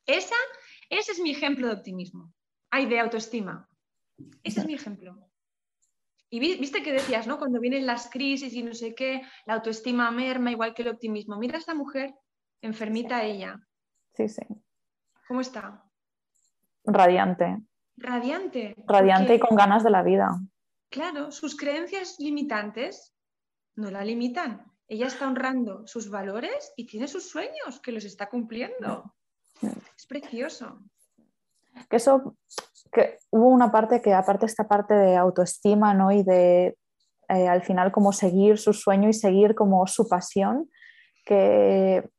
Esa, 0.06 0.36
ese 0.89 1.14
es 1.14 1.20
mi 1.20 1.32
ejemplo 1.32 1.68
de 1.68 1.74
optimismo. 1.74 2.34
Hay 2.70 2.86
de 2.86 2.99
autoestima. 2.99 3.68
Ese 4.43 4.62
es 4.62 4.66
mi 4.66 4.74
ejemplo. 4.74 5.18
Y 6.30 6.39
viste 6.39 6.82
que 6.82 6.93
decías, 6.93 7.28
¿no? 7.28 7.38
Cuando 7.38 7.60
vienen 7.60 7.86
las 7.86 8.10
crisis 8.10 8.54
y 8.54 8.64
no 8.64 8.74
sé 8.74 8.95
qué, 8.95 9.22
la 9.45 9.56
autoestima 9.56 10.10
merma 10.12 10.52
igual 10.52 10.74
que 10.74 10.82
el 10.84 10.88
optimismo. 10.88 11.38
Mira 11.38 11.56
a 11.56 11.60
esta 11.60 11.74
mujer, 11.74 12.14
enfermita 12.62 13.24
ella. 13.24 13.60
Sí, 14.14 14.30
sí. 14.30 14.41
¿Cómo 15.28 15.41
está? 15.41 15.84
Radiante. 16.86 17.58
Radiante. 17.97 18.76
Radiante 18.88 19.36
y 19.36 19.39
con 19.39 19.58
ganas 19.58 19.84
de 19.84 19.89
la 19.89 20.04
vida. 20.04 20.39
Claro, 20.89 21.32
sus 21.32 21.58
creencias 21.58 22.16
limitantes 22.20 23.14
no 23.82 23.92
la 23.92 24.06
limitan. 24.06 24.72
Ella 24.88 25.08
está 25.08 25.28
honrando 25.28 25.88
sus 25.88 26.10
valores 26.10 26.74
y 26.76 26.86
tiene 26.86 27.08
sus 27.08 27.30
sueños 27.30 27.80
que 27.82 27.92
los 27.92 28.06
está 28.06 28.30
cumpliendo. 28.30 29.14
Es 29.98 30.06
precioso. 30.06 30.80
Que 31.90 31.96
eso 31.98 32.36
que 32.92 33.18
hubo 33.30 33.48
una 33.48 33.72
parte 33.72 34.02
que, 34.02 34.14
aparte 34.14 34.46
esta 34.46 34.68
parte 34.68 34.94
de 34.94 35.16
autoestima, 35.16 35.94
¿no? 35.94 36.12
Y 36.12 36.24
de 36.24 36.78
eh, 37.30 37.48
al 37.48 37.64
final 37.64 37.94
como 37.94 38.12
seguir 38.12 38.58
su 38.58 38.74
sueño 38.74 39.08
y 39.08 39.14
seguir 39.14 39.56
como 39.56 39.88
su 39.88 40.10
pasión, 40.10 40.70
que 41.26 42.10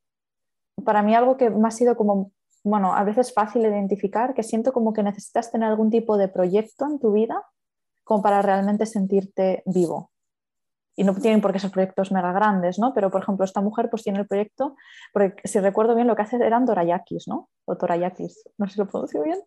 para 0.83 1.03
mí 1.03 1.15
algo 1.15 1.37
que 1.37 1.51
me 1.51 1.69
ha 1.69 1.71
sido 1.71 1.97
como, 1.97 2.33
bueno, 2.65 2.95
a 2.95 3.05
veces 3.05 3.35
fácil 3.35 3.63
de 3.63 3.69
identificar, 3.69 4.33
que 4.33 4.43
siento 4.43 4.73
como 4.73 4.95
que 4.95 5.03
necesitas 5.03 5.53
tener 5.53 5.69
algún 5.69 5.91
tipo 5.91 6.17
de 6.17 6.29
proyecto 6.29 6.87
en 6.87 6.99
tu 6.99 7.13
vida 7.13 7.45
como 8.05 8.23
para 8.23 8.41
realmente 8.41 8.87
sentirte 8.87 9.63
vivo 9.67 10.12
y 10.95 11.05
no 11.05 11.15
tienen 11.15 11.41
por 11.41 11.53
qué 11.53 11.59
ser 11.59 11.71
proyectos 11.71 12.13
mega 12.13 12.33
grandes, 12.33 12.79
¿no? 12.79 12.93
Pero, 12.95 13.11
por 13.11 13.23
ejemplo, 13.23 13.45
esta 13.45 13.61
mujer 13.61 13.89
pues 13.91 14.03
tiene 14.03 14.21
el 14.21 14.27
proyecto, 14.27 14.77
porque 15.13 15.37
si 15.45 15.59
recuerdo 15.61 15.95
bien 15.95 16.07
lo 16.07 16.17
que 16.17 16.23
hace 16.23 16.37
eran 16.37 16.67
dorayakis, 16.67 17.29
¿no? 17.29 17.49
O 17.65 17.77
torayakis, 17.77 18.45
no 18.59 18.67
sé 18.67 18.75
si 18.75 18.79
lo 18.79 18.89
pronuncio 18.89 19.23
bien. 19.23 19.41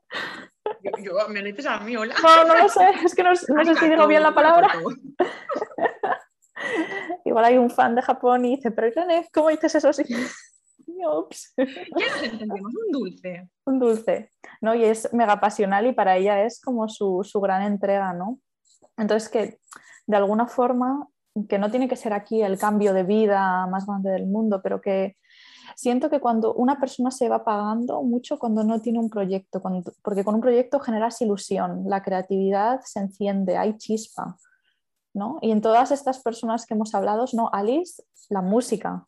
Yo, 1.03 1.13
me 1.29 1.43
dices 1.43 1.65
a 1.65 1.79
mí, 1.79 1.95
hola. 1.95 2.15
No, 2.21 2.45
no 2.45 2.57
lo 2.57 2.69
sé, 2.69 2.89
es 3.03 3.13
que 3.13 3.23
no, 3.23 3.35
sé 3.35 3.45
si 3.79 3.89
digo 3.89 4.07
bien 4.07 4.23
la 4.23 4.33
palabra. 4.33 4.69
Igual 7.25 7.45
hay 7.45 7.57
un 7.57 7.69
fan 7.69 7.95
de 7.95 8.01
Japón 8.01 8.45
y 8.45 8.55
dice, 8.55 8.71
pero 8.71 8.91
¿cómo 9.33 9.49
dices 9.49 9.75
eso 9.75 9.89
así? 9.89 10.03
Ups. 10.87 11.53
Ya 11.57 11.65
nos 11.65 12.23
entendemos, 12.23 12.73
un 12.73 12.91
dulce. 12.91 13.49
Un 13.65 13.79
dulce, 13.79 14.31
¿no? 14.61 14.73
Y 14.73 14.85
es 14.85 15.13
mega 15.13 15.39
pasional 15.39 15.85
y 15.85 15.93
para 15.93 16.17
ella 16.17 16.43
es 16.43 16.61
como 16.61 16.87
su, 16.87 17.21
su 17.23 17.39
gran 17.41 17.61
entrega, 17.61 18.13
¿no? 18.13 18.39
Entonces 18.97 19.29
que 19.29 19.59
de 20.07 20.17
alguna 20.17 20.47
forma 20.47 21.07
que 21.49 21.59
no 21.59 21.69
tiene 21.69 21.87
que 21.87 21.95
ser 21.95 22.13
aquí 22.13 22.41
el 22.41 22.57
cambio 22.57 22.93
de 22.93 23.03
vida 23.03 23.67
más 23.67 23.85
grande 23.85 24.11
del 24.11 24.27
mundo, 24.27 24.61
pero 24.63 24.81
que 24.81 25.17
siento 25.75 26.09
que 26.09 26.19
cuando 26.19 26.53
una 26.53 26.79
persona 26.79 27.11
se 27.11 27.27
va 27.27 27.43
pagando 27.43 28.01
mucho 28.03 28.39
cuando 28.39 28.63
no 28.63 28.81
tiene 28.81 28.99
un 28.99 29.09
proyecto, 29.09 29.61
porque 30.01 30.23
con 30.23 30.35
un 30.35 30.41
proyecto 30.41 30.79
generas 30.79 31.21
ilusión, 31.21 31.83
la 31.87 32.01
creatividad 32.01 32.79
se 32.83 32.99
enciende, 32.99 33.57
hay 33.57 33.77
chispa. 33.77 34.37
¿no? 35.15 35.37
Y 35.41 35.51
en 35.51 35.61
todas 35.61 35.91
estas 35.91 36.21
personas 36.21 36.65
que 36.65 36.73
hemos 36.73 36.93
hablado, 36.93 37.25
¿no? 37.33 37.49
Alice, 37.53 38.03
la 38.29 38.41
música, 38.41 39.05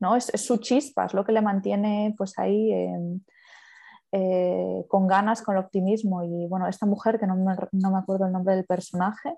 ¿no? 0.00 0.16
Es, 0.16 0.32
su 0.34 0.56
chispa, 0.56 1.06
es 1.06 1.14
lo 1.14 1.24
que 1.24 1.30
le 1.30 1.40
mantiene 1.40 2.12
pues 2.18 2.36
ahí 2.40 2.72
eh, 4.10 4.84
con 4.88 5.06
ganas, 5.06 5.42
con 5.42 5.56
el 5.56 5.62
optimismo. 5.62 6.24
Y 6.24 6.48
bueno, 6.48 6.66
esta 6.66 6.86
mujer, 6.86 7.20
que 7.20 7.28
no 7.28 7.36
me, 7.36 7.54
no 7.70 7.92
me 7.92 7.98
acuerdo 7.98 8.26
el 8.26 8.32
nombre 8.32 8.56
del 8.56 8.64
personaje, 8.64 9.36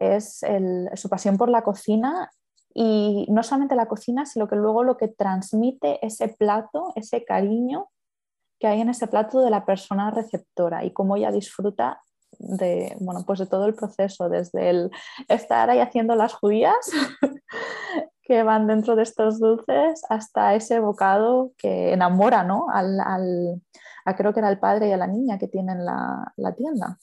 es 0.00 0.40
su 0.94 1.08
pasión 1.08 1.36
por 1.36 1.48
la 1.48 1.62
cocina 1.62 2.30
y 2.74 3.26
no 3.30 3.42
solamente 3.42 3.74
la 3.74 3.86
cocina, 3.86 4.26
sino 4.26 4.48
que 4.48 4.56
luego 4.56 4.82
lo 4.82 4.96
que 4.96 5.08
transmite 5.08 6.04
ese 6.04 6.28
plato, 6.28 6.92
ese 6.96 7.24
cariño 7.24 7.88
que 8.58 8.66
hay 8.66 8.80
en 8.80 8.90
ese 8.90 9.06
plato 9.06 9.40
de 9.40 9.50
la 9.50 9.64
persona 9.64 10.10
receptora 10.10 10.84
y 10.84 10.92
cómo 10.92 11.16
ella 11.16 11.32
disfruta 11.32 12.02
de, 12.38 12.96
bueno, 13.00 13.24
pues 13.26 13.38
de 13.38 13.46
todo 13.46 13.66
el 13.66 13.74
proceso, 13.74 14.28
desde 14.28 14.70
el 14.70 14.90
estar 15.28 15.68
ahí 15.70 15.80
haciendo 15.80 16.14
las 16.14 16.34
judías 16.34 16.76
que 18.22 18.42
van 18.42 18.66
dentro 18.66 18.96
de 18.96 19.02
estos 19.02 19.40
dulces 19.40 20.02
hasta 20.08 20.54
ese 20.54 20.78
bocado 20.78 21.52
que 21.58 21.92
enamora 21.92 22.44
¿no? 22.44 22.66
al, 22.72 23.00
al 23.00 23.62
a, 24.04 24.14
creo 24.14 24.32
que 24.32 24.40
era 24.40 24.50
el 24.50 24.58
padre 24.58 24.88
y 24.88 24.92
a 24.92 24.96
la 24.96 25.06
niña 25.06 25.38
que 25.38 25.48
tienen 25.48 25.84
la, 25.84 26.32
la 26.36 26.54
tienda. 26.54 26.98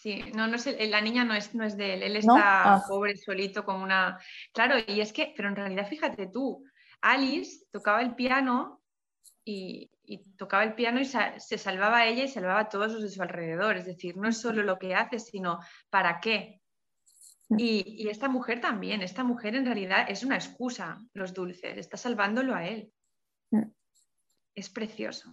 Sí, 0.00 0.24
no, 0.34 0.46
no 0.46 0.56
es 0.56 0.66
la 0.88 1.02
niña 1.02 1.24
no 1.24 1.34
es, 1.34 1.54
no 1.54 1.62
es 1.62 1.76
de 1.76 1.92
él, 1.92 2.02
él 2.02 2.16
está 2.16 2.76
ah. 2.76 2.82
pobre, 2.88 3.18
solito, 3.18 3.66
como 3.66 3.84
una... 3.84 4.18
Claro, 4.54 4.76
y 4.86 5.02
es 5.02 5.12
que, 5.12 5.34
pero 5.36 5.50
en 5.50 5.56
realidad 5.56 5.86
fíjate 5.86 6.28
tú, 6.28 6.64
Alice 7.02 7.66
tocaba 7.70 8.00
el 8.00 8.14
piano 8.14 8.80
y, 9.44 9.90
tocaba 10.38 10.64
el 10.64 10.74
piano 10.74 11.00
y 11.00 11.04
se 11.04 11.58
salvaba 11.58 12.06
ella 12.06 12.24
y 12.24 12.28
salvaba 12.28 12.60
a 12.60 12.68
todos 12.70 12.94
los 12.94 13.02
de 13.02 13.10
su 13.10 13.20
alrededor, 13.20 13.76
es 13.76 13.84
decir, 13.84 14.16
no 14.16 14.30
es 14.30 14.40
solo 14.40 14.62
lo 14.62 14.78
que 14.78 14.94
hace, 14.94 15.18
sino 15.18 15.60
para 15.90 16.18
qué. 16.18 16.62
Mm. 17.50 17.56
Y, 17.58 17.84
y 17.86 18.08
esta 18.08 18.30
mujer 18.30 18.62
también, 18.62 19.02
esta 19.02 19.22
mujer 19.22 19.54
en 19.54 19.66
realidad 19.66 20.06
es 20.08 20.24
una 20.24 20.36
excusa, 20.36 20.98
los 21.12 21.34
dulces, 21.34 21.76
está 21.76 21.98
salvándolo 21.98 22.54
a 22.54 22.66
él. 22.66 22.90
Mm. 23.50 23.68
Es 24.54 24.70
precioso. 24.70 25.30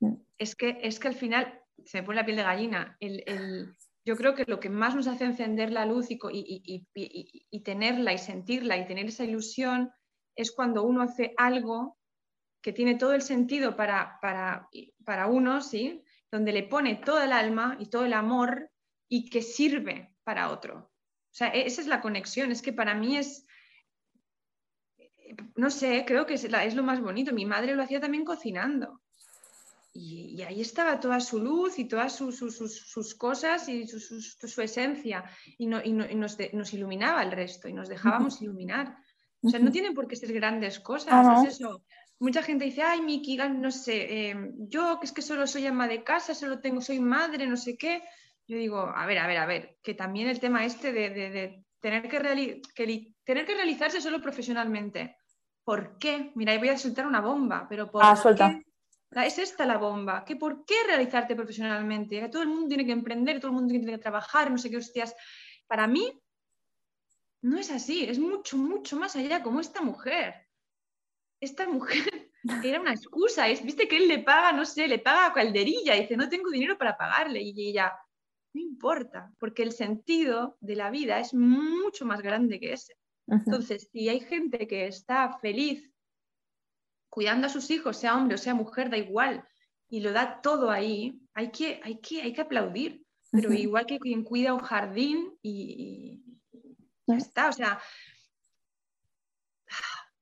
Mm. 0.00 0.14
Es 0.36 0.56
que, 0.56 0.80
es 0.82 0.98
que 0.98 1.06
al 1.06 1.14
final 1.14 1.62
se 1.84 2.00
me 2.00 2.06
pone 2.06 2.16
la 2.16 2.26
piel 2.26 2.38
de 2.38 2.42
gallina. 2.42 2.96
el, 2.98 3.76
yo 4.10 4.16
creo 4.16 4.34
que 4.34 4.44
lo 4.48 4.58
que 4.58 4.70
más 4.70 4.96
nos 4.96 5.06
hace 5.06 5.24
encender 5.24 5.70
la 5.70 5.86
luz 5.86 6.08
y, 6.10 6.18
tenerla 7.62 8.12
y 8.12 8.18
sentirla 8.18 8.76
y 8.76 8.84
tener 8.88 9.06
esa 9.06 9.22
ilusión 9.22 9.92
es 10.34 10.50
cuando 10.50 10.82
uno 10.82 11.02
hace 11.02 11.32
algo 11.36 11.96
que 12.60 12.72
tiene 12.72 12.96
todo 12.96 13.14
el 13.14 13.22
sentido 13.22 13.76
para, 13.76 14.68
uno, 15.28 15.60
¿sí? 15.60 16.02
donde 16.28 16.50
le 16.50 16.64
pone 16.64 16.96
todo 16.96 17.22
el 17.22 17.30
alma 17.30 17.76
y 17.78 17.86
todo 17.86 18.04
el 18.04 18.12
amor 18.12 18.72
y 19.08 19.30
que 19.30 19.42
sirve 19.42 20.12
para 20.24 20.50
otro. 20.50 20.90
O 21.30 21.32
sea, 21.32 21.54
e-, 21.54 21.68
esa 21.68 21.80
es 21.80 21.86
la 21.86 22.00
conexión, 22.00 22.50
es 22.50 22.62
que 22.62 22.72
para 22.72 22.96
mí 22.96 23.16
es, 23.16 23.46
no 25.54 25.70
sé, 25.70 26.04
creo 26.04 26.26
que 26.26 26.34
es 26.34 26.74
lo 26.74 26.82
más 26.82 27.00
bonito. 27.00 27.32
Mi 27.32 27.46
madre 27.46 27.76
lo 27.76 27.84
hacía 27.84 28.00
también 28.00 28.24
cocinando. 28.24 29.00
Y, 29.92 30.40
ahí 30.42 30.60
estaba 30.60 31.00
toda 31.00 31.20
su 31.20 31.40
luz 31.40 31.78
y 31.78 31.86
todas 31.86 32.14
sus, 32.14 33.14
cosas 33.18 33.68
y 33.68 33.86
su, 33.86 34.62
esencia. 34.62 35.24
Y, 35.58 35.66
nos, 35.66 36.72
iluminaba 36.74 37.22
el 37.22 37.32
resto 37.32 37.68
y 37.68 37.72
nos 37.72 37.88
dejábamos 37.88 38.40
iluminar. 38.42 38.96
O 39.42 39.48
sea, 39.48 39.58
no 39.58 39.72
tienen 39.72 39.94
por 39.94 40.06
qué 40.06 40.16
ser 40.16 40.32
grandes 40.32 40.80
cosas. 40.80 41.46
Es 41.46 41.54
eso. 41.54 41.82
Mucha 42.18 42.42
gente 42.42 42.66
dice, 42.66 42.82
ay, 42.82 43.00
Miki, 43.00 43.38
no 43.38 43.70
sé, 43.70 44.28
em, 44.28 44.52
yo 44.68 45.00
que 45.00 45.06
es 45.06 45.12
que 45.12 45.22
solo 45.22 45.46
soy 45.46 45.66
ama 45.66 45.88
de 45.88 46.04
casa, 46.04 46.34
solo 46.34 46.60
tengo, 46.60 46.82
soy 46.82 47.00
madre, 47.00 47.46
no 47.46 47.56
sé 47.56 47.78
qué. 47.78 48.02
Yo 48.46 48.58
digo, 48.58 48.80
a 48.80 49.06
ver, 49.06 49.18
a 49.18 49.26
ver, 49.26 49.38
a 49.38 49.46
ver, 49.46 49.78
que 49.82 49.94
también 49.94 50.28
el 50.28 50.38
tema 50.38 50.66
este 50.66 50.92
de, 50.92 51.64
tener, 51.80 52.02
que, 52.02 52.60
tener 53.24 53.46
que 53.46 53.54
realizarse 53.54 54.02
solo 54.02 54.20
profesionalmente 54.20 55.16
¿por 55.64 55.98
qué? 55.98 56.32
Mira, 56.34 56.52
ahí 56.52 56.58
voy 56.58 56.70
a 56.70 56.78
soltar 56.78 57.06
una 57.06 57.20
bomba, 57.20 57.66
pero 57.68 57.90
¿por 57.90 58.02
ah, 58.04 58.16
suelta. 58.16 58.60
Es 59.10 59.38
esta 59.38 59.66
la 59.66 59.78
bomba. 59.78 60.24
¿Que 60.24 60.36
¿Por 60.36 60.64
qué 60.64 60.74
realizarte 60.86 61.34
profesionalmente? 61.34 62.20
Que 62.20 62.28
todo 62.28 62.42
el 62.42 62.48
mundo 62.48 62.68
tiene 62.68 62.86
que 62.86 62.92
emprender, 62.92 63.40
todo 63.40 63.50
el 63.50 63.56
mundo 63.56 63.72
tiene 63.72 63.90
que 63.90 63.98
trabajar, 63.98 64.50
no 64.50 64.58
sé 64.58 64.70
qué 64.70 64.76
hostias. 64.76 65.14
Para 65.66 65.86
mí, 65.86 66.20
no 67.42 67.58
es 67.58 67.70
así, 67.70 68.04
es 68.04 68.18
mucho, 68.18 68.56
mucho 68.56 68.96
más 68.96 69.16
allá, 69.16 69.42
como 69.42 69.60
esta 69.60 69.82
mujer. 69.82 70.46
Esta 71.40 71.66
mujer 71.66 72.30
era 72.64 72.80
una 72.80 72.92
excusa, 72.92 73.48
es, 73.48 73.64
viste 73.64 73.88
que 73.88 73.96
él 73.96 74.08
le 74.08 74.20
paga, 74.20 74.52
no 74.52 74.64
sé, 74.64 74.86
le 74.86 74.98
paga 74.98 75.26
a 75.26 75.32
calderilla, 75.32 75.96
y 75.96 76.02
dice, 76.02 76.16
no 76.16 76.28
tengo 76.28 76.50
dinero 76.50 76.78
para 76.78 76.96
pagarle, 76.96 77.40
y 77.42 77.70
ella, 77.70 77.92
no 78.52 78.60
importa, 78.60 79.32
porque 79.38 79.62
el 79.62 79.72
sentido 79.72 80.56
de 80.60 80.76
la 80.76 80.90
vida 80.90 81.18
es 81.18 81.34
mucho 81.34 82.04
más 82.04 82.20
grande 82.22 82.60
que 82.60 82.74
ese. 82.74 82.94
Entonces, 83.26 83.88
si 83.92 84.08
hay 84.08 84.20
gente 84.20 84.66
que 84.66 84.86
está 84.86 85.38
feliz 85.38 85.89
cuidando 87.10 87.46
a 87.46 87.50
sus 87.50 87.70
hijos, 87.70 87.98
sea 87.98 88.16
hombre 88.16 88.36
o 88.36 88.38
sea 88.38 88.54
mujer, 88.54 88.88
da 88.88 88.96
igual, 88.96 89.44
y 89.88 90.00
lo 90.00 90.12
da 90.12 90.40
todo 90.40 90.70
ahí, 90.70 91.20
hay 91.34 91.50
que, 91.50 91.80
hay 91.82 92.00
que, 92.00 92.22
hay 92.22 92.32
que 92.32 92.40
aplaudir. 92.40 93.04
Pero 93.32 93.52
igual 93.52 93.86
que 93.86 94.00
quien 94.00 94.24
cuida 94.24 94.54
un 94.54 94.60
jardín 94.60 95.38
y, 95.40 96.20
ya 97.06 97.16
está. 97.16 97.48
O 97.48 97.52
sea, 97.52 97.80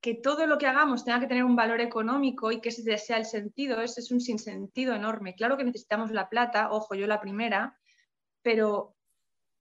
que 0.00 0.14
todo 0.14 0.46
lo 0.46 0.58
que 0.58 0.66
hagamos 0.66 1.04
tenga 1.04 1.20
que 1.20 1.26
tener 1.26 1.44
un 1.44 1.56
valor 1.56 1.80
económico 1.80 2.52
y 2.52 2.60
que 2.60 2.68
ese 2.68 2.98
sea 2.98 3.16
el 3.16 3.24
sentido, 3.24 3.80
ese 3.80 4.00
es 4.00 4.10
un 4.10 4.20
sinsentido 4.20 4.94
enorme. 4.94 5.34
Claro 5.34 5.56
que 5.56 5.64
necesitamos 5.64 6.10
la 6.10 6.28
plata, 6.28 6.70
ojo, 6.70 6.94
yo 6.94 7.06
la 7.06 7.20
primera, 7.20 7.78
pero 8.42 8.94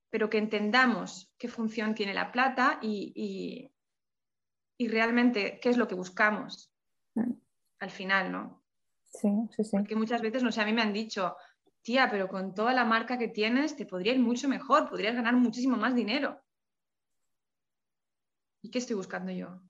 pero 0.10 0.30
que 0.30 0.38
entendamos 0.38 1.32
qué 1.38 1.48
función 1.48 1.94
tiene 1.94 2.14
la 2.14 2.32
plata 2.32 2.80
y, 2.82 3.70
y, 4.78 4.88
realmente 4.88 5.60
qué 5.62 5.70
es 5.70 5.78
lo 5.78 5.88
que 5.88 5.96
buscamos. 5.96 6.72
Al 7.80 7.90
final, 7.92 8.32
¿no? 8.32 8.64
Sí, 9.04 9.30
sí, 9.56 9.64
sí. 9.64 9.78
Porque 9.78 9.96
muchas 9.96 10.22
veces, 10.22 10.44
no 10.44 10.52
sé, 10.52 10.62
a 10.62 10.66
mí 10.66 10.74
me 10.74 10.82
han 10.82 10.94
dicho, 10.94 11.36
tía, 11.82 12.10
pero 12.12 12.28
con 12.28 12.54
toda 12.54 12.74
la 12.74 12.86
marca 12.86 13.18
que 13.18 13.30
tienes 13.30 13.76
te 13.76 13.86
podría 13.86 14.14
ir 14.14 14.20
mucho 14.20 14.48
mejor, 14.50 14.90
podrías 14.90 15.16
ganar 15.16 15.36
muchísimo 15.36 15.78
más 15.78 15.96
dinero. 15.96 16.42
¿Y 18.62 18.72
qué 18.72 18.80
estoy 18.80 18.96
buscando 18.96 19.32
yo? 19.32 19.62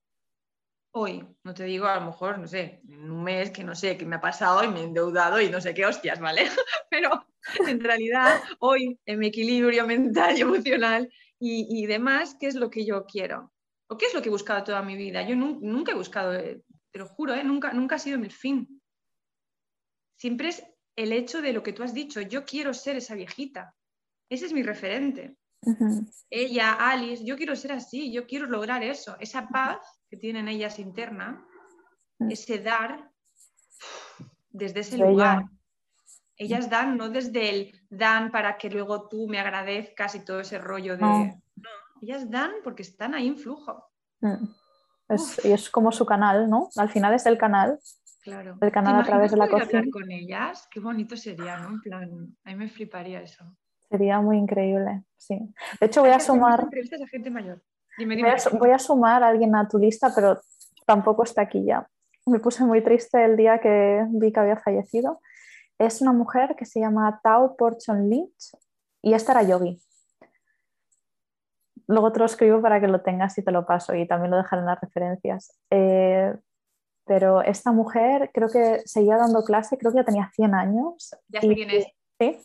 Hoy, 0.92 1.28
no 1.44 1.54
te 1.54 1.66
digo 1.66 1.86
a 1.86 2.00
lo 2.00 2.08
mejor, 2.08 2.40
no 2.40 2.48
sé, 2.48 2.82
en 2.90 3.12
un 3.12 3.24
mes 3.24 3.52
que 3.52 3.64
no 3.64 3.76
sé 3.76 3.98
qué 3.98 4.06
me 4.06 4.16
ha 4.16 4.22
pasado 4.22 4.64
y 4.64 4.70
me 4.70 4.80
he 4.80 4.84
endeudado 4.84 5.40
y 5.40 5.50
no 5.50 5.62
sé 5.62 5.74
qué 5.74 5.86
hostias, 5.86 6.20
¿vale? 6.20 6.44
pero 6.90 7.28
en 7.68 7.80
realidad 7.80 8.42
hoy 8.60 9.00
en 9.06 9.20
mi 9.20 9.28
equilibrio 9.28 9.86
mental 9.86 10.38
y 10.38 10.42
emocional 10.42 11.10
y, 11.40 11.86
demás, 11.86 12.36
¿qué 12.40 12.48
es 12.48 12.56
lo 12.56 12.72
que 12.72 12.84
yo 12.84 13.06
quiero? 13.06 13.54
¿O 13.90 13.98
qué 13.98 14.08
es 14.08 14.14
lo 14.16 14.24
que 14.24 14.30
he 14.30 14.32
buscado 14.32 14.64
toda 14.64 14.82
mi 14.82 14.96
vida? 14.96 15.22
Yo 15.22 15.36
nunca 15.36 15.92
he 15.92 15.96
buscado, 15.96 16.34
eh, 16.34 16.64
te 16.98 17.04
lo 17.04 17.10
juro, 17.10 17.36
eh, 17.36 17.44
nunca, 17.44 17.72
nunca 17.74 17.96
ha 17.96 18.00
sido 18.00 18.18
mi 18.18 18.30
fin. 18.30 18.82
Siempre 20.16 20.50
es 20.50 20.64
el 20.96 21.14
hecho 21.14 21.44
de 21.44 21.54
lo 21.54 21.62
que 21.62 21.74
tú 21.74 21.84
has 21.84 21.94
dicho, 21.94 22.22
yo 22.22 22.44
quiero 22.44 22.74
ser 22.74 22.96
esa 22.96 23.14
viejita. 23.14 23.76
Ese 24.28 24.48
es 24.48 24.54
mi 24.54 24.64
referente. 24.64 25.38
Ella, 26.30 26.74
Alice, 26.74 27.24
yo 27.24 27.38
quiero 27.38 27.56
ser 27.56 27.74
así, 27.74 28.12
yo 28.12 28.26
quiero 28.26 28.48
lograr 28.48 28.84
eso, 28.84 29.16
esa 29.20 29.48
paz 29.48 29.78
que 30.10 30.18
tienen 30.18 30.48
ellas 30.48 30.80
interna, 30.80 31.46
ese 32.30 32.58
dar 32.60 33.12
desde 34.50 34.80
ese 34.80 34.98
lugar. 34.98 35.44
Ellas 36.36 36.70
dan 36.70 36.98
no 36.98 37.10
desde 37.10 37.50
el 37.50 37.82
dan 37.90 38.32
para 38.32 38.58
que 38.58 38.70
luego 38.70 39.08
tú 39.08 39.28
me 39.28 39.40
agradezcas 39.40 40.16
y 40.16 40.26
todo 40.26 40.40
ese 40.40 40.58
rollo 40.58 40.96
de... 40.98 41.04
No, 41.04 41.40
ellas 42.02 42.30
dan 42.30 42.54
porque 42.64 42.84
están 42.84 43.14
ahí 43.14 43.28
en 43.28 43.38
flujo. 43.38 43.92
Mm. 45.10 45.48
y 45.48 45.52
es 45.52 45.70
como 45.70 45.92
su 45.92 46.06
canal, 46.06 46.50
¿no? 46.50 46.70
Al 46.76 46.90
final 46.90 47.14
es 47.14 47.26
el 47.26 47.38
canal. 47.38 47.80
Claro. 48.24 48.58
El 48.60 48.72
canal 48.72 49.00
a 49.00 49.04
través 49.04 49.32
de 49.32 49.38
la 49.38 49.48
cocina. 49.48 49.84
con 49.92 50.12
ellas, 50.12 50.68
qué 50.70 50.80
bonito 50.80 51.16
sería, 51.16 51.58
¿no? 51.58 51.70
En 51.70 51.82
plan, 51.82 52.38
a 52.44 52.50
mí 52.50 52.56
me 52.56 52.68
fliparía 52.68 53.22
eso. 53.22 53.46
Sería 53.90 54.20
muy 54.20 54.38
increíble, 54.38 55.04
sí. 55.16 55.40
De 55.80 55.86
hecho, 55.86 56.02
voy 56.02 56.10
a 56.12 56.20
sumar. 56.20 56.62
A 56.62 57.08
gente 57.08 57.30
mayor. 57.30 57.62
Voy, 57.98 58.22
a, 58.22 58.58
voy, 58.58 58.72
a, 58.72 58.80
sumar 58.80 59.24
a 59.24 59.30
alguien 59.30 59.56
a 59.56 59.68
tu 59.68 59.80
lista, 59.80 60.12
pero 60.14 60.42
tampoco 60.86 61.24
está 61.24 61.44
aquí 61.44 61.64
ya. 61.66 61.88
Me 62.26 62.40
puse 62.40 62.64
muy 62.66 62.84
triste 62.84 63.24
el 63.24 63.38
día 63.38 63.60
que 63.60 64.06
vi 64.10 64.32
que 64.32 64.40
había 64.40 64.58
fallecido 64.58 65.22
es 65.78 66.02
una 66.02 66.12
mujer 66.12 66.56
que 66.56 66.66
se 66.66 66.80
llama 66.80 67.20
Tao 67.24 67.56
Porchon 67.56 68.10
Lynch 68.10 68.58
y 69.02 69.14
esta 69.14 69.34
era 69.34 69.44
yogi. 69.44 69.80
Luego 71.88 72.12
te 72.12 72.20
lo 72.20 72.26
escribo 72.26 72.62
para 72.62 72.80
que 72.82 72.88
lo 72.88 73.02
tengas 73.02 73.38
y 73.38 73.44
te 73.44 73.52
lo 73.52 73.66
paso 73.66 73.96
y 73.96 74.08
también 74.08 74.32
lo 74.32 74.38
dejaré 74.38 74.62
en 74.62 74.66
las 74.66 74.82
referencias. 74.82 75.58
Eh, 75.70 76.34
pero 77.06 77.42
esta 77.42 77.72
mujer 77.72 78.32
creo 78.34 78.50
que 78.50 78.82
seguía 78.86 79.16
dando 79.16 79.44
clase, 79.44 79.78
creo 79.78 79.92
que 79.92 80.00
ya 80.00 80.04
tenía 80.04 80.30
100 80.36 80.54
años. 80.54 81.16
Ya 81.30 81.42
sé 81.42 81.54
quién 81.54 81.70
es. 81.70 81.88
¿Sí? 82.20 82.38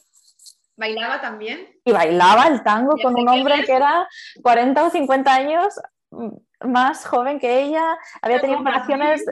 ¿Bailaba 0.77 1.21
también? 1.21 1.69
Y 1.85 1.93
bailaba 1.93 2.47
el 2.47 2.63
tango 2.63 2.95
con 3.03 3.19
un 3.19 3.29
hombre 3.29 3.65
que 3.65 3.73
era 3.73 4.09
40 4.43 4.85
o 4.85 4.91
50 4.91 5.35
años 5.35 5.75
más 6.65 7.05
joven 7.07 7.39
que 7.39 7.63
ella, 7.63 7.97
había 8.21 8.41
tenido 8.41 8.61
operaciones, 8.61 9.25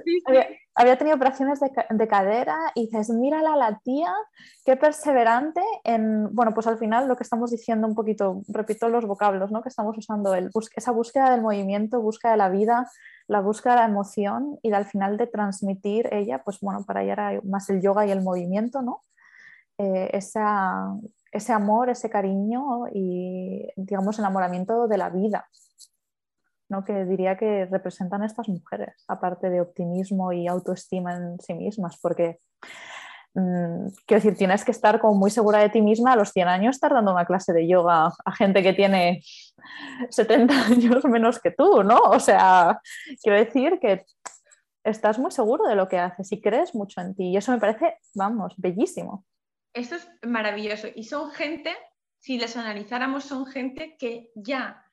había, 0.75 0.97
tenido 0.97 1.17
operaciones 1.17 1.61
de, 1.61 2.09
cadera 2.09 2.57
y 2.75 2.87
dices, 2.87 3.11
mírala 3.11 3.57
la 3.57 3.81
tía, 3.85 4.13
qué 4.65 4.77
perseverante 4.77 5.63
en, 5.85 6.35
bueno, 6.35 6.53
pues 6.55 6.67
al 6.67 6.79
final 6.79 7.09
lo 7.09 7.17
que 7.17 7.23
estamos 7.23 7.51
diciendo 7.51 7.87
un 7.87 7.95
poquito, 7.95 8.43
repito 8.49 8.89
los 8.89 9.07
vocablos, 9.07 9.51
¿no? 9.51 9.63
Que 9.63 9.69
estamos 9.69 9.97
usando, 9.99 10.35
el, 10.35 10.51
esa 10.75 10.93
búsqueda 10.93 11.31
del 11.31 11.43
movimiento, 11.43 12.01
búsqueda 12.01 12.33
de 12.33 12.39
la 12.39 12.49
vida, 12.49 12.91
la 13.27 13.41
búsqueda 13.41 13.75
de 13.75 13.81
la 13.81 13.87
emoción 13.87 14.59
y 14.63 14.73
al 14.73 14.87
final 14.87 15.17
de 15.17 15.27
transmitir 15.27 16.09
ella, 16.13 16.43
pues 16.45 16.61
bueno, 16.61 16.85
para 16.85 17.03
ella 17.03 17.13
era 17.13 17.41
más 17.45 17.69
el 17.71 17.81
yoga 17.81 18.07
y 18.07 18.11
el 18.11 18.23
movimiento, 18.23 18.83
¿no? 18.83 19.03
Eh, 19.79 20.11
ese 20.13 21.53
amor, 21.53 21.89
ese 21.89 22.11
cariño 22.11 22.87
y, 22.93 23.67
digamos, 23.77 24.19
enamoramiento 24.19 24.87
de 24.89 24.99
la 24.99 25.09
vida, 25.09 25.49
que 26.85 27.05
diría 27.05 27.37
que 27.37 27.67
representan 27.67 28.23
estas 28.23 28.49
mujeres, 28.49 29.05
aparte 29.09 29.51
de 29.51 29.61
optimismo 29.61 30.33
y 30.33 30.47
autoestima 30.47 31.17
en 31.17 31.41
sí 31.41 31.55
mismas, 31.55 31.99
porque 32.01 32.39
mm, 33.35 33.89
quiero 34.07 34.23
decir, 34.23 34.37
tienes 34.37 34.65
que 34.65 34.71
estar 34.71 35.01
como 35.01 35.15
muy 35.15 35.31
segura 35.31 35.59
de 35.59 35.69
ti 35.69 35.83
misma 35.83 36.13
a 36.13 36.17
los 36.17 36.31
100 36.31 36.49
años, 36.49 36.77
estar 36.77 36.93
dando 36.93 37.13
una 37.13 37.27
clase 37.27 37.53
de 37.53 37.67
yoga 37.67 38.13
a 38.25 38.33
gente 38.33 38.63
que 38.63 38.73
tiene 38.73 39.23
70 40.11 40.55
años 40.67 41.05
menos 41.05 41.41
que 41.41 41.51
tú, 41.51 41.83
¿no? 41.83 41.99
O 41.99 42.21
sea, 42.21 42.81
quiero 43.23 43.39
decir 43.39 43.79
que 43.81 44.05
estás 44.85 45.19
muy 45.19 45.31
seguro 45.31 45.67
de 45.67 45.75
lo 45.75 45.89
que 45.89 45.99
haces 45.99 46.31
y 46.33 46.41
crees 46.41 46.75
mucho 46.75 47.01
en 47.01 47.15
ti 47.15 47.25
y 47.31 47.37
eso 47.37 47.53
me 47.53 47.59
parece, 47.59 47.99
vamos, 48.15 48.55
bellísimo. 48.57 49.25
Eso 49.75 49.97
es 49.97 50.11
maravilloso 50.23 50.89
y 50.95 51.05
son 51.05 51.31
gente, 51.31 51.77
si 52.19 52.39
les 52.39 52.57
analizáramos, 52.57 53.25
son 53.25 53.47
gente 53.47 53.97
que 53.99 54.31
ya 54.35 54.90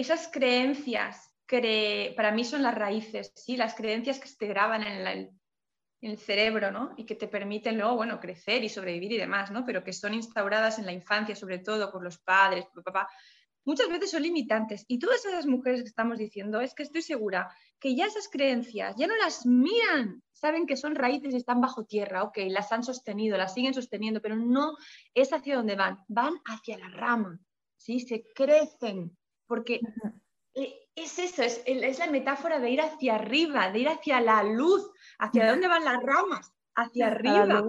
esas 0.00 0.28
creencias, 0.28 1.30
para 2.16 2.32
mí 2.32 2.44
son 2.44 2.62
las 2.62 2.74
raíces, 2.74 3.32
¿sí? 3.34 3.56
las 3.56 3.74
creencias 3.74 4.18
que 4.20 4.28
se 4.28 4.36
te 4.36 4.46
graban 4.46 4.82
en, 4.82 5.30
el 6.00 6.18
cerebro 6.18 6.70
¿no? 6.70 6.94
y 6.96 7.04
que 7.04 7.14
te 7.14 7.28
permiten 7.28 7.76
luego 7.76 7.96
bueno, 7.96 8.20
crecer 8.20 8.64
y 8.64 8.68
sobrevivir 8.68 9.12
y 9.12 9.18
demás, 9.18 9.50
¿no? 9.50 9.66
pero 9.66 9.84
que 9.84 9.92
son 9.92 10.14
instauradas 10.14 10.78
en 10.78 10.86
la 10.86 10.92
infancia, 10.92 11.34
sobre 11.34 11.58
todo 11.58 11.90
por 11.90 12.02
los 12.02 12.18
padres, 12.18 12.66
por 12.72 12.84
papá, 12.84 13.08
muchas 13.64 13.88
veces 13.88 14.10
son 14.10 14.22
limitantes. 14.22 14.84
Y 14.88 14.98
todas 14.98 15.24
esas 15.24 15.46
mujeres 15.46 15.82
que 15.82 15.88
estamos 15.88 16.18
diciendo, 16.18 16.60
es 16.60 16.74
que 16.74 16.84
estoy 16.84 17.02
segura 17.02 17.54
que 17.78 17.94
ya 17.94 18.06
esas 18.06 18.28
creencias 18.28 18.94
ya 18.96 19.06
no 19.06 19.16
las 19.16 19.44
miran, 19.44 20.22
saben 20.32 20.66
que 20.66 20.76
son 20.76 20.94
raíces 20.94 21.34
y 21.34 21.36
están 21.36 21.60
bajo 21.60 21.84
tierra, 21.84 22.22
ok, 22.22 22.38
las 22.48 22.72
han 22.72 22.84
sostenido, 22.84 23.36
las 23.36 23.54
siguen 23.54 23.74
sosteniendo, 23.74 24.20
pero 24.22 24.36
no 24.36 24.76
es 25.14 25.32
hacia 25.32 25.56
donde 25.56 25.76
van, 25.76 25.98
van 26.08 26.34
hacia 26.46 26.78
la 26.78 26.88
rama, 26.88 27.38
¿sí? 27.76 28.00
se 28.00 28.24
crecen, 28.34 29.16
porque 29.50 29.80
e, 30.54 30.88
es 30.94 31.18
eso, 31.18 31.42
es, 31.42 31.60
es, 31.66 31.98
la 31.98 32.06
metáfora 32.06 32.60
de 32.60 32.70
ir 32.70 32.80
hacia 32.80 33.16
arriba, 33.16 33.68
de 33.72 33.80
ir 33.80 33.88
hacia 33.88 34.20
la 34.20 34.44
luz, 34.44 34.88
hacia 35.18 35.50
dónde 35.50 35.66
van 35.66 35.84
las 35.84 36.00
ramas, 36.00 36.52
hacia 36.76 37.08
arriba. 37.08 37.68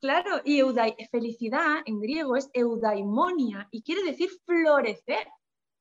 Claro, 0.00 0.40
y 0.44 0.62
felicidad 1.10 1.78
en 1.86 2.00
griego 2.00 2.36
es 2.36 2.48
eudaimonia 2.52 3.66
y 3.72 3.82
quiere 3.82 4.04
decir 4.04 4.30
florecer. 4.46 5.26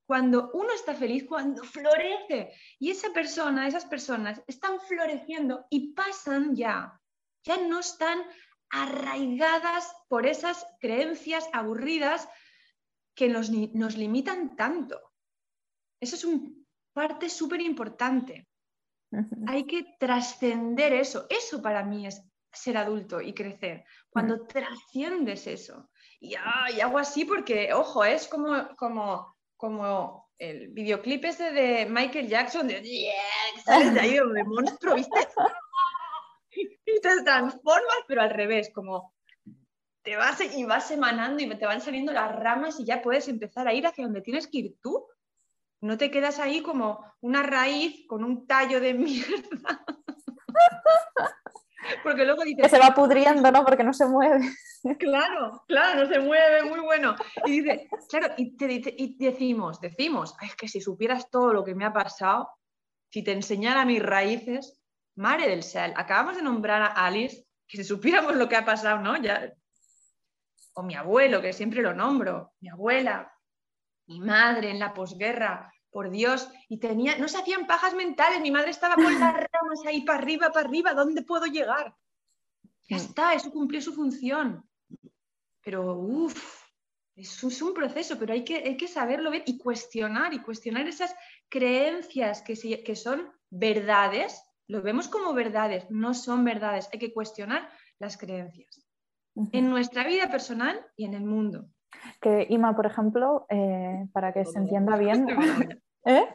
Cuando 0.07 0.49
uno 0.53 0.73
está 0.73 0.95
feliz, 0.95 1.25
cuando 1.27 1.63
florece. 1.63 2.51
Y 2.79 2.89
esa 2.89 3.11
persona, 3.13 3.67
esas 3.67 3.85
personas 3.85 4.41
están 4.47 4.79
floreciendo 4.79 5.67
y 5.69 5.93
pasan 5.93 6.55
ya. 6.55 6.99
Ya 7.43 7.57
no 7.57 7.79
están 7.79 8.23
arraigadas 8.71 9.93
por 10.07 10.25
esas 10.25 10.65
creencias 10.79 11.47
aburridas 11.53 12.27
que 13.13 13.27
nos, 13.29 13.51
nos 13.51 13.97
limitan 13.97 14.55
tanto. 14.55 15.06
Eso 15.99 16.15
es 16.15 16.23
una 16.23 16.49
parte 16.93 17.29
súper 17.29 17.61
importante. 17.61 18.47
Hay 19.47 19.65
que 19.65 19.95
trascender 19.99 20.93
eso. 20.93 21.25
Eso 21.29 21.61
para 21.61 21.83
mí 21.83 22.07
es 22.07 22.21
ser 22.51 22.77
adulto 22.77 23.21
y 23.21 23.33
crecer. 23.33 23.85
Cuando 24.09 24.45
trasciendes 24.45 25.47
eso. 25.47 25.89
Y, 26.19 26.35
hago 26.35 26.97
así 26.97 27.25
porque, 27.25 27.73
ojo, 27.73 28.03
es 28.03 28.27
como, 28.27 28.75
como, 28.75 29.35
como 29.55 30.29
el 30.37 30.69
videoclip 30.69 31.25
ese 31.25 31.51
de 31.51 31.85
Michael 31.85 32.27
Jackson, 32.27 32.67
de 32.67 33.11
sales 33.63 33.93
de 33.93 33.99
ahí 33.99 34.13
de 34.33 34.43
monstruo, 34.43 34.95
¿viste? 34.95 35.27
y 36.51 36.99
te 37.01 37.23
transformas, 37.23 37.97
pero 38.07 38.21
al 38.21 38.31
revés, 38.31 38.71
como 38.73 39.13
te 40.03 40.15
vas 40.15 40.39
y 40.41 40.63
vas 40.63 40.89
emanando 40.91 41.43
y 41.43 41.49
te 41.57 41.65
van 41.65 41.81
saliendo 41.81 42.13
las 42.13 42.33
ramas 42.33 42.79
y 42.79 42.85
ya 42.85 43.01
puedes 43.01 43.27
empezar 43.27 43.67
a 43.67 43.73
ir 43.73 43.85
hacia 43.85 44.05
donde 44.05 44.21
tienes 44.21 44.47
que 44.47 44.59
ir 44.59 44.75
tú. 44.81 45.05
No 45.82 45.97
te 45.97 46.09
quedas 46.09 46.39
ahí 46.39 46.61
como 46.61 47.03
una 47.21 47.43
raíz 47.43 48.05
con 48.07 48.23
un 48.23 48.47
tallo 48.47 48.80
de 48.80 48.93
mierda. 48.95 49.86
Porque 52.03 52.25
luego 52.25 52.43
dices... 52.43 52.63
Que 52.63 52.69
se 52.69 52.80
va 52.80 52.93
pudriendo, 52.93 53.51
¿no? 53.51 53.63
Porque 53.63 53.84
no 53.84 53.93
se 53.93 54.05
mueve. 54.05 54.49
Claro, 54.99 55.63
claro, 55.67 56.01
no 56.01 56.07
se 56.07 56.19
mueve, 56.19 56.63
muy 56.63 56.80
bueno. 56.80 57.15
Y 57.45 57.61
dice, 57.61 57.89
claro, 58.09 58.34
y, 58.38 58.55
te, 58.55 58.95
y 58.97 59.17
decimos, 59.17 59.82
decimos, 59.82 60.36
es 60.41 60.55
que 60.55 60.67
si 60.67 60.82
supieras 60.82 61.30
todo 61.30 61.53
lo 61.53 61.63
que 61.63 61.75
me 61.75 61.86
ha 61.86 61.93
pasado, 61.93 62.49
si 63.09 63.23
te 63.23 63.32
enseñara 63.32 63.86
mis 63.86 64.01
raíces, 64.01 64.80
Mare 65.15 65.49
del 65.49 65.63
Cel, 65.63 65.93
acabamos 65.95 66.36
de 66.36 66.43
nombrar 66.43 66.82
a 66.82 67.05
Alice, 67.05 67.45
que 67.67 67.78
si 67.78 67.84
supiéramos 67.84 68.36
lo 68.36 68.47
que 68.47 68.55
ha 68.55 68.65
pasado, 68.65 68.99
¿no? 68.99 69.17
Ya... 69.17 69.53
O 70.73 70.84
mi 70.84 70.95
abuelo, 70.95 71.41
que 71.41 71.53
siempre 71.53 71.82
lo 71.82 71.93
nombro, 71.93 72.53
mi 72.59 72.69
abuela, 72.69 73.34
mi 74.07 74.19
madre 74.19 74.71
en 74.71 74.79
la 74.79 74.93
posguerra, 74.93 75.73
por 75.89 76.09
Dios, 76.09 76.49
y 76.69 76.79
tenía, 76.79 77.17
no 77.17 77.27
se 77.27 77.37
hacían 77.37 77.65
pajas 77.65 77.93
mentales, 77.93 78.41
mi 78.41 78.51
madre 78.51 78.71
estaba 78.71 78.95
con 78.95 79.05
las 79.05 79.33
ramas 79.51 79.79
ahí 79.85 80.01
para 80.01 80.19
arriba, 80.19 80.51
para 80.51 80.67
arriba, 80.67 80.93
¿dónde 80.93 81.23
puedo 81.23 81.45
llegar? 81.45 81.95
Ya 82.89 82.97
está, 82.97 83.33
eso 83.33 83.51
cumplió 83.51 83.81
su 83.81 83.93
función. 83.93 84.63
Pero, 85.63 85.97
uff, 85.97 86.63
eso 87.15 87.47
es 87.47 87.61
un 87.61 87.73
proceso, 87.73 88.17
pero 88.17 88.33
hay 88.33 88.43
que, 88.43 88.57
hay 88.57 88.77
que 88.77 88.87
saberlo 88.87 89.31
ver 89.31 89.43
y 89.45 89.57
cuestionar, 89.57 90.33
y 90.33 90.39
cuestionar 90.39 90.87
esas 90.87 91.13
creencias 91.49 92.41
que, 92.41 92.83
que 92.83 92.95
son 92.95 93.31
verdades, 93.49 94.41
lo 94.67 94.81
vemos 94.81 95.07
como 95.07 95.33
verdades, 95.33 95.89
no 95.89 96.13
son 96.13 96.43
verdades, 96.43 96.89
hay 96.93 96.99
que 96.99 97.13
cuestionar 97.13 97.69
las 97.99 98.17
creencias 98.17 98.87
en 99.51 99.69
nuestra 99.69 100.05
vida 100.05 100.29
personal 100.29 100.83
y 100.95 101.05
en 101.05 101.13
el 101.13 101.23
mundo. 101.23 101.69
Que 102.21 102.47
Ima, 102.49 102.75
por 102.75 102.85
ejemplo, 102.85 103.45
eh, 103.49 104.07
para 104.13 104.33
que 104.33 104.45
se 104.45 104.59
entienda 104.59 104.97
bien, 104.97 105.27
¿Eh? 106.09 106.25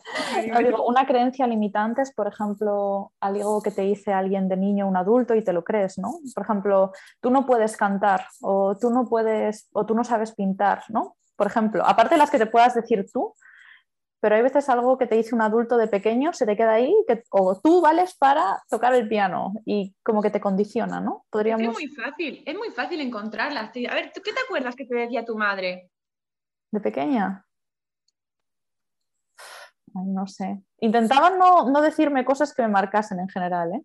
una 0.86 1.07
creencia 1.07 1.46
limitante 1.46 2.03
es, 2.03 2.12
por 2.12 2.26
ejemplo, 2.26 3.11
algo 3.20 3.62
que 3.62 3.70
te 3.70 3.80
dice 3.80 4.12
alguien 4.12 4.46
de 4.46 4.59
niño, 4.59 4.86
un 4.86 4.98
adulto, 4.98 5.34
y 5.34 5.42
te 5.42 5.55
lo 5.55 5.64
crees, 5.64 5.96
¿no? 5.96 6.18
Por 6.34 6.44
ejemplo, 6.44 6.92
tú 7.22 7.30
no 7.30 7.46
puedes 7.46 7.78
cantar 7.78 8.26
o 8.42 8.76
tú 8.76 8.90
no 8.90 9.09
puedes 9.09 9.70
o 9.72 9.86
tú 9.86 9.94
no 9.94 10.05
sabes 10.05 10.34
pintar, 10.34 10.82
¿no? 10.90 11.16
Por 11.36 11.46
ejemplo, 11.46 11.82
aparte 11.86 12.16
de 12.16 12.18
las 12.18 12.30
que 12.30 12.38
te 12.38 12.44
puedas 12.44 12.74
decir 12.74 13.07
tú, 13.11 13.34
pero 14.22 14.36
hay 14.36 14.42
veces 14.42 14.68
algo 14.68 14.96
que 14.98 15.08
te 15.08 15.16
dice 15.16 15.34
un 15.34 15.42
adulto 15.42 15.76
de 15.76 15.88
pequeño, 15.88 16.32
se 16.32 16.46
te 16.46 16.56
queda 16.56 16.74
ahí, 16.74 16.94
que, 17.08 17.24
o 17.30 17.60
tú 17.60 17.80
vales 17.80 18.14
para 18.14 18.62
tocar 18.70 18.94
el 18.94 19.08
piano 19.08 19.52
y 19.66 19.96
como 20.04 20.22
que 20.22 20.30
te 20.30 20.40
condiciona, 20.40 21.00
¿no? 21.00 21.26
Podríamos... 21.28 21.66
Es 21.66 21.72
muy 21.72 21.88
fácil, 21.88 22.40
es 22.46 22.56
muy 22.56 22.70
fácil 22.70 23.00
encontrarlas. 23.00 23.70
A 23.70 23.94
ver, 23.94 24.12
¿tú 24.14 24.20
qué 24.24 24.32
te 24.32 24.40
acuerdas 24.40 24.76
que 24.76 24.86
te 24.86 24.94
decía 24.94 25.24
tu 25.24 25.36
madre? 25.36 25.90
¿De 26.70 26.78
pequeña? 26.78 27.44
no 29.92 30.26
sé. 30.28 30.62
Intentaban 30.78 31.36
no, 31.36 31.82
decirme 31.82 32.24
cosas 32.24 32.54
que 32.54 32.62
me 32.62 32.68
marcasen 32.68 33.18
en 33.18 33.28
general, 33.28 33.72
¿eh? 33.74 33.82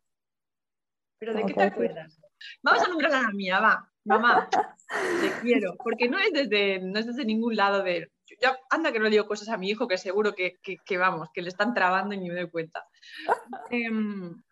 ¿Pero 1.17 1.33
de 1.33 1.45
qué 1.45 1.53
te 1.55 1.63
acuerdas? 1.63 2.21
Vamos 2.61 2.83
a 2.83 2.87
nombrar 2.87 3.11
a 3.11 3.21
la 3.23 3.31
mía, 3.31 3.59
va. 3.59 3.91
Mamá, 4.05 4.47
te 4.51 5.41
quiero. 5.41 5.75
Porque 5.77 6.07
no 6.07 6.19
es 6.19 6.31
desde, 6.31 6.79
no 6.79 6.99
es 6.99 7.07
desde 7.07 7.25
ningún 7.25 7.55
lado 7.55 7.81
de... 7.81 8.11
Yo, 8.41 8.49
anda 8.69 8.91
que 8.91 8.99
no 8.99 9.05
le 9.05 9.11
digo 9.11 9.27
cosas 9.27 9.49
a 9.49 9.57
mi 9.57 9.69
hijo 9.69 9.87
que 9.87 9.97
seguro 9.97 10.35
que, 10.35 10.97
vamos, 10.97 11.29
que 11.33 11.41
le 11.41 11.49
están 11.49 11.73
trabando 11.73 12.13
y 12.13 12.17
ni 12.17 12.29
me 12.29 12.41
doy 12.41 12.49
cuenta. 12.49 12.85
Em, 13.71 14.43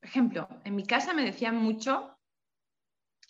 por 0.00 0.08
ejemplo, 0.08 0.48
en 0.64 0.74
mi 0.74 0.86
casa 0.86 1.14
me 1.14 1.24
decían 1.24 1.56
mucho, 1.56 2.18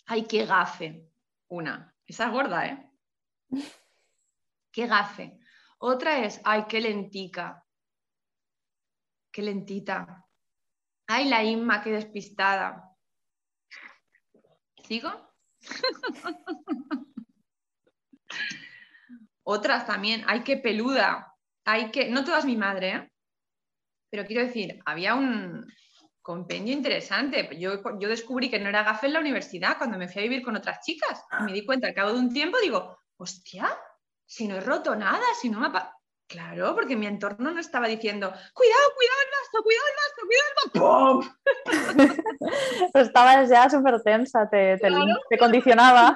ay, 0.05 0.25
qué 0.25 0.45
gafe. 0.45 1.09
Una, 1.47 1.95
esa 2.05 2.29
gorda, 2.29 2.65
¿eh? 2.65 2.91
Qué 4.71 4.87
gafe. 4.87 5.39
Otra 5.77 6.25
es, 6.25 6.41
ay, 6.43 6.65
qué 6.67 6.81
lentica. 6.81 7.63
Qué 9.31 9.43
lentita. 9.43 10.25
Ay, 11.05 11.29
la 11.29 11.43
Inma, 11.43 11.83
qué 11.83 11.91
despistada. 11.91 12.97
¿Sigo? 14.83 15.11
Otras 19.43 19.85
también, 19.85 20.23
ay, 20.27 20.43
qué 20.43 20.57
peluda. 20.57 21.33
Hay 21.65 21.91
que, 21.91 22.09
no 22.09 22.23
todas 22.23 22.45
mi 22.45 22.57
madre, 22.57 22.89
¿eh? 22.89 23.09
pero 24.09 24.25
quiero 24.25 24.45
decir, 24.45 24.79
había 24.85 25.15
un 25.15 25.65
compendio 26.21 26.73
interesante. 26.73 27.49
Yo, 27.59 27.81
yo 27.99 28.09
descubrí 28.09 28.49
que 28.49 28.59
no 28.59 28.69
era 28.69 28.83
gafe 28.83 29.07
en 29.07 29.13
la 29.13 29.19
universidad 29.19 29.77
cuando 29.77 29.97
me 29.97 30.07
fui 30.07 30.21
a 30.21 30.23
vivir 30.23 30.43
con 30.43 30.55
otras 30.55 30.79
chicas. 30.81 31.23
Y 31.39 31.43
me 31.43 31.53
di 31.53 31.65
cuenta 31.65 31.87
al 31.87 31.93
cabo 31.93 32.13
de 32.13 32.19
un 32.19 32.33
tiempo, 32.33 32.57
digo, 32.59 32.97
hostia, 33.17 33.67
si 34.25 34.47
no 34.47 34.55
he 34.55 34.61
roto 34.61 34.95
nada, 34.95 35.25
si 35.39 35.49
no 35.49 35.59
me 35.59 35.67
ha 35.67 35.93
Claro, 36.27 36.73
porque 36.73 36.95
mi 36.95 37.05
entorno 37.05 37.51
no 37.51 37.59
estaba 37.59 37.87
diciendo, 37.87 38.33
cuidado, 38.53 38.81
cuidado 38.95 39.19
el 39.21 39.29
vaso, 39.37 39.63
cuidado 39.63 39.87
el 39.89 39.95
vaso, 40.01 40.21
cuidado 40.25 40.49
el 40.49 40.55
vaso, 40.63 40.77
¡pum! 42.05 42.49
Estabas 42.93 43.49
ya 43.49 43.69
súper 43.69 44.01
tensa, 44.01 44.49
te, 44.49 44.77
te, 44.77 45.37
condicionaba. 45.37 46.15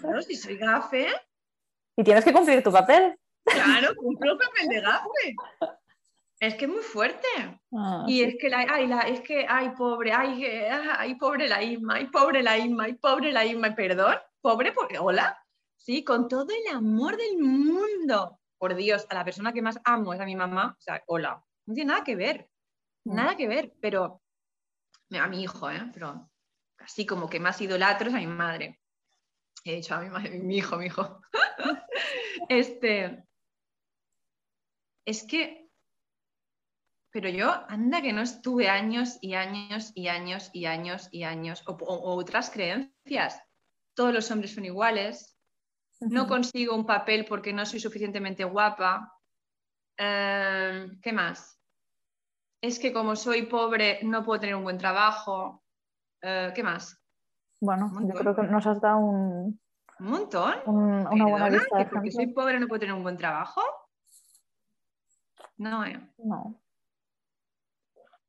Claro, 0.00 0.22
si 0.22 0.34
soy 0.34 0.56
gafe. 0.56 1.08
Y 1.98 2.04
tienes 2.04 2.24
que 2.24 2.32
cumplir 2.32 2.62
tu 2.62 2.70
papel. 2.70 3.18
Claro, 3.44 3.92
cumplo 3.96 4.32
el 4.32 4.38
papel 4.38 4.68
de 4.68 4.80
gafe. 4.80 5.36
Es 6.38 6.54
que 6.54 6.66
es 6.66 6.70
muy 6.70 6.82
fuerte. 6.82 7.26
Ah, 7.76 8.04
y 8.06 8.22
es 8.22 8.36
que, 8.40 8.48
la, 8.48 8.64
ay, 8.70 8.86
la, 8.86 9.00
es 9.00 9.20
que, 9.22 9.44
ay, 9.48 9.70
pobre, 9.76 10.12
ay, 10.12 10.44
ay, 10.44 11.16
pobre 11.16 11.48
la 11.48 11.60
Isma, 11.60 11.94
ay, 11.96 12.06
pobre 12.06 12.40
la 12.40 12.56
Isma, 12.56 12.84
ay, 12.84 12.94
pobre 12.94 13.32
la 13.32 13.44
Isma, 13.44 13.74
perdón, 13.74 14.14
pobre, 14.40 14.70
porque, 14.70 14.96
hola, 15.00 15.44
sí, 15.76 16.04
con 16.04 16.28
todo 16.28 16.46
el 16.50 16.72
amor 16.72 17.16
del 17.16 17.38
mundo 17.38 18.38
por 18.58 18.76
Dios, 18.76 19.04
a 19.10 19.14
la 19.16 19.24
persona 19.24 19.52
que 19.52 19.62
más 19.62 19.80
amo 19.82 20.14
es 20.14 20.20
a 20.20 20.24
mi 20.24 20.36
mamá, 20.36 20.76
o 20.78 20.80
sea, 20.80 21.02
hola, 21.08 21.44
no 21.66 21.74
tiene 21.74 21.88
nada 21.88 22.04
que 22.04 22.14
ver, 22.14 22.48
mm. 23.06 23.14
nada 23.14 23.36
que 23.36 23.48
ver, 23.48 23.72
pero 23.80 24.22
a 25.20 25.26
mi 25.26 25.42
hijo, 25.42 25.68
¿eh? 25.68 25.90
pero 25.92 26.30
así 26.78 27.04
como 27.04 27.28
que 27.28 27.40
más 27.40 27.60
idolatro 27.60 28.08
es 28.08 28.14
a 28.14 28.18
mi 28.18 28.28
madre. 28.28 28.78
He 29.64 29.74
dicho 29.74 29.96
a 29.96 30.00
mi 30.00 30.10
madre, 30.10 30.38
mi 30.38 30.58
hijo, 30.58 30.76
mi 30.76 30.86
hijo. 30.86 31.20
este, 32.48 33.24
es 35.06 35.24
que, 35.24 35.68
pero 37.10 37.28
yo, 37.28 37.50
anda 37.68 38.02
que 38.02 38.12
no 38.12 38.22
estuve 38.22 38.68
años 38.68 39.18
y 39.20 39.34
años 39.34 39.92
y 39.94 40.08
años 40.08 40.50
y 40.52 40.66
años 40.66 41.08
y 41.10 41.24
años, 41.24 41.64
o 41.66 42.14
otras 42.14 42.50
creencias. 42.50 43.42
Todos 43.94 44.12
los 44.14 44.30
hombres 44.30 44.54
son 44.54 44.64
iguales, 44.64 45.38
no 46.00 46.26
consigo 46.26 46.74
un 46.74 46.86
papel 46.86 47.24
porque 47.24 47.52
no 47.52 47.66
soy 47.66 47.80
suficientemente 47.80 48.44
guapa. 48.44 49.12
Em, 49.96 51.00
¿Qué 51.00 51.12
más? 51.12 51.58
Es 52.62 52.78
que 52.78 52.92
como 52.92 53.16
soy 53.16 53.46
pobre 53.46 54.00
no 54.02 54.24
puedo 54.24 54.40
tener 54.40 54.54
un 54.54 54.64
buen 54.64 54.78
trabajo. 54.78 55.64
Eh, 56.22 56.52
¿Qué 56.54 56.62
más? 56.62 57.00
Bueno, 57.60 57.90
yo 58.02 58.14
creo 58.14 58.36
que 58.36 58.42
nos 58.42 58.66
has 58.66 58.80
dado 58.80 58.98
un, 58.98 59.60
un 60.00 60.06
montón. 60.06 60.54
una 60.66 61.26
buena 61.26 61.50
lista. 61.50 61.88
porque 61.90 62.10
soy 62.10 62.28
pobre 62.28 62.60
no 62.60 62.66
puedo 62.66 62.80
tener 62.80 62.94
un 62.94 63.02
buen 63.02 63.16
trabajo. 63.16 63.60
No, 65.56 65.84
eh. 65.84 66.00
No. 66.18 66.60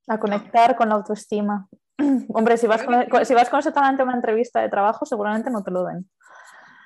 A 0.07 0.19
conectar 0.19 0.75
con 0.75 0.89
la 0.89 0.95
autoestima. 0.95 1.67
Hombre, 2.29 2.57
si 2.57 2.67
vas, 2.67 2.83
con, 2.83 3.25
si 3.25 3.33
vas 3.33 3.49
con 3.49 3.61
a 3.61 4.03
una 4.03 4.15
entrevista 4.15 4.61
de 4.61 4.69
trabajo, 4.69 5.05
seguramente 5.05 5.49
no 5.51 5.63
te 5.63 5.71
lo 5.71 5.85
den. 5.85 6.09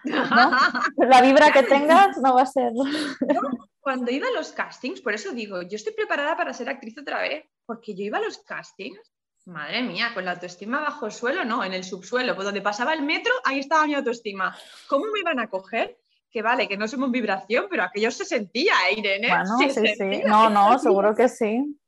La 0.04 1.22
vibra 1.22 1.52
que 1.52 1.64
tengas 1.64 2.18
no 2.18 2.36
va 2.36 2.42
a 2.42 2.46
ser. 2.46 2.74
Cuando 3.80 4.12
iba 4.12 4.28
a 4.28 4.32
los 4.32 4.52
castings, 4.52 5.02
por 5.02 5.14
eso 5.14 5.32
digo, 5.32 5.62
yo 5.62 5.76
estoy 5.76 5.94
preparada 5.94 6.38
para 6.38 6.54
ser 6.54 6.70
actriz 6.70 6.98
otra 6.98 7.22
vez, 7.22 7.46
porque 7.66 7.94
yo 7.96 8.04
iba 8.04 8.18
a 8.18 8.22
los 8.22 8.38
castings, 8.40 9.13
madre 9.46 9.82
mía, 9.82 10.12
con 10.14 10.26
la 10.26 10.32
autoestima 10.32 10.80
bajo 10.82 11.06
el 11.06 11.12
suelo, 11.12 11.44
no, 11.44 11.64
en 11.64 11.74
el 11.74 11.84
subsuelo, 11.84 12.36
pues 12.36 12.46
donde 12.46 12.62
pasaba 12.62 12.94
el 12.94 13.02
metro, 13.02 13.34
ahí 13.44 13.60
estaba 13.60 13.86
mi 13.86 13.96
autoestima. 13.96 14.58
¿Cómo 14.88 15.06
me 15.12 15.20
iban 15.20 15.40
a 15.40 15.50
coger? 15.50 16.00
Que 16.32 16.42
vale, 16.42 16.68
que 16.68 16.78
no 16.78 16.88
somos 16.88 17.12
vibración, 17.12 17.68
pero 17.70 17.84
aquello 17.84 18.10
se 18.12 18.26
sentía, 18.26 18.74
¿eh, 18.90 19.00
Irene. 19.00 19.28
Bueno, 19.30 19.58
sí, 19.58 19.70
sí. 19.70 20.22
No, 20.26 20.50
no, 20.50 20.80
seguro 20.80 21.16
que 21.16 21.30
sí. 21.30 21.80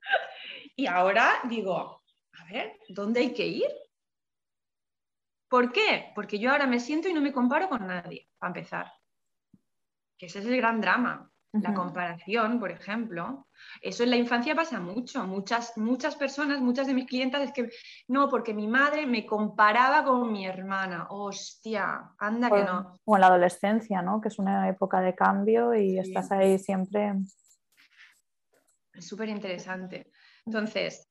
Y 0.76 0.86
ahora 0.86 1.40
digo, 1.44 2.02
a 2.32 2.44
ver, 2.50 2.78
¿dónde 2.88 3.20
hay 3.20 3.34
que 3.34 3.46
ir? 3.46 3.68
¿Por 5.48 5.70
qué? 5.70 6.12
Porque 6.14 6.38
yo 6.38 6.50
ahora 6.50 6.66
me 6.66 6.80
siento 6.80 7.08
y 7.08 7.12
no 7.12 7.20
me 7.20 7.32
comparo 7.32 7.68
con 7.68 7.86
nadie, 7.86 8.30
para 8.38 8.48
empezar. 8.48 8.92
Que 10.16 10.26
ese 10.26 10.38
es 10.38 10.46
el 10.46 10.56
gran 10.56 10.80
drama. 10.80 11.31
La 11.52 11.74
comparación, 11.74 12.58
por 12.58 12.70
ejemplo, 12.70 13.46
eso 13.82 14.04
en 14.04 14.10
la 14.10 14.16
infancia 14.16 14.54
pasa 14.54 14.80
mucho. 14.80 15.26
Muchas, 15.26 15.76
muchas 15.76 16.16
personas, 16.16 16.62
muchas 16.62 16.86
de 16.86 16.94
mis 16.94 17.06
clientas 17.06 17.42
es 17.42 17.52
que 17.52 17.68
no, 18.08 18.30
porque 18.30 18.54
mi 18.54 18.66
madre 18.66 19.06
me 19.06 19.26
comparaba 19.26 20.02
con 20.02 20.32
mi 20.32 20.46
hermana. 20.46 21.08
Hostia, 21.10 22.14
anda 22.18 22.50
que 22.50 22.64
no. 22.64 22.98
O 23.04 23.16
en 23.16 23.20
la 23.20 23.26
adolescencia, 23.26 24.00
¿no? 24.00 24.18
Que 24.22 24.28
es 24.28 24.38
una 24.38 24.66
época 24.66 25.02
de 25.02 25.14
cambio 25.14 25.74
y 25.74 25.98
estás 25.98 26.32
ahí 26.32 26.58
siempre. 26.58 27.12
Es 28.94 29.06
súper 29.06 29.28
interesante. 29.28 30.10
Entonces. 30.46 31.06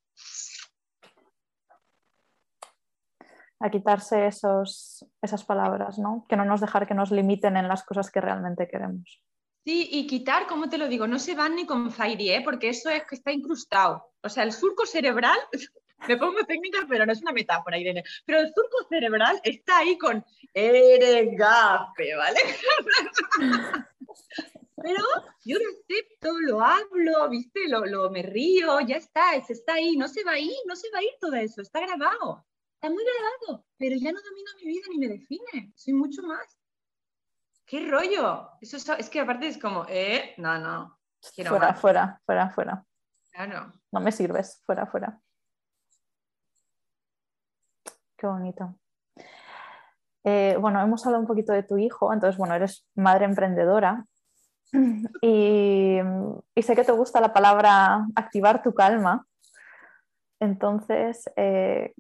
A 3.60 3.70
quitarse 3.70 4.26
esos, 4.26 5.06
esas 5.22 5.44
palabras, 5.44 6.00
¿no? 6.00 6.26
Que 6.28 6.36
no 6.36 6.46
nos 6.46 6.62
dejar 6.62 6.88
que 6.88 6.96
nos 6.96 7.12
limiten 7.12 7.58
en 7.58 7.68
las 7.68 7.84
cosas 7.84 8.10
que 8.10 8.20
realmente 8.20 8.68
queremos. 8.68 9.24
Sí, 9.64 9.88
y 9.92 10.08
quitar, 10.08 10.48
¿cómo 10.48 10.70
te 10.70 10.80
lo 10.80 10.88
digo? 10.88 11.06
No 11.06 11.20
se 11.20 11.36
van 11.36 11.56
ni 11.56 11.68
con 11.68 11.92
Fairy, 11.92 12.32
¿eh? 12.32 12.42
porque 12.44 12.70
eso 12.70 12.90
es 12.90 13.04
que 13.06 13.14
está 13.14 13.32
incrustado. 13.32 14.12
O 14.24 14.30
sea, 14.30 14.44
el 14.44 14.54
surco 14.54 14.88
cerebral, 14.88 15.38
me 16.08 16.18
pongo 16.18 16.44
técnica, 16.46 16.80
pero 16.90 17.06
no 17.06 17.14
es 17.14 17.22
una 17.22 17.32
metáfora, 17.32 17.78
Irene. 17.78 18.04
Pero 18.26 18.40
el 18.40 18.48
surco 18.48 18.88
cerebral 18.90 19.40
está 19.44 19.78
ahí 19.78 20.00
con 20.00 20.26
eres 20.54 21.38
¿vale? 21.38 22.40
pero 24.84 25.04
yo 25.46 25.58
lo 25.60 25.66
acepto, 25.70 26.40
lo 26.40 26.62
hablo, 26.62 27.30
¿viste? 27.30 27.68
Lo, 27.68 27.86
lo, 27.86 28.10
me 28.10 28.24
río, 28.24 28.80
ya 28.82 28.98
está, 28.98 29.36
está 29.36 29.76
ahí, 29.76 29.96
no 29.96 30.08
se 30.08 30.24
va 30.24 30.32
a 30.32 30.40
ir, 30.40 30.56
no 30.66 30.76
se 30.76 30.90
va 30.92 31.00
a 31.00 31.04
ir 31.04 31.12
todo 31.20 31.36
eso, 31.36 31.62
está 31.62 31.82
grabado. 31.82 32.46
Está 32.76 32.90
muy 32.90 33.04
grabado, 33.04 33.64
pero 33.78 33.96
ya 33.96 34.12
no 34.12 34.20
domino 34.24 34.50
mi 34.60 34.68
vida 34.72 34.86
ni 34.90 34.98
me 34.98 35.08
define, 35.08 35.72
soy 35.76 35.94
mucho 35.94 36.24
más. 36.24 36.58
¿Qué 37.72 37.90
rollo? 37.90 38.50
Eso 38.60 38.76
es, 38.98 39.10
que 39.10 39.22
aparte 39.22 39.48
es 39.48 39.58
como, 39.58 39.86
eh, 39.88 40.34
no, 40.36 40.60
no. 40.60 41.00
fuera, 41.48 41.74
fuera, 41.74 42.22
fuera, 42.26 42.50
fuera. 42.50 42.86
Claro. 43.32 43.72
No 43.94 44.02
me 44.02 44.12
sirves, 44.12 44.62
fuera, 44.66 44.86
fuera. 44.88 45.18
Qué 48.18 48.28
bonito. 48.28 48.76
Eh, 50.26 50.58
bueno, 50.60 50.82
hemos 50.82 51.06
hablado 51.06 51.22
un 51.22 51.28
poquito 51.28 51.54
de 51.54 51.64
tu 51.64 51.78
hijo, 51.78 52.12
entonces, 52.12 52.38
bueno, 52.38 52.56
eres 52.56 52.86
madre 52.94 53.24
emprendedora 53.24 54.06
y, 55.22 55.98
sé 56.62 56.76
que 56.76 56.84
te 56.84 56.92
gusta 56.92 57.22
la 57.22 57.32
palabra 57.32 58.06
activar 58.16 58.62
tu 58.62 58.74
calma. 58.74 59.26
Entonces, 60.42 61.24
eh, 61.38 61.94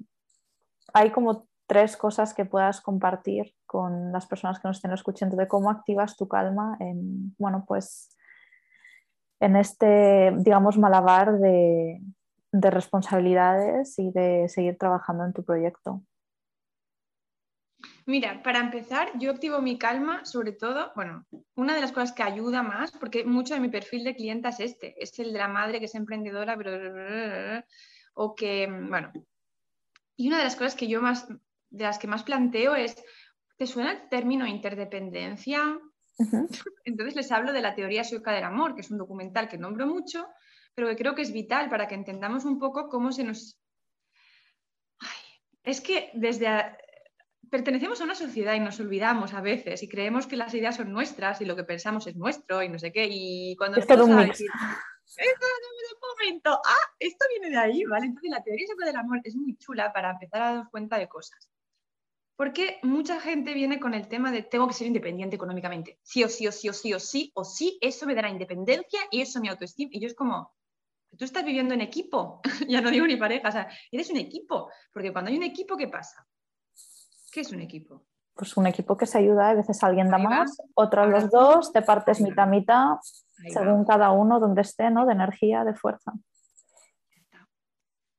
hay 0.94 1.12
como 1.12 1.48
tres 1.72 1.96
cosas 1.96 2.34
que 2.34 2.44
puedas 2.44 2.82
compartir 2.82 3.56
con 3.66 4.12
las 4.12 4.28
personas 4.28 4.60
que 4.60 4.68
nos 4.68 4.76
estén 4.76 4.92
escuchando 4.92 5.38
de 5.38 5.48
cómo 5.48 5.70
activas 5.70 6.18
tu 6.18 6.28
calma 6.28 6.76
en, 6.82 7.34
bueno, 7.38 7.64
pues 7.66 8.10
en 9.40 9.56
este, 9.56 10.34
digamos, 10.36 10.78
malabar 10.78 11.40
de, 11.40 12.02
de 12.52 12.72
responsabilidades 12.72 13.98
y 14.00 14.12
de 14.12 14.50
seguir 14.50 14.78
trabajando 14.78 15.24
en 15.24 15.32
tu 15.32 15.46
proyecto. 15.46 16.04
Mira, 18.06 18.44
para 18.44 18.60
empezar, 18.60 19.08
yo 19.18 19.32
activo 19.32 19.62
mi 19.62 19.78
calma, 19.78 20.26
sobre 20.26 20.52
todo, 20.52 20.92
bueno, 20.94 21.26
una 21.56 21.74
de 21.74 21.80
las 21.80 21.94
cosas 21.94 22.12
que 22.12 22.24
ayuda 22.24 22.64
más, 22.64 22.92
porque 22.92 23.24
mucho 23.24 23.54
de 23.54 23.62
mi 23.62 23.70
perfil 23.70 24.04
de 24.04 24.18
clienta 24.18 24.50
es 24.50 24.60
este, 24.60 25.02
es 25.02 25.18
el 25.20 25.32
de 25.32 25.40
la 25.40 25.48
madre 25.48 25.80
que 25.80 25.86
es 25.86 25.96
emprendedora, 25.96 26.58
pero, 26.58 27.64
o 28.16 28.36
que, 28.36 28.68
bueno, 28.90 29.14
y 30.18 30.28
una 30.28 30.38
de 30.38 30.44
las 30.44 30.58
cosas 30.58 30.76
que 30.76 30.90
yo 30.90 31.02
más 31.02 31.30
de 31.72 31.86
las 31.86 31.98
que 31.98 32.08
más 32.08 32.24
planteo 32.24 32.76
es, 32.76 32.96
¿te 33.58 33.66
suena 33.66 33.94
el 33.94 34.10
término 34.10 34.46
interdependencia? 34.46 35.80
Entonces 36.84 37.16
les 37.16 37.32
hablo 37.32 37.52
de 37.52 37.62
la 37.62 37.74
teoría 37.74 38.04
sueca 38.04 38.32
del 38.32 38.44
amor, 38.44 38.76
que 38.76 38.82
es 38.82 38.92
un 38.92 38.98
documental 38.98 39.50
que 39.50 39.58
nombro 39.58 39.88
mucho, 39.88 40.28
pero 40.76 40.88
que 40.88 40.96
creo 40.96 41.16
que 41.16 41.24
es 41.24 41.34
vital 41.34 41.70
para 41.70 41.88
que 41.88 41.96
entendamos 41.96 42.46
un 42.46 42.60
poco 42.60 42.88
cómo 42.90 43.12
se 43.12 43.24
nos... 43.24 43.60
es 45.64 45.82
que 45.82 46.12
desde... 46.14 46.48
Pertenecemos 47.50 48.00
a 48.00 48.06
una 48.06 48.16
sociedad 48.16 48.54
y 48.54 48.62
nos 48.62 48.80
olvidamos 48.80 49.34
a 49.34 49.42
veces 49.42 49.84
y 49.84 49.90
creemos 49.90 50.26
que 50.26 50.38
las 50.38 50.54
ideas 50.54 50.78
son 50.78 50.94
nuestras 50.94 51.42
y 51.42 51.46
lo 51.46 51.58
que 51.58 51.66
pensamos 51.66 52.08
es 52.08 52.16
nuestro 52.16 52.64
y 52.64 52.70
no 52.70 52.80
sé 52.80 52.94
qué. 52.94 53.10
Y 53.10 53.56
cuando... 53.58 53.78
Es 53.78 53.88
todo 53.88 54.06
un 54.06 54.16
mix. 54.16 54.38
Decir, 54.38 54.50
momento, 56.22 56.54
ah, 56.54 56.94
esto 57.00 57.26
viene 57.30 57.50
de 57.50 57.58
ahí, 57.58 57.84
¿vale? 57.84 58.06
Entonces 58.06 58.32
la 58.32 58.44
teoría 58.44 58.68
sueca 58.68 58.86
del 58.86 58.96
amor 58.96 59.20
es 59.24 59.36
muy 59.36 59.58
chula 59.58 59.92
para 59.92 60.12
empezar 60.12 60.42
a 60.42 60.54
dar 60.56 60.70
cuenta 60.70 60.98
de 60.98 61.08
cosas. 61.08 61.51
Porque 62.42 62.80
mucha 62.82 63.20
gente 63.20 63.54
viene 63.54 63.80
con 63.80 63.94
el 63.94 64.08
tema 64.08 64.32
de 64.32 64.42
tengo 64.42 64.68
que 64.68 64.74
ser 64.74 64.88
independiente 64.88 65.36
económicamente. 65.36 66.00
Sí 66.02 66.24
o 66.24 66.28
sí 66.28 66.48
o 66.48 66.52
sí 66.52 66.70
o 66.70 66.74
sí 66.74 66.92
o 66.92 67.00
sí 67.00 67.32
o 67.36 67.44
sí, 67.44 67.78
eso 67.80 68.08
me 68.08 68.16
dará 68.16 68.32
independencia 68.32 69.00
y 69.12 69.22
eso 69.22 69.40
me 69.40 69.50
autoestima. 69.50 69.92
Y 69.94 70.00
yo 70.00 70.08
es 70.08 70.16
como, 70.16 70.52
tú 71.16 71.24
estás 71.24 71.46
viviendo 71.46 71.76
en 71.76 71.82
equipo, 71.82 72.42
ya 72.68 72.82
no 72.82 72.90
digo 72.90 73.06
ni 73.06 73.16
pareja, 73.16 73.48
o 73.48 73.52
sea, 73.52 73.70
eres 73.92 74.10
un 74.10 74.18
equipo. 74.18 74.72
Porque 74.92 75.14
cuando 75.14 75.30
hay 75.30 75.38
un 75.38 75.44
equipo, 75.44 75.78
¿qué 75.78 75.88
pasa? 75.88 76.26
¿Qué 77.32 77.42
es 77.42 77.52
un 77.52 77.62
equipo? 77.62 78.08
Pues 78.34 78.58
un 78.58 78.66
equipo 78.66 78.98
que 78.98 79.06
se 79.06 79.20
ayuda, 79.20 79.50
a 79.50 79.54
veces 79.54 79.84
alguien 79.84 80.10
da 80.10 80.18
más, 80.18 80.58
otros 80.74 81.10
los 81.10 81.30
dos, 81.30 81.72
te 81.72 81.84
partes 81.84 82.22
mitad 82.22 82.48
mitad, 82.48 82.96
según 83.54 83.86
cada 83.86 84.10
uno 84.10 84.40
donde 84.40 84.62
esté, 84.62 84.90
¿no? 84.90 85.06
De 85.06 85.14
energía, 85.14 85.64
de 85.64 85.76
fuerza. 85.76 86.12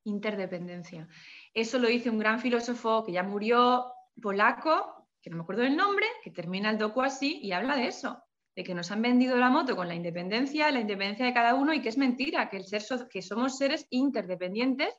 Interdependencia. 0.05 1.09
Eso 1.53 1.77
lo 1.77 1.89
dice 1.89 2.09
un 2.09 2.19
gran 2.19 2.39
filósofo 2.39 3.03
que 3.03 3.11
ya 3.11 3.23
murió, 3.23 3.93
polaco, 4.21 5.07
que 5.21 5.29
no 5.29 5.37
me 5.37 5.43
acuerdo 5.43 5.63
del 5.63 5.75
nombre, 5.75 6.05
que 6.23 6.31
termina 6.31 6.69
el 6.69 6.77
docu 6.77 7.01
así 7.01 7.39
y 7.41 7.51
habla 7.51 7.75
de 7.75 7.87
eso, 7.87 8.23
de 8.55 8.63
que 8.63 8.75
nos 8.75 8.91
han 8.91 9.01
vendido 9.01 9.37
la 9.37 9.49
moto 9.49 9.75
con 9.75 9.87
la 9.87 9.95
independencia, 9.95 10.71
la 10.71 10.81
independencia 10.81 11.25
de 11.25 11.33
cada 11.33 11.55
uno 11.55 11.73
y 11.73 11.81
que 11.81 11.89
es 11.89 11.97
mentira, 11.97 12.49
que, 12.49 12.57
el 12.57 12.65
ser 12.65 12.83
que 13.09 13.21
somos 13.21 13.57
seres 13.57 13.87
interdependientes 13.89 14.93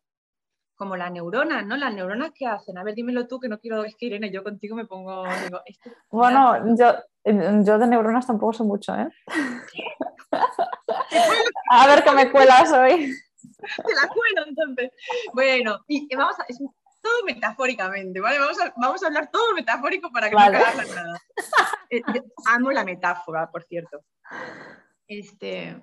como 0.76 0.96
la 0.96 1.08
neurona, 1.08 1.62
¿no? 1.62 1.76
Las 1.76 1.94
neuronas 1.94 2.32
que 2.32 2.46
hacen. 2.46 2.76
A 2.78 2.82
ver, 2.82 2.94
dímelo 2.94 3.28
tú, 3.28 3.38
que 3.38 3.48
no 3.48 3.60
quiero, 3.60 3.84
es 3.84 3.94
que 3.96 4.06
Irene, 4.06 4.32
yo 4.32 4.42
contigo 4.42 4.74
me 4.74 4.86
pongo. 4.86 5.24
bueno, 6.10 6.76
yo, 6.76 6.96
yo 7.24 7.78
de 7.78 7.86
neuronas 7.86 8.26
tampoco 8.26 8.52
sé 8.52 8.64
mucho, 8.64 8.94
¿eh? 8.96 9.08
a 11.70 11.86
ver 11.86 12.02
qué 12.02 12.10
me 12.10 12.30
cuelas 12.30 12.72
hoy. 12.72 13.14
Te 13.76 13.94
la 13.94 14.08
cuelo 14.08 14.46
entonces. 14.48 14.90
Bueno, 15.32 15.78
y 15.86 16.12
vamos 16.14 16.34
a, 16.40 16.44
todo 17.04 17.24
metafóricamente, 17.24 18.18
¿vale? 18.18 18.38
Vamos 18.38 18.58
a, 18.60 18.72
vamos 18.76 19.02
a 19.02 19.06
hablar 19.06 19.30
todo 19.30 19.52
metafórico 19.52 20.10
para 20.10 20.30
que 20.30 20.34
no 20.34 20.40
caiga 20.40 20.84
nada. 20.84 21.22
Eh, 21.90 22.02
amo 22.46 22.72
la 22.72 22.82
metáfora, 22.82 23.50
por 23.50 23.62
cierto. 23.64 24.04
Este. 25.06 25.80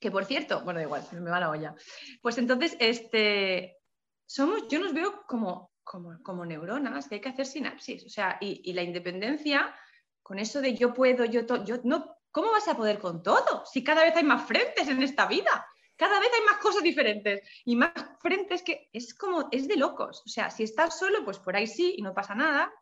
Que 0.00 0.10
por 0.10 0.24
cierto, 0.24 0.62
bueno, 0.62 0.78
da 0.78 0.84
igual, 0.84 1.02
me 1.12 1.30
va 1.30 1.40
la 1.40 1.50
olla. 1.50 1.74
Pues 2.22 2.38
entonces, 2.38 2.76
este, 2.78 3.78
somos, 4.24 4.68
yo 4.68 4.78
nos 4.78 4.94
veo 4.94 5.26
como, 5.26 5.72
como, 5.82 6.22
como 6.22 6.46
neuronas, 6.46 7.08
que 7.08 7.16
hay 7.16 7.20
que 7.20 7.30
hacer 7.30 7.46
sinapsis. 7.46 8.06
O 8.06 8.08
sea, 8.08 8.38
y, 8.40 8.62
y, 8.70 8.72
la 8.72 8.82
independencia, 8.82 9.74
con 10.22 10.38
eso 10.38 10.60
de 10.60 10.74
yo 10.74 10.94
puedo, 10.94 11.24
yo, 11.24 11.42
yo 11.64 11.80
no, 11.82 12.16
¿cómo 12.30 12.52
vas 12.52 12.68
a 12.68 12.76
poder 12.76 12.98
con 13.00 13.22
todo? 13.22 13.64
Si 13.66 13.82
cada 13.82 14.04
vez 14.04 14.14
hay 14.14 14.24
más 14.24 14.46
frentes 14.46 14.86
en 14.88 15.02
esta 15.02 15.26
vida 15.26 15.66
cada 15.96 16.18
vez 16.18 16.28
hay 16.34 16.44
más 16.44 16.60
cosas 16.60 16.82
diferentes 16.82 17.42
y 17.64 17.76
más 17.76 17.92
frentes 18.20 18.62
que 18.62 18.88
es 18.92 19.14
como, 19.14 19.48
es 19.52 19.68
de 19.68 19.76
locos. 19.76 20.22
O 20.26 20.28
sea, 20.28 20.50
si 20.50 20.64
estás 20.64 20.98
solo, 20.98 21.24
pues 21.24 21.38
por 21.38 21.56
ahí 21.56 21.66
sí 21.66 21.94
y 21.96 22.02
no 22.02 22.14
pasa 22.14 22.34
nada, 22.34 22.72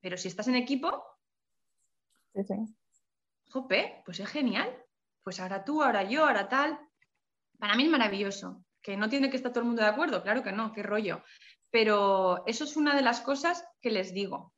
pero 0.00 0.16
si 0.16 0.28
estás 0.28 0.48
en 0.48 0.56
equipo, 0.56 1.04
sí, 2.34 2.42
sí. 2.44 2.54
jope, 3.50 4.02
pues 4.04 4.20
es 4.20 4.28
genial. 4.28 4.76
Pues 5.22 5.40
ahora 5.40 5.64
tú, 5.64 5.82
ahora 5.82 6.02
yo, 6.02 6.26
ahora 6.26 6.48
tal. 6.48 6.78
Para 7.58 7.76
mí 7.76 7.84
es 7.84 7.90
maravilloso. 7.90 8.64
Que 8.82 8.96
no 8.96 9.08
tiene 9.08 9.30
que 9.30 9.36
estar 9.36 9.52
todo 9.52 9.60
el 9.60 9.68
mundo 9.68 9.82
de 9.82 9.88
acuerdo, 9.88 10.22
claro 10.22 10.42
que 10.42 10.52
no, 10.52 10.72
qué 10.72 10.82
rollo. 10.82 11.22
Pero 11.70 12.44
eso 12.46 12.64
es 12.64 12.76
una 12.76 12.96
de 12.96 13.02
las 13.02 13.20
cosas 13.20 13.64
que 13.80 13.90
les 13.90 14.12
digo. 14.12 14.52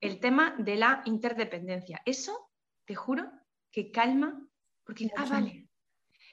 El 0.00 0.20
tema 0.20 0.54
de 0.58 0.76
la 0.76 1.02
interdependencia. 1.04 2.00
Eso, 2.04 2.50
te 2.86 2.94
juro, 2.94 3.28
que 3.72 3.90
calma, 3.90 4.48
porque, 4.84 5.10
ah, 5.16 5.26
vale, 5.28 5.67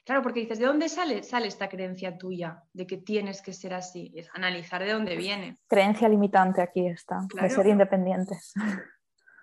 Claro, 0.06 0.22
porque 0.22 0.38
dices, 0.38 0.60
¿de 0.60 0.66
dónde 0.66 0.88
sale, 0.88 1.24
sale 1.24 1.48
esta 1.48 1.68
creencia 1.68 2.16
tuya 2.16 2.62
de 2.72 2.86
que 2.86 2.98
tienes 2.98 3.42
que 3.42 3.52
ser 3.52 3.74
así? 3.74 4.12
Es 4.14 4.30
analizar 4.34 4.80
de 4.80 4.92
dónde 4.92 5.16
viene. 5.16 5.58
Creencia 5.66 6.08
limitante 6.08 6.62
aquí 6.62 6.86
está, 6.86 7.26
de 7.34 7.50
ser 7.50 7.66
independientes. 7.66 8.54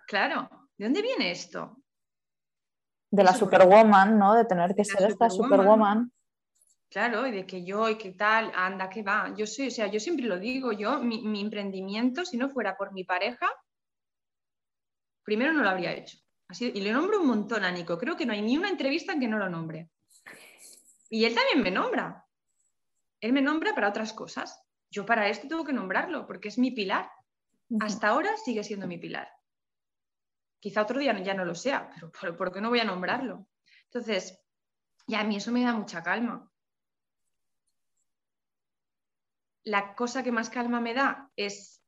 Claro, 0.07 0.49
¿de 0.77 0.85
dónde 0.85 1.01
viene 1.01 1.31
esto? 1.31 1.77
De 3.11 3.25
la 3.25 3.33
superwoman, 3.33 4.17
¿no? 4.17 4.35
De 4.35 4.45
tener 4.45 4.73
que 4.73 4.85
ser 4.85 5.09
esta 5.09 5.29
superwoman. 5.29 6.11
Claro, 6.89 7.27
y 7.27 7.31
de 7.31 7.45
que 7.45 7.65
yo 7.65 7.89
y 7.89 7.97
qué 7.97 8.13
tal, 8.13 8.49
anda, 8.55 8.89
que 8.89 9.03
va. 9.03 9.33
Yo 9.35 9.45
soy, 9.45 9.67
o 9.67 9.71
sea, 9.71 9.87
yo 9.87 9.99
siempre 9.99 10.27
lo 10.27 10.39
digo, 10.39 10.71
yo, 10.71 10.99
mi, 10.99 11.23
mi 11.23 11.41
emprendimiento, 11.41 12.23
si 12.23 12.37
no 12.37 12.49
fuera 12.49 12.77
por 12.77 12.93
mi 12.93 13.03
pareja, 13.03 13.49
primero 15.23 15.51
no 15.51 15.61
lo 15.61 15.69
habría 15.69 15.91
hecho. 15.91 16.17
Así, 16.47 16.71
y 16.73 16.79
le 16.81 16.93
nombro 16.93 17.19
un 17.19 17.27
montón 17.27 17.65
a 17.65 17.71
Nico. 17.71 17.97
Creo 17.97 18.15
que 18.15 18.25
no 18.25 18.31
hay 18.31 18.41
ni 18.41 18.57
una 18.57 18.69
entrevista 18.69 19.11
en 19.11 19.19
que 19.19 19.27
no 19.27 19.37
lo 19.37 19.49
nombre. 19.49 19.89
Y 21.13 21.25
él 21.25 21.35
también 21.35 21.61
me 21.61 21.69
nombra. 21.69 22.25
Él 23.21 23.33
me 23.33 23.41
nombra 23.43 23.75
para 23.75 23.89
otras 23.89 24.13
cosas. 24.13 24.59
Yo 24.89 25.05
para 25.05 25.29
esto 25.29 25.47
tengo 25.47 25.63
que 25.63 25.71
nombrarlo 25.71 26.25
porque 26.25 26.47
es 26.47 26.57
mi 26.57 26.71
pilar. 26.71 27.07
Hasta 27.79 28.07
ahora 28.07 28.35
sigue 28.35 28.63
siendo 28.63 28.87
mi 28.87 28.97
pilar. 28.97 29.29
Quizá 30.59 30.81
otro 30.81 30.99
día 30.99 31.15
ya 31.21 31.35
no 31.35 31.45
lo 31.45 31.53
sea, 31.53 31.91
pero 32.19 32.35
¿por 32.35 32.51
qué 32.51 32.61
no 32.61 32.69
voy 32.69 32.79
a 32.79 32.83
nombrarlo? 32.83 33.45
Entonces, 33.83 34.43
y 35.05 35.13
a 35.13 35.23
mí 35.23 35.35
eso 35.35 35.51
me 35.51 35.63
da 35.63 35.73
mucha 35.73 36.01
calma. 36.01 36.51
La 39.65 39.93
cosa 39.93 40.23
que 40.23 40.31
más 40.31 40.49
calma 40.49 40.81
me 40.81 40.95
da 40.95 41.29
es 41.35 41.85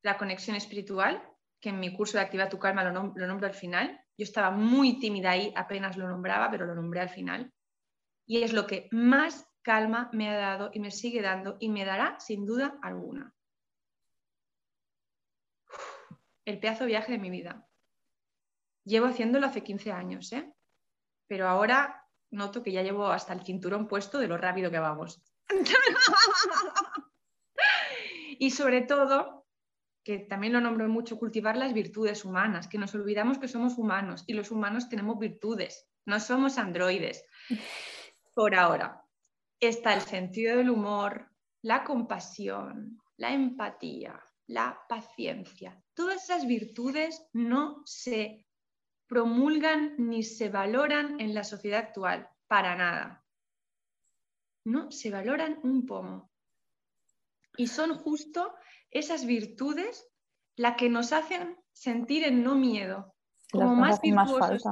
la 0.00 0.16
conexión 0.16 0.56
espiritual, 0.56 1.22
que 1.60 1.68
en 1.68 1.78
mi 1.78 1.94
curso 1.94 2.16
de 2.16 2.24
Activa 2.24 2.48
tu 2.48 2.58
Calma 2.58 2.84
lo, 2.84 3.12
nombro 3.12 3.46
al 3.46 3.54
final. 3.54 4.02
Yo 4.16 4.24
estaba 4.24 4.50
muy 4.50 4.98
tímida 4.98 5.32
ahí, 5.32 5.52
apenas 5.54 5.98
lo 5.98 6.08
nombraba, 6.08 6.50
pero 6.50 6.64
lo 6.64 6.74
nombré 6.74 7.00
al 7.00 7.10
final. 7.10 7.52
Y 8.30 8.44
es 8.44 8.52
lo 8.52 8.68
que 8.68 8.88
más 8.92 9.50
calma 9.60 10.08
me 10.12 10.30
ha 10.30 10.36
dado 10.36 10.70
y 10.72 10.78
me 10.78 10.92
sigue 10.92 11.20
dando 11.20 11.56
y 11.58 11.68
me 11.68 11.84
dará 11.84 12.20
sin 12.20 12.46
duda 12.46 12.78
alguna. 12.80 13.34
El 16.44 16.60
pedazo 16.60 16.86
viaje 16.86 17.10
de 17.10 17.18
mi 17.18 17.28
vida. 17.28 17.66
Llevo 18.84 19.06
haciéndolo 19.06 19.46
hace 19.46 19.64
15 19.64 19.90
años, 19.90 20.32
¿eh? 20.32 20.54
pero 21.26 21.48
ahora 21.48 22.06
noto 22.30 22.62
que 22.62 22.70
ya 22.70 22.84
llevo 22.84 23.08
hasta 23.08 23.32
el 23.32 23.42
cinturón 23.42 23.88
puesto 23.88 24.20
de 24.20 24.28
lo 24.28 24.36
rápido 24.36 24.70
que 24.70 24.78
vamos. 24.78 25.20
y 28.38 28.52
sobre 28.52 28.82
todo, 28.82 29.44
que 30.04 30.20
también 30.20 30.52
lo 30.52 30.60
nombro 30.60 30.88
mucho, 30.88 31.18
cultivar 31.18 31.56
las 31.56 31.72
virtudes 31.72 32.24
humanas, 32.24 32.68
que 32.68 32.78
nos 32.78 32.94
olvidamos 32.94 33.38
que 33.40 33.48
somos 33.48 33.76
humanos 33.76 34.22
y 34.28 34.34
los 34.34 34.52
humanos 34.52 34.88
tenemos 34.88 35.18
virtudes, 35.18 35.90
no 36.06 36.20
somos 36.20 36.58
androides. 36.58 37.24
Por 38.34 38.54
ahora, 38.54 39.04
está 39.58 39.94
el 39.94 40.00
sentido 40.00 40.56
del 40.56 40.70
humor, 40.70 41.30
la 41.62 41.84
compasión, 41.84 43.00
la 43.16 43.32
empatía, 43.32 44.22
la 44.46 44.80
paciencia. 44.88 45.82
Todas 45.94 46.24
esas 46.24 46.46
virtudes 46.46 47.22
no 47.32 47.82
se 47.84 48.46
promulgan 49.06 49.94
ni 49.98 50.22
se 50.22 50.48
valoran 50.48 51.20
en 51.20 51.34
la 51.34 51.44
sociedad 51.44 51.80
actual, 51.80 52.28
para 52.46 52.76
nada. 52.76 53.24
No 54.64 54.90
se 54.90 55.10
valoran 55.10 55.58
un 55.62 55.86
pomo. 55.86 56.30
Y 57.56 57.66
son 57.66 57.96
justo 57.96 58.54
esas 58.90 59.26
virtudes 59.26 60.08
las 60.56 60.76
que 60.76 60.88
nos 60.88 61.12
hacen 61.12 61.58
sentir 61.72 62.24
el 62.24 62.42
no 62.42 62.54
miedo. 62.54 63.14
Como 63.52 63.74
más 63.74 64.00
virtuosos 64.00 64.62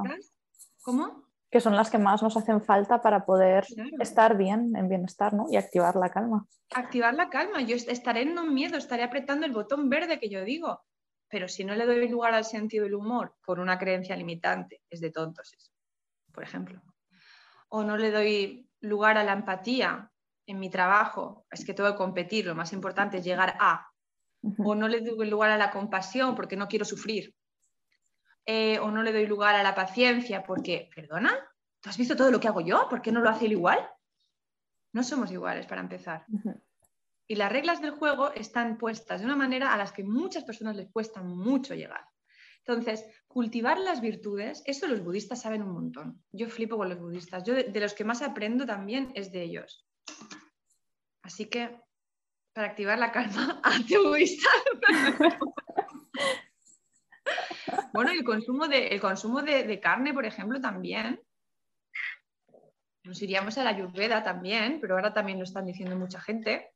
¿Cómo? 0.82 1.27
Que 1.50 1.60
son 1.60 1.76
las 1.76 1.90
que 1.90 1.98
más 1.98 2.22
nos 2.22 2.36
hacen 2.36 2.62
falta 2.62 3.00
para 3.00 3.24
poder 3.24 3.66
estar 4.00 4.36
bien, 4.36 4.76
en 4.76 4.88
bienestar, 4.88 5.32
¿no? 5.32 5.46
Y 5.50 5.56
activar 5.56 5.96
la 5.96 6.10
calma. 6.10 6.46
Activar 6.74 7.14
la 7.14 7.30
calma. 7.30 7.62
Yo 7.62 7.74
estaré 7.76 8.22
en 8.22 8.34
no 8.34 8.44
miedo, 8.44 8.76
estaré 8.76 9.02
apretando 9.02 9.46
el 9.46 9.52
botón 9.52 9.88
verde 9.88 10.20
que 10.20 10.28
yo 10.28 10.44
digo. 10.44 10.82
Pero 11.30 11.48
si 11.48 11.64
no 11.64 11.74
le 11.74 11.86
doy 11.86 12.08
lugar 12.08 12.34
al 12.34 12.44
sentido 12.44 12.84
del 12.84 12.94
humor 12.94 13.34
por 13.44 13.60
una 13.60 13.78
creencia 13.78 14.16
limitante, 14.16 14.82
es 14.88 15.00
de 15.00 15.10
tontos 15.10 15.52
eso, 15.54 15.70
por 16.32 16.42
ejemplo. 16.42 16.82
O 17.68 17.82
no 17.82 17.96
le 17.96 18.10
doy 18.10 18.68
lugar 18.80 19.18
a 19.18 19.24
la 19.24 19.32
empatía 19.32 20.10
en 20.46 20.58
mi 20.58 20.70
trabajo, 20.70 21.46
es 21.50 21.64
que 21.64 21.74
tengo 21.74 21.90
que 21.90 21.96
competir, 21.96 22.46
lo 22.46 22.54
más 22.54 22.72
importante 22.72 23.18
es 23.18 23.24
llegar 23.24 23.56
a. 23.60 23.86
O 24.64 24.74
no 24.74 24.88
le 24.88 25.00
doy 25.00 25.28
lugar 25.28 25.50
a 25.50 25.58
la 25.58 25.70
compasión 25.70 26.34
porque 26.34 26.56
no 26.56 26.68
quiero 26.68 26.84
sufrir. 26.84 27.34
Eh, 28.50 28.78
o 28.78 28.90
no 28.90 29.02
le 29.02 29.12
doy 29.12 29.26
lugar 29.26 29.54
a 29.56 29.62
la 29.62 29.74
paciencia 29.74 30.42
porque, 30.42 30.88
perdona, 30.94 31.36
¿tú 31.82 31.90
has 31.90 31.98
visto 31.98 32.16
todo 32.16 32.30
lo 32.30 32.40
que 32.40 32.48
hago 32.48 32.62
yo? 32.62 32.88
¿Por 32.88 33.02
qué 33.02 33.12
no 33.12 33.20
lo 33.20 33.28
hace 33.28 33.44
él 33.44 33.52
igual? 33.52 33.78
No 34.94 35.02
somos 35.02 35.30
iguales 35.30 35.66
para 35.66 35.82
empezar. 35.82 36.24
Y 37.26 37.34
las 37.34 37.52
reglas 37.52 37.82
del 37.82 37.90
juego 37.90 38.32
están 38.32 38.78
puestas 38.78 39.20
de 39.20 39.26
una 39.26 39.36
manera 39.36 39.74
a 39.74 39.76
las 39.76 39.92
que 39.92 40.02
muchas 40.02 40.44
personas 40.44 40.76
les 40.76 40.90
cuesta 40.90 41.22
mucho 41.22 41.74
llegar. 41.74 42.08
Entonces, 42.60 43.04
cultivar 43.26 43.78
las 43.78 44.00
virtudes, 44.00 44.62
eso 44.64 44.86
los 44.86 45.04
budistas 45.04 45.42
saben 45.42 45.62
un 45.62 45.72
montón. 45.72 46.24
Yo 46.32 46.48
flipo 46.48 46.78
con 46.78 46.88
los 46.88 46.98
budistas. 46.98 47.44
Yo 47.44 47.52
de, 47.52 47.80
los 47.80 47.92
que 47.92 48.04
más 48.04 48.22
aprendo 48.22 48.64
también 48.64 49.12
es 49.14 49.30
de 49.30 49.42
ellos. 49.42 49.86
Así 51.22 51.50
que, 51.50 51.78
para 52.54 52.68
activar 52.68 52.98
la 52.98 53.12
calma, 53.12 53.60
hazte 53.62 53.98
budista. 53.98 54.48
bueno, 57.92 58.10
el 58.10 58.24
consumo, 58.24 58.68
de, 58.68 58.88
el 58.88 59.00
consumo 59.00 59.42
de, 59.42 59.80
carne, 59.80 60.12
por 60.12 60.24
ejemplo, 60.24 60.60
también. 60.60 61.20
Nos 63.04 63.22
iríamos 63.22 63.56
a 63.56 63.64
la 63.64 63.70
ayurveda 63.70 64.22
también, 64.22 64.78
pero 64.80 64.94
ahora 64.94 65.14
también 65.14 65.38
lo 65.38 65.44
están 65.44 65.66
diciendo 65.66 65.96
mucha 65.96 66.20
gente. 66.20 66.72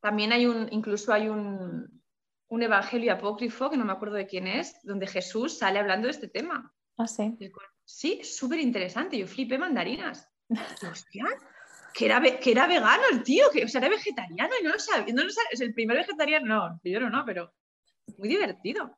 También 0.00 0.32
hay 0.32 0.46
un, 0.46 0.68
incluso 0.70 1.12
hay 1.12 1.28
un, 1.28 2.02
evangelio 2.50 3.12
apócrifo, 3.12 3.68
que 3.68 3.76
no 3.76 3.84
me 3.84 3.92
acuerdo 3.92 4.14
de 4.14 4.26
quién 4.26 4.46
es, 4.46 4.80
donde 4.84 5.06
Jesús 5.06 5.58
sale 5.58 5.78
hablando 5.78 6.06
de 6.06 6.12
este 6.12 6.28
tema. 6.28 6.72
Ah, 6.96 7.06
sí. 7.06 7.36
Sí, 7.84 8.20
súper 8.22 8.60
interesante. 8.60 9.18
Yo 9.18 9.26
flipé 9.26 9.58
mandarinas. 9.58 10.30
Hostia, 10.90 11.26
que 11.92 12.06
era, 12.06 12.20
que 12.20 12.50
era 12.50 12.66
vegano 12.66 13.02
el 13.10 13.22
tío, 13.22 13.46
que 13.52 13.64
o 13.64 13.68
sea, 13.68 13.80
era 13.80 13.88
vegetariano 13.88 14.52
y 14.60 14.64
no 14.64 14.72
lo 14.72 14.78
sabía. 14.78 15.14
No 15.14 15.24
lo 15.24 15.30
sabía. 15.30 15.50
Es 15.52 15.60
el 15.60 15.74
primer 15.74 15.96
vegetariano, 15.98 16.46
no, 16.46 16.74
el 16.74 16.80
primero 16.80 17.10
no, 17.10 17.24
pero 17.24 17.52
muy 18.18 18.28
divertido. 18.28 18.96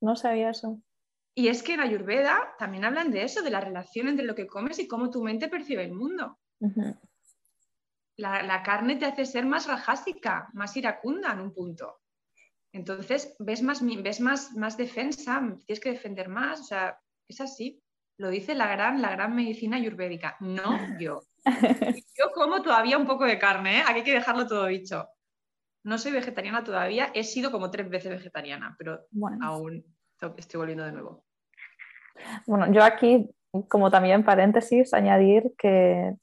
No 0.00 0.16
sabía 0.16 0.50
eso. 0.50 0.80
Y 1.34 1.48
es 1.48 1.62
que 1.62 1.74
en 1.74 1.80
Ayurveda 1.80 2.54
también 2.58 2.84
hablan 2.84 3.10
de 3.10 3.22
eso, 3.22 3.42
de 3.42 3.50
la 3.50 3.60
relación 3.60 4.08
entre 4.08 4.26
lo 4.26 4.34
que 4.34 4.46
comes 4.46 4.78
y 4.78 4.88
cómo 4.88 5.10
tu 5.10 5.22
mente 5.22 5.48
percibe 5.48 5.84
el 5.84 5.92
mundo 5.92 6.38
la, 8.18 8.62
carne 8.62 8.96
te 8.96 9.06
hace 9.06 9.24
ser 9.24 9.46
más 9.46 9.66
rajásica, 9.66 10.48
más 10.52 10.76
iracunda 10.76 11.32
en 11.32 11.40
un 11.40 11.54
punto. 11.54 12.00
Entonces 12.72 13.34
ves 13.38 13.62
más, 13.62 13.80
ves 13.82 14.20
más, 14.20 14.52
más 14.54 14.76
defensa, 14.76 15.40
tienes 15.64 15.80
que 15.80 15.92
defender 15.92 16.28
más, 16.28 16.60
o 16.60 16.64
sea, 16.64 17.00
es 17.28 17.40
así. 17.40 17.80
Lo 18.18 18.28
dice 18.30 18.54
la 18.54 18.66
gran, 18.66 19.00
la 19.00 19.12
gran 19.12 19.34
medicina 19.34 19.76
ayurvédica, 19.76 20.36
no 20.40 20.98
yo. 20.98 21.22
Yo 22.18 22.32
como 22.34 22.60
todavía 22.62 22.98
un 22.98 23.06
poco 23.06 23.24
de 23.24 23.38
carne, 23.38 23.78
¿eh? 23.78 23.82
aquí 23.86 24.00
hay 24.00 24.04
que 24.04 24.14
dejarlo 24.14 24.46
todo 24.46 24.66
dicho. 24.66 25.08
No 25.88 25.96
soy 25.96 26.12
vegetariana 26.12 26.62
todavía, 26.62 27.10
he 27.14 27.24
sido 27.24 27.50
como 27.50 27.70
tres 27.70 27.88
veces 27.88 28.10
vegetariana, 28.10 28.76
pero 28.78 29.06
aún 29.40 29.82
estoy 30.36 30.58
volviendo 30.58 30.84
de 30.84 30.92
nuevo. 30.92 31.24
Bueno, 32.46 32.70
yo 32.70 32.84
aquí, 32.84 33.30
como 33.68 33.90
también 33.90 34.22
paréntesis, 34.22 34.92
añadir 34.92 35.54
que 35.56 36.14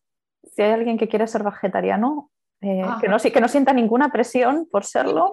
si 0.43 0.61
hay 0.61 0.71
alguien 0.71 0.99
que 0.99 1.07
quiere 1.07 1.25
ser 1.25 1.43
vegetariano, 1.43 2.29
eh, 2.61 2.85
que, 3.01 3.07
no, 3.07 3.17
que 3.17 3.41
no 3.41 3.47
sienta 3.47 3.73
ninguna 3.73 4.09
presión 4.09 4.67
por 4.71 4.85
serlo, 4.85 5.31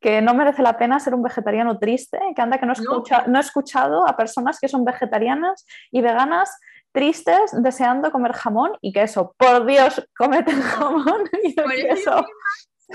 que 0.00 0.20
no 0.20 0.34
merece 0.34 0.62
la 0.62 0.76
pena 0.76 0.98
ser 0.98 1.14
un 1.14 1.22
vegetariano 1.22 1.78
triste, 1.78 2.18
que 2.34 2.42
anda 2.42 2.58
que 2.58 2.66
no, 2.66 2.72
escucha, 2.72 3.24
no. 3.28 3.38
he 3.38 3.40
escuchado 3.40 4.04
a 4.04 4.16
personas 4.16 4.58
que 4.58 4.66
son 4.66 4.84
vegetarianas 4.84 5.64
y 5.92 6.00
veganas 6.00 6.58
tristes 6.90 7.52
deseando 7.62 8.10
comer 8.10 8.32
jamón 8.32 8.72
y 8.80 8.92
queso. 8.92 9.32
Por 9.38 9.64
Dios, 9.64 10.04
comete 10.16 10.50
el 10.50 10.60
jamón 10.60 11.30
y 11.44 11.54
el 11.56 11.88
queso. 11.88 12.26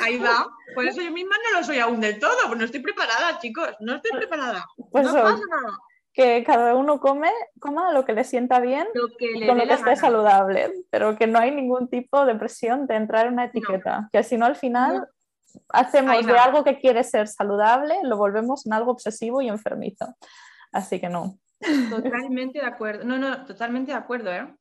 Ahí 0.02 0.18
va. 0.18 0.48
Por 0.74 0.86
eso 0.86 1.02
yo 1.02 1.12
misma 1.12 1.36
no 1.44 1.60
lo 1.60 1.66
soy 1.66 1.80
aún 1.80 2.02
del 2.02 2.20
todo, 2.20 2.38
pues 2.48 2.60
no 2.60 2.66
estoy 2.66 2.82
preparada, 2.82 3.40
chicos. 3.40 3.70
No 3.80 3.96
estoy 3.96 4.12
preparada. 4.12 4.66
Pues 4.92 5.06
no 5.06 5.14
pasa 5.14 5.42
nada 5.50 5.78
que 6.16 6.46
cada 6.46 6.76
uno 6.76 7.00
come, 7.02 7.30
coma 7.60 7.92
lo 7.92 8.06
que 8.06 8.14
le 8.14 8.24
sienta 8.24 8.62
bien 8.62 8.88
y 9.20 9.46
con 9.46 9.58
lo 9.58 9.68
que 9.68 9.74
esté 9.74 9.98
saludable, 9.98 10.72
pero 10.90 11.18
que 11.18 11.28
no 11.28 11.40
hay 11.40 11.52
ningún 11.52 11.90
tipo 11.90 12.26
de 12.26 12.36
presión 12.36 12.88
de 12.88 12.96
entrar 12.96 13.28
en 13.28 13.34
una 13.34 13.46
etiqueta, 13.46 14.10
que 14.14 14.24
si 14.24 14.38
no 14.38 14.46
al 14.46 14.56
final 14.56 15.10
hacemos 15.70 16.26
de 16.26 16.38
algo 16.38 16.64
que 16.64 16.80
quiere 16.80 17.04
ser 17.04 17.28
saludable, 17.28 17.96
lo 18.04 18.16
volvemos 18.16 18.66
en 18.66 18.72
algo 18.72 18.92
obsesivo 18.92 19.42
y 19.42 19.50
enfermizo. 19.50 20.16
Así 20.72 21.02
que 21.02 21.10
no. 21.10 21.38
Totalmente 21.90 22.60
de 22.60 22.66
acuerdo. 22.66 23.04
No, 23.04 23.18
no, 23.18 23.46
totalmente 23.46 23.92
de 23.92 23.98
acuerdo. 23.98 24.32
¿eh? 24.32 24.56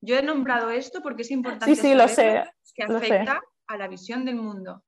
Yo 0.00 0.16
he 0.16 0.22
nombrado 0.22 0.70
esto 0.70 1.02
porque 1.02 1.22
es 1.22 1.30
importante. 1.32 1.74
Sí, 1.74 1.80
sí, 1.80 1.94
lo 1.94 2.06
sé. 2.06 2.44
Que 2.74 2.84
afecta 2.84 3.40
a 3.70 3.78
la 3.78 3.88
visión 3.88 4.24
del 4.24 4.36
mundo. 4.36 4.84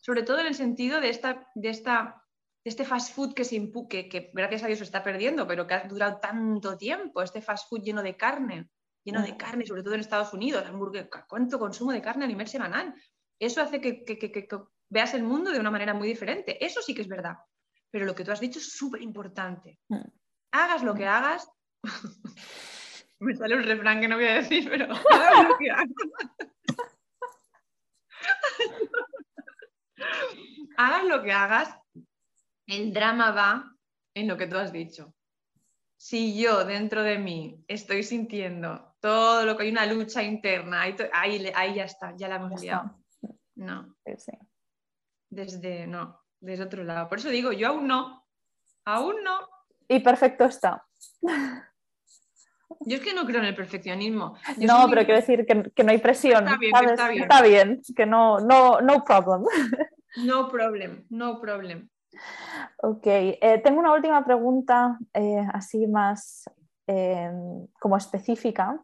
Sobre 0.00 0.22
todo 0.22 0.40
en 0.40 0.46
el 0.46 0.54
sentido 0.54 1.00
de 1.00 1.10
esta, 1.10 1.48
de 1.54 1.68
esta 1.68 2.22
este 2.64 2.84
fast 2.84 3.14
food 3.14 3.34
que, 3.34 3.44
se 3.44 3.70
que, 3.88 4.08
que 4.08 4.30
gracias 4.34 4.62
a 4.62 4.66
Dios 4.66 4.78
se 4.78 4.84
está 4.84 5.02
perdiendo, 5.02 5.46
pero 5.46 5.66
que 5.66 5.74
ha 5.74 5.88
durado 5.88 6.18
tanto 6.20 6.76
tiempo, 6.76 7.22
este 7.22 7.40
fast 7.40 7.68
food 7.68 7.82
lleno 7.82 8.02
de 8.02 8.16
carne, 8.16 8.68
lleno 9.04 9.22
de 9.22 9.36
carne, 9.36 9.64
sobre 9.64 9.82
todo 9.82 9.94
en 9.94 10.00
Estados 10.00 10.32
Unidos, 10.34 10.64
¿cuánto 11.28 11.58
consumo 11.58 11.92
de 11.92 12.02
carne 12.02 12.24
a 12.24 12.28
nivel 12.28 12.46
semanal? 12.46 12.94
Eso 13.38 13.62
hace 13.62 13.80
que, 13.80 14.48
veas 14.90 15.14
el 15.14 15.22
mundo 15.22 15.50
de 15.50 15.60
una 15.60 15.70
manera 15.70 15.94
muy 15.94 16.08
diferente. 16.08 16.62
Eso 16.64 16.82
sí 16.82 16.94
que 16.94 17.02
es 17.02 17.08
verdad. 17.08 17.36
Pero 17.90 18.04
lo 18.04 18.14
que 18.14 18.24
tú 18.24 18.32
has 18.32 18.40
dicho 18.40 18.58
es 18.58 18.72
súper 18.72 19.00
importante. 19.00 19.78
Mm. 19.88 20.04
Hagas 20.52 20.82
lo 20.82 20.94
que 20.94 21.06
hagas. 21.06 21.48
Me 23.20 23.34
sale 23.34 23.56
un 23.56 23.64
refrán 23.64 24.00
que 24.00 24.08
no 24.08 24.16
voy 24.16 24.26
a 24.26 24.34
decir, 24.34 24.68
pero 24.68 24.86
hagas 25.12 25.48
lo 25.48 25.58
que 25.58 25.70
hagas. 25.70 25.88
hagas 30.76 31.04
lo 31.04 31.22
que 31.22 31.32
hagas, 31.32 31.74
el 32.66 32.92
drama 32.92 33.30
va 33.30 33.76
en 34.14 34.28
lo 34.28 34.36
que 34.36 34.46
tú 34.46 34.56
has 34.56 34.72
dicho. 34.72 35.14
Si 35.96 36.40
yo 36.40 36.64
dentro 36.64 37.02
de 37.02 37.18
mí 37.18 37.64
estoy 37.66 38.02
sintiendo 38.02 38.94
todo 39.00 39.44
lo 39.44 39.56
que 39.56 39.64
hay 39.64 39.70
una 39.70 39.86
lucha 39.86 40.22
interna, 40.22 40.82
ahí, 40.82 40.96
ahí, 41.54 41.74
ya 41.74 41.84
está, 41.84 42.14
ya 42.16 42.28
la 42.28 42.36
hemos 42.36 42.60
liado. 42.60 42.96
No. 43.56 43.96
Desde, 45.30 45.86
no, 45.86 46.20
desde 46.40 46.64
otro 46.64 46.84
lado. 46.84 47.08
Por 47.08 47.18
eso 47.18 47.28
digo, 47.28 47.52
yo 47.52 47.68
aún 47.68 47.86
no, 47.86 48.28
Aún 48.88 49.22
no. 49.22 49.46
Y 49.86 50.00
perfecto 50.00 50.44
está. 50.44 50.82
Yo 52.80 52.96
es 52.96 53.02
que 53.02 53.14
no 53.14 53.24
creo 53.24 53.40
en 53.40 53.46
el 53.46 53.54
perfeccionismo. 53.54 54.34
no, 54.58 54.86
pero 54.88 55.04
quiero 55.04 55.20
decir 55.20 55.46
que, 55.46 55.84
no 55.84 55.90
hay 55.90 55.98
presión. 55.98 56.46
Está 56.46 56.58
bien, 56.58 56.74
está 56.74 57.08
bien. 57.08 57.22
Está 57.22 57.42
bien, 57.42 57.82
que 57.96 58.06
no, 58.06 58.40
no, 58.40 58.80
no 58.80 59.04
problem. 59.04 59.44
No 60.24 60.48
problem, 60.48 61.04
no 61.10 61.40
problem. 61.40 61.88
Ok, 62.82 63.06
eh, 63.06 63.60
tengo 63.62 63.80
una 63.80 63.92
última 63.92 64.24
pregunta 64.24 64.98
eh, 65.12 65.46
así 65.52 65.86
más 65.86 66.50
eh, 66.86 67.30
como 67.80 67.96
específica. 67.96 68.80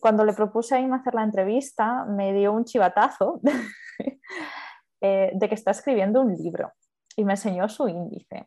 cuando 0.00 0.24
le 0.24 0.32
propuse 0.32 0.74
a 0.74 0.80
Inma 0.80 0.96
hacer 0.96 1.14
la 1.14 1.22
entrevista, 1.22 2.04
me 2.04 2.32
dio 2.32 2.52
un 2.52 2.64
chivatazo 2.64 3.40
de 5.00 5.48
que 5.48 5.54
está 5.54 5.70
escribiendo 5.70 6.20
un 6.20 6.34
libro 6.34 6.72
y 7.16 7.24
me 7.24 7.34
enseñó 7.34 7.68
su 7.68 7.86
índice. 7.86 8.46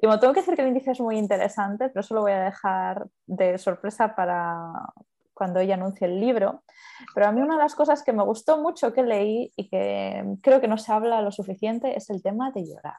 Y 0.00 0.08
tengo 0.18 0.32
que 0.32 0.40
decir 0.40 0.54
que 0.54 0.62
el 0.62 0.68
índice 0.68 0.92
es 0.92 1.00
muy 1.00 1.18
interesante, 1.18 1.88
pero 1.88 2.00
eso 2.00 2.14
lo 2.14 2.22
voy 2.22 2.32
a 2.32 2.44
dejar 2.44 3.06
de 3.26 3.58
sorpresa 3.58 4.14
para 4.14 4.70
cuando 5.34 5.60
ella 5.60 5.74
anuncie 5.74 6.06
el 6.06 6.20
libro. 6.20 6.62
Pero 7.14 7.26
a 7.26 7.32
mí 7.32 7.40
una 7.40 7.56
de 7.56 7.62
las 7.62 7.74
cosas 7.74 8.02
que 8.02 8.12
me 8.12 8.22
gustó 8.22 8.58
mucho 8.58 8.92
que 8.92 9.02
leí 9.02 9.52
y 9.56 9.68
que 9.68 10.24
creo 10.42 10.60
que 10.60 10.68
no 10.68 10.78
se 10.78 10.92
habla 10.92 11.22
lo 11.22 11.32
suficiente 11.32 11.96
es 11.96 12.08
el 12.10 12.22
tema 12.22 12.50
de 12.52 12.64
llorar. 12.66 12.98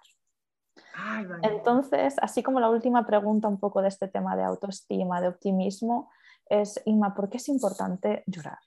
Entonces, 1.41 2.15
así 2.21 2.43
como 2.43 2.59
la 2.59 2.69
última 2.69 3.05
pregunta 3.05 3.47
un 3.47 3.59
poco 3.59 3.81
de 3.81 3.89
este 3.89 4.07
tema 4.07 4.35
de 4.35 4.43
autoestima, 4.43 5.21
de 5.21 5.29
optimismo, 5.29 6.11
es, 6.47 6.81
Inma, 6.85 7.13
¿por 7.13 7.29
qué 7.29 7.37
es 7.37 7.49
importante 7.49 8.23
llorar? 8.27 8.59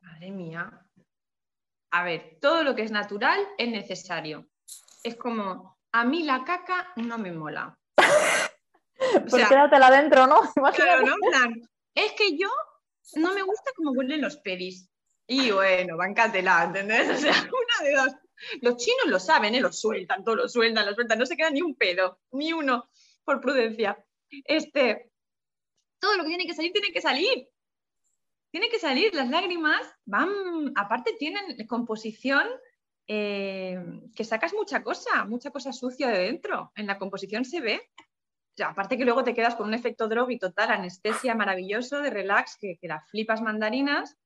Madre 0.00 0.30
mía. 0.30 0.86
A 1.92 2.04
ver, 2.04 2.38
todo 2.40 2.64
lo 2.64 2.74
que 2.74 2.82
es 2.82 2.90
natural 2.90 3.40
es 3.56 3.70
necesario. 3.70 4.48
Es 5.02 5.16
como, 5.16 5.73
a 5.94 6.04
mí 6.04 6.24
la 6.24 6.42
caca 6.44 6.92
no 6.96 7.18
me 7.18 7.30
mola. 7.30 7.78
pues 9.30 9.48
quédatela 9.48 9.86
adentro, 9.86 10.26
¿no? 10.26 10.40
Claro, 10.74 11.06
¿no? 11.06 11.14
es 11.94 12.12
que 12.12 12.36
yo 12.36 12.48
no 13.14 13.32
me 13.32 13.42
gusta 13.42 13.70
cómo 13.76 13.92
huelen 13.92 14.20
los 14.20 14.36
pedis. 14.38 14.90
Y 15.28 15.52
bueno, 15.52 15.96
bancatela, 15.96 16.64
¿entendés? 16.64 17.08
O 17.16 17.16
sea, 17.16 17.32
una 17.32 17.88
de 17.88 17.94
dos. 17.94 18.12
Los 18.60 18.76
chinos 18.76 19.06
lo 19.06 19.20
saben, 19.20 19.54
¿eh? 19.54 19.60
Lo 19.60 19.72
sueltan, 19.72 20.24
todo 20.24 20.34
lo 20.34 20.48
sueltan, 20.48 20.84
lo 20.84 20.94
sueltan, 20.94 21.16
no 21.16 21.26
se 21.26 21.36
queda 21.36 21.50
ni 21.50 21.62
un 21.62 21.76
pedo, 21.76 22.18
ni 22.32 22.52
uno, 22.52 22.90
por 23.24 23.40
prudencia. 23.40 23.96
Este, 24.28 25.12
todo 26.00 26.16
lo 26.16 26.24
que 26.24 26.30
tiene 26.30 26.46
que 26.46 26.54
salir, 26.54 26.72
tiene 26.72 26.92
que 26.92 27.00
salir. 27.00 27.48
Tiene 28.50 28.68
que 28.68 28.80
salir, 28.80 29.14
las 29.14 29.30
lágrimas 29.30 29.80
van, 30.04 30.72
aparte 30.74 31.14
tienen 31.18 31.66
composición 31.68 32.48
eh, 33.06 33.78
que 34.14 34.24
sacas 34.24 34.54
mucha 34.54 34.82
cosa, 34.82 35.24
mucha 35.24 35.50
cosa 35.50 35.72
sucia 35.72 36.08
de 36.08 36.18
dentro. 36.18 36.72
En 36.74 36.86
la 36.86 36.98
composición 36.98 37.44
se 37.44 37.60
ve. 37.60 37.80
aparte 38.64 38.96
que 38.96 39.04
luego 39.04 39.24
te 39.24 39.34
quedas 39.34 39.56
con 39.56 39.68
un 39.68 39.74
efecto 39.74 40.08
y 40.28 40.38
total, 40.38 40.70
anestesia 40.70 41.34
maravilloso 41.34 42.00
de 42.00 42.10
relax, 42.10 42.56
que, 42.60 42.78
que 42.80 42.88
las 42.88 43.08
flipas 43.10 43.42
mandarinas. 43.42 44.16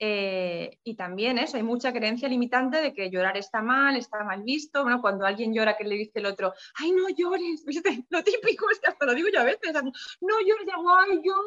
Eh, 0.00 0.80
y 0.82 0.96
también 0.96 1.38
eso, 1.38 1.56
hay 1.56 1.62
mucha 1.62 1.92
creencia 1.92 2.28
limitante 2.28 2.82
de 2.82 2.92
que 2.92 3.10
llorar 3.10 3.36
está 3.36 3.62
mal, 3.62 3.96
está 3.96 4.24
mal 4.24 4.42
visto. 4.42 4.82
Bueno, 4.82 5.00
cuando 5.00 5.24
alguien 5.24 5.54
llora, 5.54 5.76
que 5.76 5.84
le 5.84 5.94
dice 5.96 6.18
el 6.18 6.26
otro, 6.26 6.52
ay, 6.76 6.92
no 6.92 7.08
llores, 7.08 7.64
Lo 8.10 8.24
típico 8.24 8.68
es 8.72 8.80
que 8.80 8.88
hasta 8.88 9.06
lo 9.06 9.14
digo 9.14 9.28
yo 9.32 9.40
a 9.40 9.44
veces, 9.44 9.72
no 9.72 10.40
llores, 10.40 10.66
ay, 10.68 11.20
llora, 11.22 11.42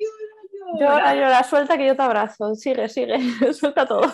llora, 0.00 0.42
llora. 0.50 0.78
Llora, 0.80 1.14
llora, 1.14 1.44
suelta 1.44 1.78
que 1.78 1.86
yo 1.86 1.96
te 1.96 2.02
abrazo, 2.02 2.54
sigue, 2.54 2.88
sigue, 2.88 3.18
suelta 3.54 3.86
todo. 3.86 4.12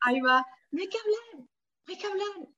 Ahí 0.00 0.20
va, 0.20 0.44
no 0.74 0.82
hay 0.82 0.88
que 0.88 0.98
hablar, 0.98 1.36
no 1.36 1.46
hay 1.86 1.98
que 1.98 2.06
hablar. 2.06 2.48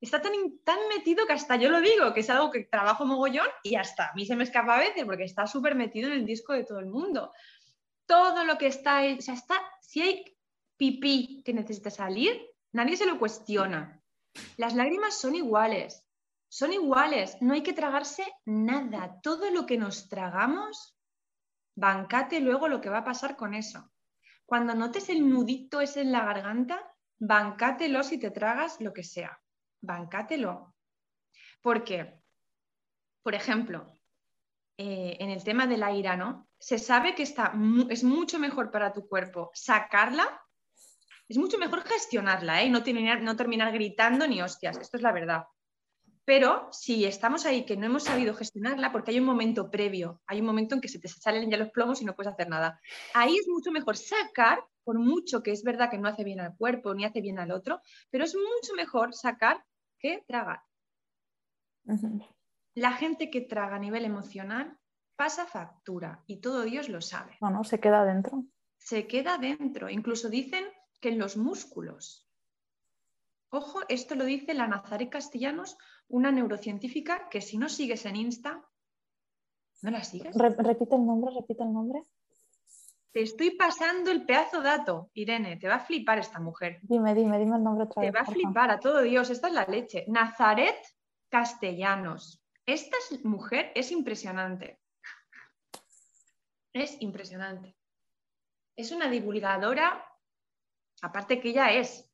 Está 0.00 0.22
tan, 0.22 0.32
tan 0.64 0.78
metido 0.88 1.26
que 1.26 1.34
hasta 1.34 1.56
yo 1.56 1.68
lo 1.68 1.82
digo, 1.82 2.14
que 2.14 2.20
es 2.20 2.30
algo 2.30 2.50
que 2.50 2.64
trabajo 2.64 3.04
mogollón 3.04 3.48
y 3.62 3.74
hasta 3.74 4.08
a 4.08 4.14
mí 4.14 4.24
se 4.24 4.34
me 4.34 4.44
escapa 4.44 4.76
a 4.76 4.80
veces 4.80 5.04
porque 5.04 5.24
está 5.24 5.46
súper 5.46 5.74
metido 5.74 6.08
en 6.08 6.14
el 6.14 6.24
disco 6.24 6.54
de 6.54 6.64
todo 6.64 6.78
el 6.78 6.86
mundo. 6.86 7.32
Todo 8.06 8.44
lo 8.44 8.56
que 8.56 8.66
está 8.66 9.02
o 9.02 9.20
sea, 9.20 9.34
está, 9.34 9.56
si 9.82 10.00
hay 10.00 10.24
pipí 10.78 11.42
que 11.44 11.52
necesita 11.52 11.90
salir, 11.90 12.40
nadie 12.72 12.96
se 12.96 13.04
lo 13.04 13.18
cuestiona. 13.18 14.02
Las 14.56 14.74
lágrimas 14.74 15.20
son 15.20 15.34
iguales, 15.34 16.02
son 16.48 16.72
iguales, 16.72 17.36
no 17.42 17.52
hay 17.52 17.62
que 17.62 17.74
tragarse 17.74 18.24
nada. 18.46 19.20
Todo 19.22 19.50
lo 19.50 19.66
que 19.66 19.76
nos 19.76 20.08
tragamos, 20.08 20.96
bancate 21.76 22.40
luego 22.40 22.68
lo 22.68 22.80
que 22.80 22.88
va 22.88 22.98
a 22.98 23.04
pasar 23.04 23.36
con 23.36 23.52
eso. 23.52 23.90
Cuando 24.46 24.74
notes 24.74 25.10
el 25.10 25.28
nudito 25.28 25.82
ese 25.82 26.00
en 26.00 26.12
la 26.12 26.24
garganta, 26.24 26.90
bancátelo 27.20 28.02
si 28.02 28.18
te 28.18 28.30
tragas 28.30 28.80
lo 28.80 28.92
que 28.92 29.04
sea. 29.04 29.40
Bancátelo. 29.80 30.74
Porque, 31.62 32.20
por 33.22 33.34
ejemplo, 33.34 33.86
eh, 34.76 35.18
en 35.20 35.30
el 35.30 35.44
tema 35.44 35.66
de 35.66 35.76
la 35.76 35.92
ira, 35.92 36.16
¿no? 36.16 36.48
Se 36.58 36.78
sabe 36.78 37.14
que 37.14 37.22
está, 37.22 37.52
es 37.90 38.02
mucho 38.02 38.38
mejor 38.38 38.70
para 38.70 38.92
tu 38.92 39.06
cuerpo 39.06 39.50
sacarla, 39.54 40.42
es 41.28 41.36
mucho 41.36 41.58
mejor 41.58 41.82
gestionarla, 41.82 42.62
¿eh? 42.62 42.66
Y 42.66 42.70
no 42.70 42.82
terminar, 42.82 43.22
no 43.22 43.36
terminar 43.36 43.72
gritando 43.72 44.26
ni 44.26 44.42
hostias, 44.42 44.78
esto 44.78 44.96
es 44.96 45.02
la 45.02 45.12
verdad. 45.12 45.44
Pero 46.30 46.68
si 46.70 47.06
estamos 47.06 47.44
ahí 47.44 47.66
que 47.66 47.76
no 47.76 47.86
hemos 47.86 48.04
sabido 48.04 48.34
gestionarla, 48.34 48.92
porque 48.92 49.10
hay 49.10 49.18
un 49.18 49.26
momento 49.26 49.68
previo, 49.68 50.20
hay 50.28 50.38
un 50.38 50.46
momento 50.46 50.76
en 50.76 50.80
que 50.80 50.86
se 50.86 51.00
te 51.00 51.08
salen 51.08 51.50
ya 51.50 51.56
los 51.56 51.72
plomos 51.72 52.00
y 52.00 52.04
no 52.04 52.14
puedes 52.14 52.32
hacer 52.32 52.48
nada. 52.48 52.80
Ahí 53.14 53.36
es 53.36 53.48
mucho 53.48 53.72
mejor 53.72 53.96
sacar 53.96 54.62
por 54.84 55.00
mucho 55.00 55.42
que 55.42 55.50
es 55.50 55.64
verdad 55.64 55.90
que 55.90 55.98
no 55.98 56.06
hace 56.06 56.22
bien 56.22 56.38
al 56.38 56.56
cuerpo 56.56 56.94
ni 56.94 57.04
hace 57.04 57.20
bien 57.20 57.40
al 57.40 57.50
otro, 57.50 57.80
pero 58.10 58.22
es 58.22 58.36
mucho 58.36 58.74
mejor 58.76 59.12
sacar 59.12 59.64
que 59.98 60.22
tragar. 60.28 60.60
La 62.76 62.92
gente 62.92 63.28
que 63.28 63.40
traga 63.40 63.74
a 63.74 63.80
nivel 63.80 64.04
emocional 64.04 64.78
pasa 65.16 65.46
factura 65.46 66.22
y 66.28 66.40
todo 66.40 66.62
Dios 66.62 66.88
lo 66.88 67.00
sabe. 67.00 67.38
No, 67.40 67.64
se 67.64 67.80
queda 67.80 68.04
dentro. 68.04 68.44
Se 68.76 69.08
queda 69.08 69.36
dentro. 69.36 69.90
Incluso 69.90 70.28
dicen 70.28 70.64
que 71.00 71.08
en 71.08 71.18
los 71.18 71.36
músculos. 71.36 72.30
Ojo, 73.52 73.80
esto 73.88 74.14
lo 74.14 74.24
dice 74.24 74.54
la 74.54 74.68
Nazaret 74.68 75.10
Castellanos, 75.10 75.76
una 76.10 76.30
neurocientífica 76.30 77.28
que 77.28 77.40
si 77.40 77.58
no 77.58 77.68
sigues 77.68 78.04
en 78.06 78.16
Insta, 78.16 78.64
¿no 79.82 79.90
la 79.90 80.04
sigues? 80.04 80.34
repite 80.36 80.94
el 80.94 81.06
nombre, 81.06 81.34
repite 81.34 81.62
el 81.62 81.72
nombre. 81.72 82.02
Te 83.12 83.22
estoy 83.22 83.50
pasando 83.52 84.12
el 84.12 84.24
pedazo 84.24 84.62
dato, 84.62 85.10
Irene, 85.14 85.56
te 85.56 85.66
va 85.66 85.76
a 85.76 85.80
flipar 85.80 86.18
esta 86.18 86.38
mujer. 86.38 86.78
Dime, 86.82 87.12
dime, 87.14 87.38
dime 87.38 87.56
el 87.56 87.64
nombre 87.64 87.84
otra 87.84 88.02
vez. 88.02 88.12
Te 88.12 88.16
va 88.16 88.22
a 88.22 88.26
flipar 88.26 88.70
a 88.70 88.78
todo 88.78 89.02
Dios, 89.02 89.30
esta 89.30 89.48
es 89.48 89.54
la 89.54 89.64
leche. 89.64 90.04
Nazaret 90.06 90.76
Castellanos. 91.28 92.40
Esta 92.66 92.96
mujer 93.24 93.72
es 93.74 93.90
impresionante. 93.90 94.80
Es 96.72 97.00
impresionante. 97.00 97.76
Es 98.76 98.92
una 98.92 99.10
divulgadora, 99.10 100.04
aparte 101.02 101.40
que 101.40 101.50
ella 101.50 101.72
es, 101.72 102.08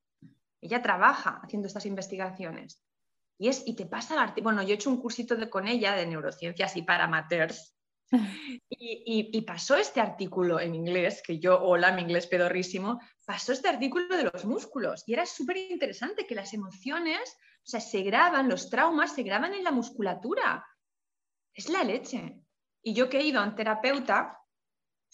ella 0.62 0.80
trabaja 0.80 1.40
haciendo 1.42 1.68
estas 1.68 1.84
investigaciones. 1.84 2.82
Y, 3.38 3.48
es, 3.48 3.62
y 3.66 3.74
te 3.74 3.86
pasa 3.86 4.14
el 4.14 4.20
artículo. 4.20 4.44
Bueno, 4.44 4.62
yo 4.62 4.70
he 4.70 4.74
hecho 4.74 4.90
un 4.90 5.00
cursito 5.00 5.36
de, 5.36 5.50
con 5.50 5.68
ella 5.68 5.94
de 5.94 6.06
neurociencias 6.06 6.76
y 6.76 6.82
para 6.82 7.04
amateurs 7.04 7.76
Y, 8.68 9.42
pasó 9.42 9.76
este 9.76 10.00
artículo 10.00 10.60
en 10.60 10.74
inglés, 10.74 11.22
que 11.24 11.38
yo, 11.38 11.60
hola, 11.60 11.92
mi 11.92 12.02
inglés 12.02 12.26
pedorrísimo, 12.26 13.00
pasó 13.24 13.52
este 13.52 13.68
artículo 13.68 14.16
de 14.16 14.24
los 14.24 14.44
músculos 14.44 15.04
y 15.06 15.12
era 15.12 15.26
súper 15.26 15.56
interesante 15.56 16.26
que 16.26 16.34
las 16.34 16.52
emociones, 16.52 17.36
o 17.64 17.68
sea, 17.68 17.80
se 17.80 18.02
graban, 18.02 18.48
los 18.48 18.70
traumas 18.70 19.14
se 19.14 19.22
graban 19.22 19.54
en 19.54 19.64
la 19.64 19.70
musculatura. 19.70 20.66
Es 21.54 21.68
la 21.68 21.84
leche. 21.84 22.40
Y 22.82 22.94
yo 22.94 23.08
que 23.08 23.18
he 23.18 23.22
ido 23.22 23.40
a 23.40 23.44
un 23.44 23.54
terapeuta 23.54 24.38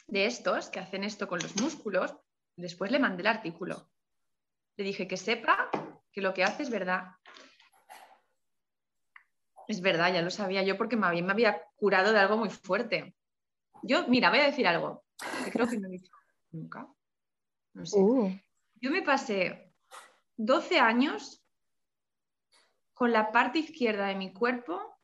de 0.07 0.27
estos, 0.27 0.69
que 0.69 0.81
hacen 0.81 1.05
esto 1.05 1.29
con 1.29 1.39
los 1.41 1.57
músculos, 1.61 2.15
después 2.57 2.91
le 2.91 2.99
mandé 2.99 3.23
el 3.23 3.29
artículo. 3.29 3.91
Le 4.77 4.85
dije 4.85 5.07
que 5.07 5.17
sepa 5.17 5.71
que 6.13 6.21
lo 6.21 6.35
que 6.35 6.45
hace 6.45 6.65
es 6.65 6.71
verdad. 6.71 7.05
Es 9.69 9.81
verdad, 9.81 10.13
ya 10.13 10.23
lo 10.23 10.31
sabía 10.31 10.63
yo 10.63 10.77
porque 10.77 10.97
me 10.97 11.07
había, 11.07 11.23
me 11.23 11.33
había 11.33 11.63
curado 11.77 12.13
de 12.13 12.19
algo 12.19 12.37
muy 12.37 12.51
fuerte. 12.51 13.15
Yo, 13.83 14.07
mira, 14.09 14.31
voy 14.31 14.41
a 14.41 14.47
decir 14.47 14.67
algo 14.67 15.05
que 15.45 15.51
creo 15.51 15.67
que 15.67 15.79
no 15.79 15.89
he 15.89 15.93
dicho 15.93 16.13
nunca. 16.51 16.87
No 17.75 17.87
sé. 17.87 17.99
Uh. 17.99 18.31
Yo 18.81 18.91
me 18.91 19.03
pasé 19.03 19.73
12 20.37 20.79
años 20.79 21.45
con 22.95 23.13
la 23.13 23.33
parte 23.33 23.59
izquierda 23.59 24.07
de 24.07 24.15
mi 24.15 24.33
cuerpo 24.33 24.99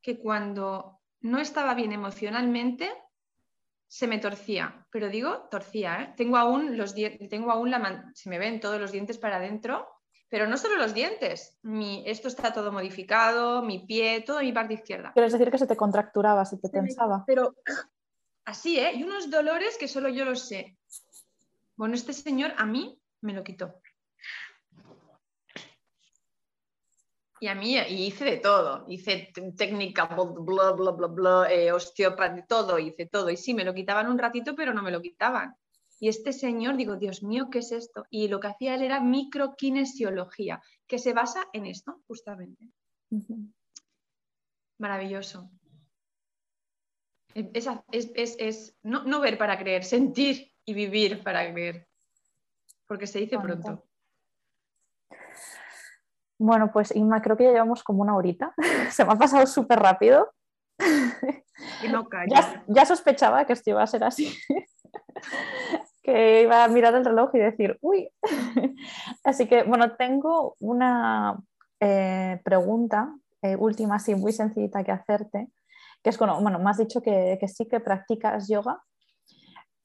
que 0.00 0.18
cuando 0.18 1.00
no 1.20 1.38
estaba 1.38 1.74
bien 1.74 1.92
emocionalmente 1.92 2.90
se 3.86 4.06
me 4.06 4.18
torcía, 4.18 4.86
pero 4.90 5.08
digo 5.08 5.48
torcía, 5.50 6.02
¿eh? 6.02 6.14
tengo 6.16 6.36
aún 6.36 6.76
los 6.76 6.94
tengo 6.94 7.52
aún 7.52 7.70
la 7.70 8.10
se 8.14 8.28
me 8.28 8.38
ven 8.38 8.60
todos 8.60 8.80
los 8.80 8.90
dientes 8.92 9.18
para 9.18 9.36
adentro 9.36 9.88
pero 10.34 10.48
no 10.48 10.56
solo 10.56 10.74
los 10.74 10.94
dientes, 10.94 11.56
esto 12.06 12.26
está 12.26 12.52
todo 12.52 12.72
modificado, 12.72 13.62
mi 13.62 13.78
pie, 13.86 14.20
todo 14.22 14.40
mi 14.40 14.50
parte 14.50 14.74
izquierda. 14.74 15.12
Quieres 15.12 15.32
decir 15.32 15.48
que 15.48 15.58
se 15.58 15.68
te 15.68 15.76
contracturaba, 15.76 16.44
se 16.44 16.56
te 16.56 16.68
tensaba. 16.68 17.22
Pero 17.24 17.54
así, 18.44 18.80
¿eh? 18.80 18.94
Y 18.96 19.04
unos 19.04 19.30
dolores 19.30 19.78
que 19.78 19.86
solo 19.86 20.08
yo 20.08 20.24
los 20.24 20.48
sé. 20.48 20.76
Bueno, 21.76 21.94
este 21.94 22.12
señor 22.12 22.52
a 22.56 22.66
mí 22.66 23.00
me 23.20 23.32
lo 23.32 23.44
quitó. 23.44 23.80
Y 27.38 27.46
a 27.46 27.54
mí 27.54 27.78
y 27.78 28.06
hice 28.06 28.24
de 28.24 28.38
todo, 28.38 28.86
hice 28.88 29.32
técnica, 29.56 30.06
bla, 30.06 30.72
bla, 30.72 30.90
bla, 30.90 31.06
bla, 31.06 31.52
eh, 31.52 31.70
osteopatía, 31.70 32.44
todo, 32.44 32.76
hice 32.80 33.06
todo. 33.06 33.30
Y 33.30 33.36
sí, 33.36 33.54
me 33.54 33.64
lo 33.64 33.72
quitaban 33.72 34.10
un 34.10 34.18
ratito, 34.18 34.56
pero 34.56 34.74
no 34.74 34.82
me 34.82 34.90
lo 34.90 35.00
quitaban. 35.00 35.54
Y 36.04 36.08
este 36.08 36.34
señor, 36.34 36.76
digo, 36.76 36.96
Dios 36.96 37.22
mío, 37.22 37.48
¿qué 37.50 37.60
es 37.60 37.72
esto? 37.72 38.04
Y 38.10 38.28
lo 38.28 38.38
que 38.38 38.48
hacía 38.48 38.74
él 38.74 38.82
era 38.82 39.00
microkinesiología, 39.00 40.60
que 40.86 40.98
se 40.98 41.14
basa 41.14 41.48
en 41.54 41.64
esto, 41.64 42.02
justamente. 42.06 42.68
Maravilloso. 44.78 45.50
Es, 47.32 47.66
es, 48.38 48.76
no, 48.82 49.18
ver 49.18 49.38
para 49.38 49.58
creer, 49.58 49.82
sentir 49.82 50.52
y 50.66 50.74
vivir 50.74 51.24
para 51.24 51.50
creer. 51.50 51.88
Porque 52.86 53.06
se 53.06 53.20
dice 53.20 53.38
pronto. 53.38 53.88
Bueno, 56.38 56.70
pues 56.70 56.94
Inma, 56.94 57.22
creo 57.22 57.38
que 57.38 57.44
ya 57.44 57.52
llevamos 57.52 57.82
como 57.82 58.02
una 58.02 58.14
horita. 58.14 58.52
Se 58.90 59.06
me 59.06 59.14
ha 59.14 59.16
pasado 59.16 59.46
súper 59.46 59.78
rápido. 59.78 60.34
ya, 62.68 62.84
sospechaba 62.84 63.46
que 63.46 63.54
esto 63.54 63.70
iba 63.70 63.82
a 63.82 63.86
ser 63.86 64.04
así. 64.04 64.36
Que 66.04 66.42
iba 66.42 66.62
a 66.62 66.68
mirar 66.68 66.94
el 66.94 67.04
reloj 67.04 67.30
y 67.34 67.38
decir, 67.38 67.78
uy. 67.80 68.10
así 69.24 69.48
que, 69.48 69.62
bueno, 69.62 69.96
tengo 69.96 70.54
una 70.60 71.36
eh, 71.80 72.40
pregunta 72.44 73.16
eh, 73.42 73.56
última, 73.56 73.96
así 73.96 74.14
muy 74.14 74.32
sencillita 74.32 74.84
que 74.84 74.92
hacerte, 74.92 75.48
que 76.02 76.10
es, 76.10 76.18
bueno, 76.18 76.40
bueno 76.40 76.58
me 76.58 76.70
has 76.70 76.78
dicho 76.78 77.00
que, 77.02 77.38
que 77.40 77.48
sí 77.48 77.66
que 77.66 77.80
practicas 77.80 78.48
yoga 78.48 78.82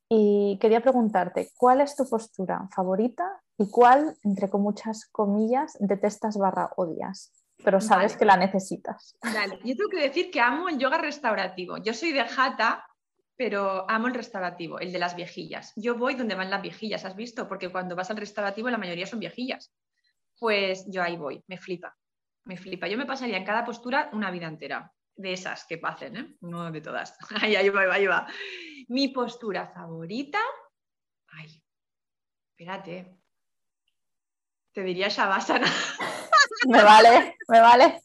y 0.10 0.58
quería 0.60 0.82
preguntarte, 0.82 1.52
¿cuál 1.58 1.82
es 1.82 1.96
tu 1.96 2.08
postura 2.10 2.68
favorita 2.76 3.42
y 3.58 3.70
cuál, 3.70 4.18
entre 4.24 4.50
con 4.50 4.62
muchas 4.62 5.06
comillas, 5.12 5.78
detestas 5.80 6.38
barra 6.38 6.72
odias? 6.76 7.32
Pero 7.64 7.80
sabes 7.80 8.16
que 8.18 8.26
la 8.26 8.38
necesitas. 8.38 9.18
Dale. 9.22 9.60
Yo 9.64 9.76
tengo 9.76 9.90
que 9.90 10.02
decir 10.02 10.32
que 10.32 10.40
amo 10.40 10.70
el 10.70 10.80
yoga 10.80 10.98
restaurativo. 10.98 11.78
Yo 11.78 11.94
soy 11.94 12.14
de 12.14 12.24
jata, 12.24 12.86
pero 13.40 13.90
amo 13.90 14.08
el 14.08 14.14
restaurativo, 14.14 14.82
el 14.82 14.92
de 14.92 15.00
las 15.00 15.16
viejillas. 15.16 15.72
Yo 15.78 15.96
voy 15.96 16.16
donde 16.16 16.36
van 16.36 16.50
las 16.50 16.62
viejillas, 16.62 17.06
¿has 17.06 17.16
visto? 17.16 17.48
Porque 17.48 17.70
cuando 17.70 17.96
vas 17.96 18.12
al 18.12 18.18
restaurativo 18.18 18.70
la 18.70 18.78
mayoría 18.78 19.08
son 19.08 19.22
viejillas. 19.22 19.74
Pues 20.38 20.86
yo 20.92 21.02
ahí 21.02 21.16
voy, 21.16 21.42
me 21.48 21.58
flipa, 21.58 21.98
me 22.44 22.58
flipa. 22.58 22.90
Yo 22.90 22.98
me 22.98 23.06
pasaría 23.06 23.38
en 23.38 23.46
cada 23.46 23.64
postura 23.64 24.10
una 24.12 24.30
vida 24.30 24.46
entera 24.46 24.92
de 25.16 25.32
esas 25.32 25.64
que 25.64 25.78
pasen, 25.78 26.18
¿eh? 26.18 26.36
No 26.42 26.70
de 26.70 26.82
todas. 26.82 27.18
Ahí, 27.42 27.56
ahí 27.56 27.70
va, 27.70 27.94
ahí 27.94 28.08
va. 28.08 28.28
Mi 28.90 29.08
postura 29.08 29.68
favorita. 29.68 30.40
Ay, 31.30 31.64
espérate. 32.50 33.22
Te 34.74 34.84
diría 34.84 35.08
Shavasana. 35.08 35.68
Me 36.68 36.84
vale, 36.84 37.38
me 37.48 37.62
vale. 37.62 38.02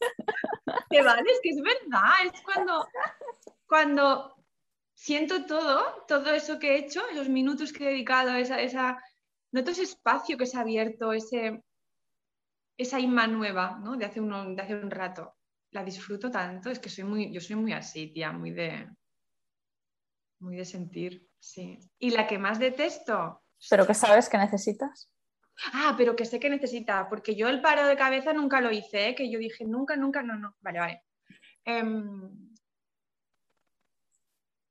Te 0.88 1.02
vale, 1.02 1.28
es 1.28 1.40
que 1.42 1.48
es 1.48 1.60
verdad. 1.60 2.12
Es 2.24 2.40
cuando, 2.42 2.86
cuando 3.66 4.33
siento 5.04 5.44
todo, 5.44 6.06
todo 6.08 6.32
eso 6.32 6.58
que 6.58 6.72
he 6.72 6.78
hecho, 6.78 7.06
esos 7.10 7.28
minutos 7.28 7.74
que 7.74 7.84
he 7.84 7.90
dedicado, 7.90 8.34
esa, 8.36 8.62
esa, 8.62 8.98
noto 9.52 9.70
ese 9.70 9.82
espacio 9.82 10.38
que 10.38 10.46
se 10.46 10.56
ha 10.56 10.62
abierto, 10.62 11.12
ese, 11.12 11.62
esa 12.78 12.98
Inma 12.98 13.26
nueva, 13.26 13.78
¿no? 13.84 13.98
De 13.98 14.06
hace, 14.06 14.22
de 14.22 14.62
hace 14.62 14.74
un 14.74 14.90
rato 14.90 15.36
la 15.72 15.84
disfruto 15.84 16.30
tanto, 16.30 16.70
es 16.70 16.78
que 16.78 16.88
soy 16.88 17.04
muy, 17.04 17.30
yo 17.30 17.40
soy 17.42 17.56
muy 17.56 17.72
así, 17.74 18.14
tía, 18.14 18.32
muy 18.32 18.52
de, 18.52 18.88
muy 20.38 20.56
de 20.56 20.64
sentir, 20.64 21.28
sí. 21.38 21.78
Y 21.98 22.10
la 22.10 22.26
que 22.26 22.38
más 22.38 22.58
detesto. 22.58 23.42
¿Pero 23.68 23.86
que 23.86 23.92
sabes 23.92 24.30
que 24.30 24.38
necesitas? 24.38 25.10
Ah, 25.74 25.94
pero 25.98 26.16
que 26.16 26.24
sé 26.24 26.40
que 26.40 26.48
necesita, 26.48 27.10
porque 27.10 27.34
yo 27.34 27.48
el 27.48 27.60
paro 27.60 27.86
de 27.86 27.96
cabeza 27.96 28.32
nunca 28.32 28.62
lo 28.62 28.70
hice, 28.70 29.08
¿eh? 29.08 29.14
que 29.14 29.30
yo 29.30 29.38
dije 29.38 29.66
nunca, 29.66 29.96
nunca, 29.96 30.22
no, 30.22 30.38
no. 30.38 30.56
Vale, 30.60 30.78
vale. 30.78 31.02
Em, 31.64 32.43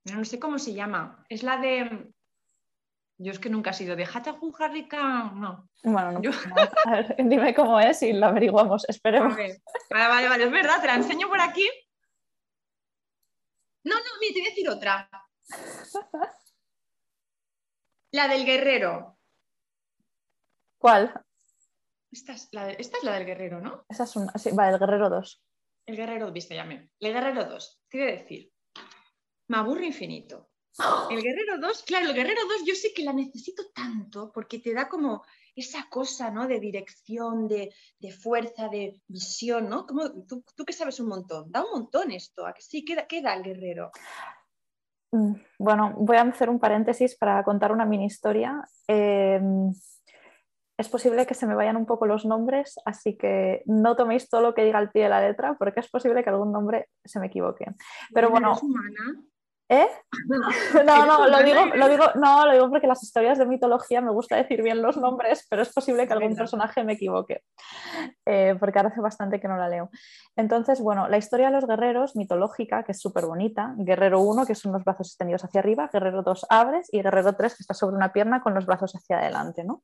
no 0.06 0.26
sé 0.26 0.40
cómo 0.40 0.60
se 0.60 0.74
llama. 0.74 1.26
Es 1.30 1.44
la 1.44 1.58
de 1.58 2.14
yo 3.18 3.32
es 3.32 3.40
que 3.40 3.50
nunca 3.50 3.70
he 3.70 3.74
sido 3.74 3.96
de 3.96 4.06
Harika, 4.06 5.32
no. 5.36 5.70
Bueno, 5.84 6.20
no, 6.20 6.32
A 6.86 6.92
ver, 6.92 7.16
dime 7.20 7.54
cómo 7.54 7.80
es 7.80 8.02
y 8.02 8.14
lo 8.14 8.26
averiguamos, 8.28 8.84
esperemos. 8.90 9.36
Vale, 9.36 9.62
vale, 9.90 10.30
vale, 10.30 10.44
es 10.46 10.52
verdad, 10.52 10.82
te 10.82 10.88
la 10.88 10.96
enseño 10.96 11.30
por 11.30 11.40
aquí. 11.40 11.70
No, 13.86 13.96
no, 13.96 14.02
mira, 14.20 14.34
te 14.34 14.40
voy 14.40 14.48
a 14.48 14.50
decir 14.50 14.70
otra. 14.70 15.10
La 18.12 18.28
del 18.28 18.46
guerrero. 18.46 19.18
¿Cuál? 20.78 21.14
Esta 22.12 22.34
es 22.34 22.50
la, 22.52 22.66
del 22.68 23.26
guerrero, 23.26 23.60
¿no? 23.60 23.86
Esa 23.90 24.04
es 24.04 24.16
una, 24.16 24.32
sí, 24.34 24.52
va, 24.52 24.70
el 24.70 24.78
guerrero 24.78 25.10
2. 25.10 25.44
El 25.88 25.96
guerrero, 25.98 26.32
viste, 26.32 26.54
llame. 26.54 26.92
El 27.00 27.12
guerrero 27.12 27.46
2. 27.46 27.82
Quiere 27.90 28.18
decir, 28.18 28.53
me 29.48 29.58
aburro 29.58 29.84
infinito. 29.84 30.50
El 31.12 31.22
Guerrero 31.22 31.60
2, 31.60 31.84
claro, 31.84 32.08
el 32.08 32.16
Guerrero 32.16 32.42
2 32.48 32.64
yo 32.66 32.74
sé 32.74 32.94
que 32.96 33.04
la 33.04 33.14
necesito 33.14 33.64
tanto 33.76 34.32
porque 34.34 34.58
te 34.58 34.74
da 34.74 34.90
como 34.90 35.24
esa 35.56 35.86
cosa, 35.88 36.32
¿no? 36.32 36.48
De 36.48 36.60
dirección, 36.60 37.48
de, 37.48 37.72
fuerza, 38.12 38.70
de 38.70 39.00
visión, 39.08 39.70
¿no? 39.70 39.86
Como, 39.86 40.26
tú, 40.26 40.44
que 40.66 40.74
sabes 40.74 41.00
un 41.00 41.10
montón, 41.10 41.52
da 41.52 41.64
un 41.64 41.72
montón 41.72 42.12
esto, 42.12 42.48
¿a 42.48 42.54
que 42.54 42.64
sí? 42.64 42.84
¿Qué, 42.84 43.22
da 43.22 43.36
el 43.36 43.44
Guerrero? 43.44 43.92
Mm, 45.12 45.34
bueno, 45.60 45.94
voy 45.96 46.18
a 46.18 46.24
hacer 46.24 46.50
un 46.50 46.60
paréntesis 46.60 47.16
para 47.16 47.44
contar 47.44 47.72
una 47.72 47.86
mini 47.86 48.06
historia. 48.06 48.64
Em, 48.88 49.72
es 50.76 50.90
posible 50.90 51.28
que 51.28 51.36
se 51.36 51.46
me 51.46 51.54
vayan 51.54 51.78
un 51.78 51.86
poco 51.86 52.08
los 52.08 52.26
nombres, 52.26 52.80
así 52.84 53.16
que 53.16 53.62
no 53.68 53.96
toméis 53.96 54.28
todo 54.28 54.42
lo 54.42 54.56
que 54.56 54.64
diga 54.64 54.80
al 54.80 54.92
pie 54.92 55.04
de 55.04 55.10
la 55.10 55.22
letra, 55.22 55.56
porque 55.60 55.82
es 55.82 55.90
posible 55.90 56.24
que 56.24 56.32
algún 56.32 56.52
nombre 56.52 56.90
se 57.06 57.20
me 57.20 57.28
equivoque. 57.28 57.66
Pero 58.12 58.32
bueno, 58.32 58.60
¿Eh? 59.70 59.88
No, 60.86 61.06
no, 61.06 61.28
lo 61.28 61.44
digo, 61.44 61.66
lo 61.76 61.88
digo, 61.88 62.06
no, 62.16 62.46
lo 62.46 62.54
digo 62.54 62.70
porque 62.70 62.88
las 62.88 63.02
historias 63.04 63.38
de 63.38 63.46
mitología 63.46 64.02
me 64.02 64.12
gusta 64.12 64.36
decir 64.36 64.62
bien 64.62 64.82
los 64.82 64.98
nombres, 64.98 65.46
pero 65.50 65.62
es 65.62 65.74
posible 65.74 66.08
que 66.08 66.14
algún 66.14 66.36
personaje 66.36 66.84
me 66.84 66.94
equivoque, 66.94 67.44
eh, 68.26 68.56
porque 68.60 68.80
ahora 68.80 68.90
hace 68.90 69.02
bastante 69.02 69.40
que 69.40 69.48
no 69.48 69.58
la 69.58 69.70
leo. 69.70 69.90
Entonces, 70.36 70.82
bueno, 70.82 71.08
la 71.08 71.18
historia 71.18 71.48
de 71.48 71.54
los 71.54 71.68
guerreros 71.68 72.16
mitológica, 72.16 72.84
que 72.84 72.92
es 72.92 73.00
súper 73.00 73.26
bonita, 73.26 73.74
guerrero 73.78 74.22
1, 74.22 74.46
que 74.46 74.56
son 74.56 74.74
los 74.74 74.84
brazos 74.84 75.08
extendidos 75.08 75.44
hacia 75.44 75.60
arriba, 75.60 75.90
guerrero 75.92 76.24
2 76.24 76.48
abres 76.50 76.90
y 76.92 77.02
guerrero 77.02 77.34
3, 77.34 77.56
que 77.56 77.64
está 77.64 77.74
sobre 77.74 77.96
una 77.96 78.12
pierna 78.12 78.42
con 78.42 78.54
los 78.54 78.66
brazos 78.66 78.94
hacia 78.96 79.20
adelante, 79.20 79.64
¿no? 79.64 79.84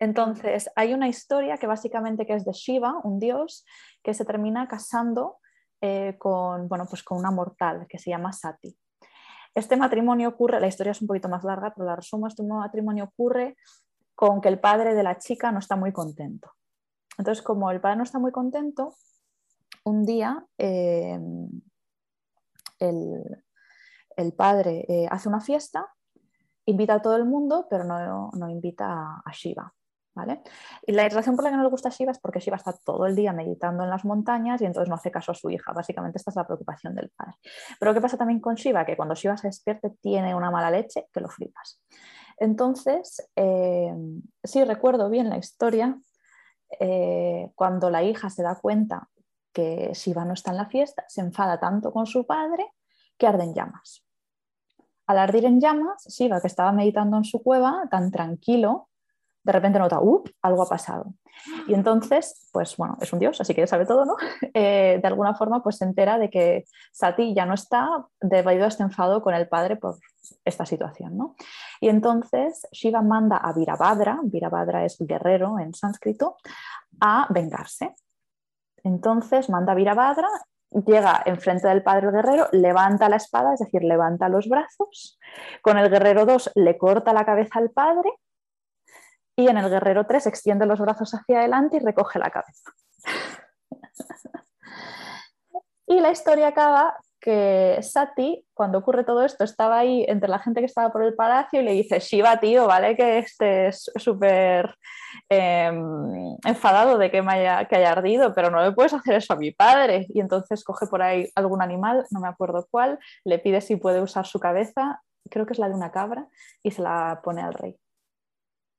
Entonces, 0.00 0.70
hay 0.76 0.94
una 0.94 1.08
historia 1.08 1.58
que 1.58 1.66
básicamente 1.66 2.26
que 2.26 2.34
es 2.34 2.44
de 2.44 2.52
Shiva, 2.52 3.00
un 3.02 3.18
dios, 3.18 3.66
que 4.02 4.14
se 4.14 4.24
termina 4.24 4.68
casando 4.68 5.38
eh, 5.80 6.16
con, 6.18 6.68
bueno, 6.68 6.86
pues 6.88 7.02
con 7.02 7.18
una 7.18 7.30
mortal 7.30 7.86
que 7.88 7.98
se 7.98 8.10
llama 8.10 8.32
Sati. 8.32 8.76
Este 9.54 9.76
matrimonio 9.76 10.28
ocurre, 10.30 10.60
la 10.60 10.66
historia 10.66 10.92
es 10.92 11.00
un 11.00 11.08
poquito 11.08 11.28
más 11.28 11.44
larga, 11.44 11.72
pero 11.74 11.86
la 11.86 11.96
resumo, 11.96 12.26
este 12.26 12.42
matrimonio 12.42 13.04
ocurre 13.04 13.56
con 14.14 14.40
que 14.40 14.48
el 14.48 14.60
padre 14.60 14.94
de 14.94 15.02
la 15.02 15.18
chica 15.18 15.52
no 15.52 15.58
está 15.58 15.76
muy 15.76 15.92
contento. 15.92 16.52
Entonces, 17.16 17.42
como 17.42 17.70
el 17.70 17.80
padre 17.80 17.96
no 17.96 18.02
está 18.04 18.18
muy 18.18 18.32
contento, 18.32 18.94
un 19.84 20.04
día 20.04 20.46
eh, 20.58 21.18
el, 22.78 24.32
padre 24.36 24.84
eh, 24.88 25.06
hace 25.10 25.28
una 25.28 25.40
fiesta, 25.40 25.88
invita 26.66 26.94
a 26.94 27.02
todo 27.02 27.16
el 27.16 27.24
mundo, 27.24 27.66
pero 27.70 27.84
no, 27.84 28.30
no 28.32 28.48
invita 28.48 29.22
a 29.24 29.32
Shiva. 29.32 29.72
Y 30.86 30.92
la 30.92 31.08
razón 31.08 31.36
por 31.36 31.44
la 31.44 31.50
que 31.50 31.56
no 31.56 31.62
le 31.62 31.68
gusta 31.68 31.90
Shiva 31.90 32.12
es 32.12 32.18
porque 32.18 32.40
Shiva 32.40 32.56
está 32.56 32.72
todo 32.72 33.06
el 33.06 33.14
día 33.14 33.32
meditando 33.32 33.84
en 33.84 33.90
las 33.90 34.04
montañas 34.04 34.60
y 34.60 34.64
entonces 34.64 34.88
no 34.88 34.94
hace 34.94 35.10
caso 35.10 35.32
a 35.32 35.34
su 35.34 35.50
hija. 35.50 35.72
Básicamente 35.72 36.18
esta 36.18 36.30
es 36.30 36.36
la 36.36 36.46
preocupación 36.46 36.94
del 36.94 37.10
padre. 37.10 37.34
Pero 37.78 37.94
¿qué 37.94 38.00
pasa 38.00 38.16
también 38.16 38.40
con 38.40 38.54
Shiva? 38.54 38.84
Que 38.84 38.96
cuando 38.96 39.14
Shiva 39.14 39.36
se 39.36 39.48
despierte 39.48 39.90
tiene 40.00 40.34
una 40.34 40.50
mala 40.50 40.70
leche 40.70 41.08
que 41.12 41.20
lo 41.20 41.28
flipas. 41.28 41.80
Entonces, 42.38 43.28
eh, 43.34 43.94
sí 44.44 44.64
recuerdo 44.64 45.10
bien 45.10 45.28
la 45.28 45.38
historia, 45.38 45.98
eh, 46.78 47.50
cuando 47.54 47.90
la 47.90 48.02
hija 48.02 48.30
se 48.30 48.42
da 48.42 48.56
cuenta 48.56 49.08
que 49.52 49.90
Shiva 49.94 50.24
no 50.24 50.34
está 50.34 50.50
en 50.50 50.58
la 50.58 50.66
fiesta, 50.66 51.04
se 51.08 51.20
enfada 51.20 51.58
tanto 51.58 51.92
con 51.92 52.06
su 52.06 52.26
padre 52.26 52.66
que 53.16 53.26
arden 53.26 53.54
llamas. 53.54 54.04
Al 55.06 55.18
ardir 55.18 55.46
en 55.46 55.60
llamas, 55.60 56.04
Shiva, 56.06 56.40
que 56.40 56.46
estaba 56.46 56.70
meditando 56.70 57.16
en 57.16 57.24
su 57.24 57.42
cueva, 57.42 57.88
tan 57.90 58.10
tranquilo, 58.10 58.88
de 59.48 59.52
repente 59.52 59.78
nota, 59.78 59.98
¡uh! 59.98 60.22
Algo 60.42 60.62
ha 60.62 60.68
pasado. 60.68 61.14
Y 61.66 61.72
entonces, 61.72 62.50
pues 62.52 62.76
bueno, 62.76 62.98
es 63.00 63.10
un 63.14 63.18
dios, 63.18 63.40
así 63.40 63.54
que 63.54 63.66
sabe 63.66 63.86
todo, 63.86 64.04
¿no? 64.04 64.14
Eh, 64.52 64.98
de 65.00 65.08
alguna 65.08 65.34
forma, 65.34 65.62
pues 65.62 65.76
se 65.76 65.84
entera 65.84 66.18
de 66.18 66.28
que 66.28 66.64
Sati 66.92 67.34
ya 67.34 67.46
no 67.46 67.54
está 67.54 68.06
debido 68.20 68.64
a 68.64 68.68
este 68.68 68.82
enfado 68.82 69.22
con 69.22 69.34
el 69.34 69.48
padre 69.48 69.76
por 69.76 69.96
esta 70.44 70.66
situación, 70.66 71.16
¿no? 71.16 71.34
Y 71.80 71.88
entonces 71.88 72.66
Shiva 72.72 73.00
manda 73.00 73.38
a 73.38 73.52
Virabhadra, 73.54 74.18
Virabhadra 74.24 74.84
es 74.84 74.98
guerrero 75.00 75.58
en 75.58 75.72
sánscrito, 75.72 76.36
a 77.00 77.26
vengarse. 77.30 77.94
Entonces 78.82 79.48
manda 79.48 79.72
a 79.72 79.76
Virabhadra, 79.76 80.28
llega 80.86 81.22
enfrente 81.24 81.68
del 81.68 81.82
padre 81.82 82.08
el 82.08 82.12
guerrero, 82.12 82.48
levanta 82.52 83.08
la 83.08 83.16
espada, 83.16 83.54
es 83.54 83.60
decir, 83.60 83.82
levanta 83.82 84.28
los 84.28 84.46
brazos, 84.48 85.18
con 85.62 85.78
el 85.78 85.88
guerrero 85.88 86.26
2 86.26 86.52
le 86.56 86.76
corta 86.76 87.14
la 87.14 87.24
cabeza 87.24 87.60
al 87.60 87.70
padre 87.70 88.10
y 89.38 89.46
en 89.46 89.56
el 89.56 89.70
guerrero 89.70 90.04
3 90.04 90.26
extiende 90.26 90.66
los 90.66 90.80
brazos 90.80 91.14
hacia 91.14 91.38
adelante 91.38 91.76
y 91.76 91.80
recoge 91.80 92.18
la 92.18 92.28
cabeza. 92.28 92.72
y 95.86 96.00
la 96.00 96.10
historia 96.10 96.48
acaba 96.48 96.96
que 97.20 97.78
Sati, 97.80 98.44
cuando 98.52 98.78
ocurre 98.78 99.04
todo 99.04 99.24
esto, 99.24 99.44
estaba 99.44 99.78
ahí 99.78 100.04
entre 100.08 100.28
la 100.28 100.40
gente 100.40 100.58
que 100.58 100.66
estaba 100.66 100.90
por 100.90 101.04
el 101.04 101.14
palacio 101.14 101.60
y 101.60 101.64
le 101.64 101.70
dice, 101.70 102.00
Shiva, 102.00 102.40
tío, 102.40 102.66
vale 102.66 102.96
que 102.96 103.18
estés 103.18 103.92
súper 103.94 104.74
em, 105.28 106.36
enfadado 106.44 106.98
de 106.98 107.08
que, 107.12 107.18
haya, 107.18 107.64
que 107.66 107.76
haya 107.76 107.92
ardido, 107.92 108.34
pero 108.34 108.50
no 108.50 108.60
le 108.60 108.72
puedes 108.72 108.92
hacer 108.92 109.14
eso 109.14 109.34
a 109.34 109.36
mi 109.36 109.52
padre. 109.52 110.06
Y 110.08 110.18
entonces 110.18 110.64
coge 110.64 110.88
por 110.88 111.00
ahí 111.00 111.28
algún 111.36 111.62
animal, 111.62 112.04
no 112.10 112.18
me 112.18 112.28
acuerdo 112.28 112.66
cuál, 112.72 112.98
le 113.24 113.38
pide 113.38 113.60
si 113.60 113.76
puede 113.76 114.00
usar 114.00 114.26
su 114.26 114.40
cabeza, 114.40 115.00
creo 115.30 115.46
que 115.46 115.52
es 115.52 115.60
la 115.60 115.68
de 115.68 115.76
una 115.76 115.92
cabra, 115.92 116.26
y 116.64 116.72
se 116.72 116.82
la 116.82 117.20
pone 117.22 117.40
al 117.40 117.54
rey. 117.54 117.78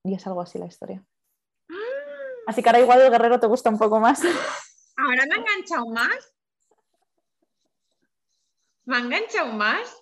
Y 0.03 0.13
es 0.15 0.25
algo 0.27 0.41
así 0.41 0.57
la 0.57 0.65
historia. 0.65 1.03
Así 2.47 2.63
que 2.63 2.69
ahora 2.69 2.79
igual 2.79 3.01
el 3.01 3.11
guerrero 3.11 3.39
te 3.39 3.47
gusta 3.47 3.69
un 3.69 3.77
poco 3.77 3.99
más. 3.99 4.21
Ahora 4.97 5.25
me 5.27 5.35
ha 5.35 5.37
enganchado 5.37 5.85
más. 5.87 6.33
¿Me 8.85 8.95
ha 8.95 8.99
enganchado 8.99 9.53
más? 9.53 9.95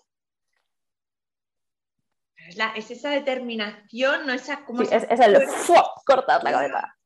Es, 2.75 2.89
esa 2.91 3.09
determinación, 3.09 4.25
no 4.25 4.31
esa 4.31 4.63
como. 4.63 4.81
es, 4.83 4.91
el 4.91 5.37
cortar 6.05 6.43
la 6.43 6.51
cabeza. 6.51 6.97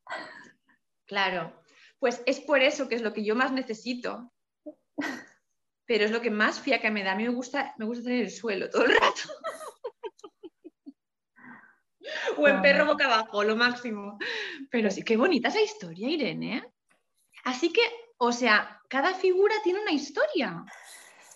Claro, 1.07 1.63
pues 1.97 2.22
es 2.27 2.39
por 2.39 2.61
eso 2.61 2.88
que 2.88 2.95
es 2.95 3.01
lo 3.01 3.11
que 3.11 3.26
yo 3.26 3.35
más 3.35 3.51
necesito. 3.51 4.31
Pero 5.88 6.05
es 6.05 6.11
lo 6.11 6.22
que 6.22 6.30
más 6.30 6.59
fiaca 6.59 6.91
me 6.91 7.03
da. 7.03 7.13
A 7.13 7.15
mí 7.15 7.23
me 7.23 7.34
gusta, 7.34 7.73
me 7.77 7.85
gusta 7.85 8.03
tener 8.03 8.26
el 8.26 8.31
suelo 8.31 8.69
todo 8.69 8.85
el 8.85 8.93
rato. 8.93 9.22
O 12.38 12.48
en 12.48 12.61
perro 12.61 12.86
boca 12.86 13.06
abajo, 13.06 13.44
lo 13.44 13.56
máximo. 13.56 14.18
Pero 14.69 14.90
sí, 14.91 15.03
qué 15.03 15.18
bonita 15.18 15.49
esa 15.49 15.61
historia, 15.61 16.10
Irene. 16.10 16.64
Así 17.44 17.72
que, 17.72 17.82
o 18.18 18.32
sea, 18.32 18.80
cada 18.88 19.14
figura 19.14 19.56
tiene 19.64 19.82
una 19.82 19.91
historia 19.91 20.65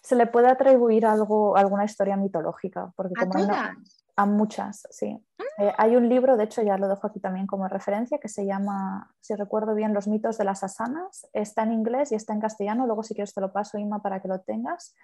se 0.06 0.16
le 0.16 0.28
puede 0.28 0.48
atribuir 0.48 1.04
algo, 1.04 1.58
alguna 1.58 1.84
historia 1.84 2.16
mitológica. 2.16 2.94
Porque 2.96 3.16
como 3.16 3.52
¿A 3.52 3.74
a 4.18 4.26
muchas, 4.26 4.88
sí. 4.92 5.18
Ah. 5.38 5.44
Eh, 5.58 5.74
hay 5.78 5.96
un 5.96 6.08
libro, 6.08 6.38
de 6.38 6.46
hecho 6.46 6.62
ya 6.62 6.78
lo 6.78 6.88
dejo 6.88 7.08
aquí 7.08 7.20
también 7.20 7.48
como 7.48 7.68
referencia, 7.68 8.18
que 8.18 8.30
se 8.30 8.46
llama, 8.46 9.12
si 9.20 9.36
recuerdo 9.36 9.74
bien, 9.74 9.94
Los 9.94 10.08
mitos 10.08 10.38
de 10.38 10.46
las 10.46 10.64
asanas. 10.64 11.28
Está 11.34 11.64
en 11.64 11.74
inglés 11.74 12.12
y 12.12 12.16
está 12.16 12.34
en 12.34 12.40
castellano, 12.40 12.86
luego 12.86 13.04
si 13.04 13.14
quieres 13.14 13.34
te 13.34 13.42
lo 13.42 13.52
paso, 13.52 13.78
Inma, 13.78 14.02
para 14.02 14.22
que 14.22 14.28
lo 14.28 14.40
tengas. 14.42 14.96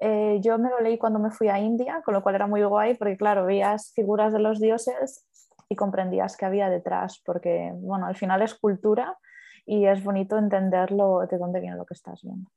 Eh, 0.00 0.38
yo 0.40 0.58
me 0.58 0.70
lo 0.70 0.80
leí 0.80 0.96
cuando 0.98 1.18
me 1.18 1.30
fui 1.30 1.48
a 1.48 1.58
India, 1.58 2.02
con 2.04 2.14
lo 2.14 2.22
cual 2.22 2.36
era 2.36 2.46
muy 2.46 2.62
guay, 2.62 2.94
porque 2.94 3.16
claro, 3.16 3.46
veías 3.46 3.92
figuras 3.94 4.32
de 4.32 4.38
los 4.38 4.60
dioses 4.60 5.26
y 5.68 5.76
comprendías 5.76 6.36
qué 6.36 6.46
había 6.46 6.70
detrás, 6.70 7.20
porque 7.24 7.72
bueno, 7.74 8.06
al 8.06 8.16
final 8.16 8.42
es 8.42 8.54
cultura 8.54 9.18
y 9.66 9.86
es 9.86 10.02
bonito 10.02 10.38
entenderlo 10.38 11.26
de 11.30 11.36
dónde 11.36 11.60
viene 11.60 11.76
lo 11.76 11.84
que 11.84 11.94
estás 11.94 12.22
viendo. 12.22 12.50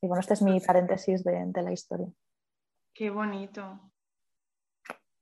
Y 0.00 0.06
bueno, 0.06 0.20
este 0.20 0.34
es 0.34 0.42
mi 0.42 0.60
paréntesis 0.60 1.24
de, 1.24 1.50
la 1.54 1.72
historia. 1.72 2.08
Qué 2.94 3.10
bonito. 3.10 3.80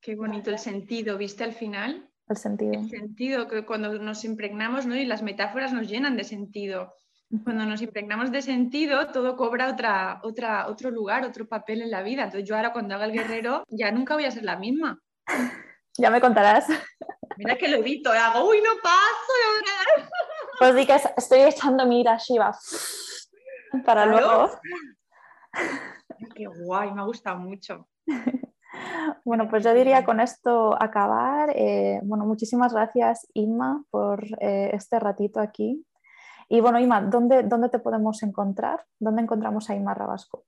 Qué 0.00 0.14
bonito 0.14 0.50
el 0.50 0.58
sentido, 0.58 1.18
¿viste 1.18 1.44
al 1.44 1.52
final? 1.52 2.10
El 2.28 2.36
sentido. 2.36 2.72
El 2.72 2.88
sentido, 2.88 3.48
que 3.48 3.64
cuando 3.64 3.98
nos 3.98 4.24
impregnamos, 4.24 4.86
¿no? 4.86 4.94
Y 4.94 5.04
las 5.04 5.22
metáforas 5.22 5.72
nos 5.72 5.88
llenan 5.88 6.16
de 6.16 6.24
sentido. 6.24 6.94
Cuando 7.44 7.66
nos 7.66 7.82
impregnamos 7.82 8.30
de 8.30 8.40
sentido, 8.40 9.08
todo 9.08 9.36
cobra 9.36 9.68
otra, 9.68 10.20
otra, 10.22 10.68
otro 10.68 10.90
lugar, 10.90 11.24
otro 11.24 11.48
papel 11.48 11.82
en 11.82 11.90
la 11.90 12.02
vida. 12.02 12.24
Entonces 12.24 12.48
yo 12.48 12.56
ahora 12.56 12.72
cuando 12.72 12.94
haga 12.94 13.06
el 13.06 13.12
guerrero, 13.12 13.64
ya 13.68 13.90
nunca 13.90 14.14
voy 14.14 14.24
a 14.24 14.30
ser 14.30 14.44
la 14.44 14.56
misma. 14.56 15.00
Ya 15.98 16.10
me 16.10 16.20
contarás. 16.20 16.66
Mira 17.38 17.56
que 17.56 17.68
lo 17.68 17.78
evito, 17.78 18.12
hago, 18.12 18.50
uy, 18.50 18.58
no 18.58 18.82
paso. 18.82 20.12
Pues 20.58 20.74
di 20.74 20.84
que 20.84 20.94
estoy 21.16 21.40
echando 21.40 21.86
mira, 21.86 22.18
Shiva 22.18 22.54
para 23.84 24.06
luego. 24.06 24.50
Qué 26.34 26.46
guay, 26.46 26.92
me 26.92 27.00
ha 27.00 27.04
gustado 27.04 27.38
mucho. 27.38 27.88
Bueno, 29.24 29.48
pues 29.48 29.64
yo 29.64 29.72
diría 29.72 30.04
con 30.04 30.20
esto 30.20 30.76
acabar. 30.80 31.50
Eh, 31.54 32.00
bueno, 32.02 32.26
muchísimas 32.26 32.72
gracias, 32.74 33.26
Inma, 33.34 33.82
por 33.90 34.24
eh, 34.40 34.70
este 34.72 35.00
ratito 35.00 35.40
aquí. 35.40 35.84
Y 36.48 36.60
bueno, 36.60 36.78
Inma, 36.78 37.00
¿dónde, 37.00 37.42
¿dónde 37.42 37.68
te 37.68 37.78
podemos 37.78 38.22
encontrar? 38.22 38.86
¿Dónde 38.98 39.22
encontramos 39.22 39.68
a 39.68 39.74
Inma 39.74 39.94
Rabasco? 39.94 40.44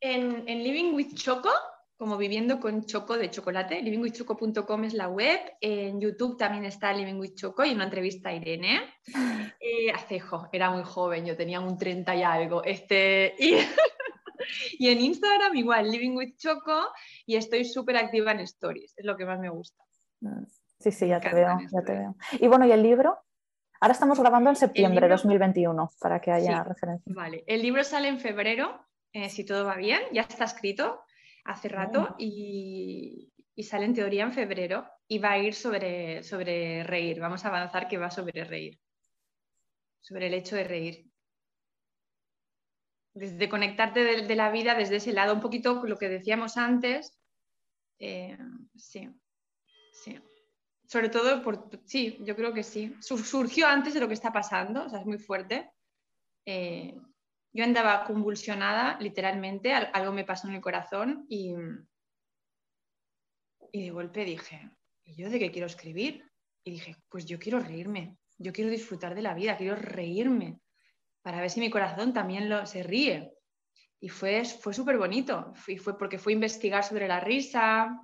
En, 0.00 0.48
en 0.48 0.62
Living 0.62 0.94
with 0.94 1.14
Choco, 1.14 1.50
como 1.96 2.16
viviendo 2.16 2.60
con 2.60 2.84
choco 2.84 3.16
de 3.16 3.30
chocolate. 3.30 3.80
livingwithchoco.com 3.80 4.84
es 4.84 4.94
la 4.94 5.08
web. 5.08 5.40
En 5.60 6.00
YouTube 6.00 6.36
también 6.36 6.64
está 6.64 6.92
Living 6.92 7.18
with 7.18 7.34
Choco 7.34 7.64
y 7.64 7.72
una 7.72 7.84
entrevista 7.84 8.30
a 8.30 8.34
Irene. 8.34 8.82
Eh, 9.66 9.90
Acejo, 9.90 10.50
era 10.52 10.70
muy 10.70 10.82
joven, 10.82 11.24
yo 11.24 11.38
tenía 11.38 11.58
un 11.58 11.78
30 11.78 12.16
y 12.16 12.22
algo. 12.22 12.62
Este, 12.62 13.34
y, 13.38 13.54
y 14.78 14.90
en 14.90 15.00
Instagram 15.00 15.56
igual, 15.56 15.90
Living 15.90 16.14
with 16.14 16.36
Choco 16.36 16.92
y 17.24 17.36
estoy 17.36 17.64
súper 17.64 17.96
activa 17.96 18.32
en 18.32 18.40
stories, 18.40 18.92
es 18.94 19.06
lo 19.06 19.16
que 19.16 19.24
más 19.24 19.40
me 19.40 19.48
gusta. 19.48 19.82
Mm, 20.20 20.44
sí, 20.78 20.92
sí, 20.92 21.08
ya 21.08 21.18
te 21.18 21.34
veo, 21.34 21.56
ya 21.72 21.82
te 21.82 21.92
veo. 21.92 22.14
Y 22.32 22.46
bueno, 22.46 22.66
¿y 22.66 22.72
el 22.72 22.82
libro? 22.82 23.23
Ahora 23.80 23.92
estamos 23.92 24.18
grabando 24.18 24.50
en 24.50 24.56
septiembre 24.56 25.06
de 25.06 25.12
2021, 25.12 25.90
para 26.00 26.20
que 26.20 26.30
haya 26.30 26.62
referencia. 26.64 27.12
Vale, 27.14 27.44
el 27.46 27.62
libro 27.62 27.84
sale 27.84 28.08
en 28.08 28.20
febrero, 28.20 28.86
eh, 29.12 29.28
si 29.28 29.44
todo 29.44 29.64
va 29.64 29.76
bien, 29.76 30.00
ya 30.12 30.22
está 30.22 30.44
escrito 30.44 31.02
hace 31.44 31.68
rato 31.68 32.14
y, 32.18 33.30
sale 33.62 33.84
en 33.84 33.94
teoría 33.94 34.24
en 34.24 34.32
febrero 34.32 34.86
y 35.06 35.18
va 35.18 35.32
a 35.32 35.38
ir 35.38 35.54
sobre, 35.54 36.22
sobre 36.22 36.82
reír. 36.84 37.20
Vamos 37.20 37.44
a 37.44 37.48
avanzar 37.48 37.88
que 37.88 37.98
va 37.98 38.10
sobre 38.10 38.44
reír, 38.44 38.80
sobre 40.00 40.28
el 40.28 40.34
hecho 40.34 40.56
de 40.56 40.64
reír. 40.64 41.10
Desde 43.12 43.48
conectarte 43.48 44.02
de, 44.02 44.34
la 44.34 44.50
vida 44.50 44.74
desde 44.74 44.96
ese 44.96 45.12
lado, 45.12 45.34
un 45.34 45.40
poquito 45.40 45.84
lo 45.84 45.98
que 45.98 46.08
decíamos 46.08 46.56
antes. 46.56 47.20
Eh, 48.00 48.36
sí, 48.76 49.08
sí. 49.08 49.23
Sobre 50.94 51.08
todo 51.08 51.42
por, 51.42 51.68
sí, 51.86 52.18
yo 52.20 52.36
creo 52.36 52.54
que 52.54 52.62
sí. 52.62 52.94
Surgió 53.00 53.66
antes 53.66 53.94
de 53.94 53.98
lo 53.98 54.06
que 54.06 54.14
está 54.14 54.32
pasando, 54.32 54.84
o 54.84 54.88
sea, 54.88 55.00
es 55.00 55.06
muy 55.06 55.18
fuerte. 55.18 55.72
Eh, 56.46 56.94
yo 57.52 57.64
andaba 57.64 58.04
convulsionada, 58.04 58.96
literalmente, 59.00 59.72
algo 59.72 60.12
me 60.12 60.24
pasó 60.24 60.46
en 60.46 60.54
el 60.54 60.60
corazón 60.60 61.26
y, 61.28 61.52
y 63.72 63.82
de 63.82 63.90
golpe 63.90 64.24
dije, 64.24 64.70
¿y 65.02 65.16
yo 65.16 65.28
de 65.30 65.40
qué 65.40 65.50
quiero 65.50 65.66
escribir? 65.66 66.30
Y 66.62 66.70
dije, 66.70 66.94
pues 67.08 67.26
yo 67.26 67.40
quiero 67.40 67.58
reírme, 67.58 68.16
yo 68.38 68.52
quiero 68.52 68.70
disfrutar 68.70 69.16
de 69.16 69.22
la 69.22 69.34
vida, 69.34 69.56
quiero 69.56 69.74
reírme, 69.74 70.60
para 71.22 71.40
ver 71.40 71.50
si 71.50 71.58
mi 71.58 71.70
corazón 71.70 72.12
también 72.12 72.48
lo, 72.48 72.66
se 72.66 72.84
ríe. 72.84 73.34
Y 73.98 74.10
fue, 74.10 74.44
fue 74.44 74.72
súper 74.72 74.96
bonito, 74.96 75.54
y 75.66 75.76
fue 75.76 75.98
porque 75.98 76.20
fue 76.20 76.34
investigar 76.34 76.84
sobre 76.84 77.08
la 77.08 77.18
risa, 77.18 78.00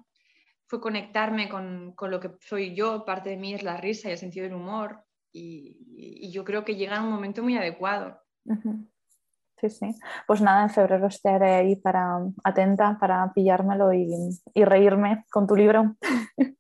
fue 0.71 0.81
conectarme 0.81 1.49
con, 1.49 1.97
lo 2.01 2.21
que 2.21 2.31
soy 2.41 2.77
yo, 2.77 3.05
parte 3.05 3.31
de 3.31 3.37
mí 3.37 3.53
es 3.55 3.65
la 3.65 3.77
risa 3.77 4.09
y 4.09 4.13
el 4.13 4.19
sentido 4.19 4.45
del 4.45 4.55
humor, 4.55 5.03
y, 5.33 6.31
yo 6.33 6.45
creo 6.45 6.65
que 6.65 6.77
llega 6.77 6.97
en 6.97 7.03
un 7.03 7.11
momento 7.11 7.43
muy 7.43 7.57
adecuado. 7.57 8.23
Sí, 9.57 9.69
sí. 9.69 9.95
Pues 10.29 10.41
nada, 10.41 10.63
en 10.63 10.71
febrero 10.71 11.09
estaré 11.09 11.55
ahí 11.55 11.75
para 11.75 12.21
atenta 12.45 12.97
para 13.01 13.33
pillármelo 13.35 13.93
y, 13.93 14.39
reírme 14.55 15.25
con 15.29 15.49
tu 15.49 15.57
libro. 15.57 15.97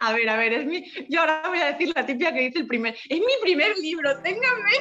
A 0.00 0.12
ver, 0.12 0.28
a 0.28 0.36
ver, 0.36 0.52
es 0.52 0.66
mi. 0.66 0.84
Yo 1.08 1.20
ahora 1.20 1.42
voy 1.48 1.58
a 1.58 1.66
decir 1.66 1.92
la 1.94 2.04
típica 2.04 2.32
que 2.32 2.40
dice 2.40 2.58
el 2.58 2.66
primer. 2.66 2.94
Es 3.08 3.18
mi 3.20 3.32
primer 3.40 3.76
libro, 3.78 4.10
ténganme. 4.20 4.72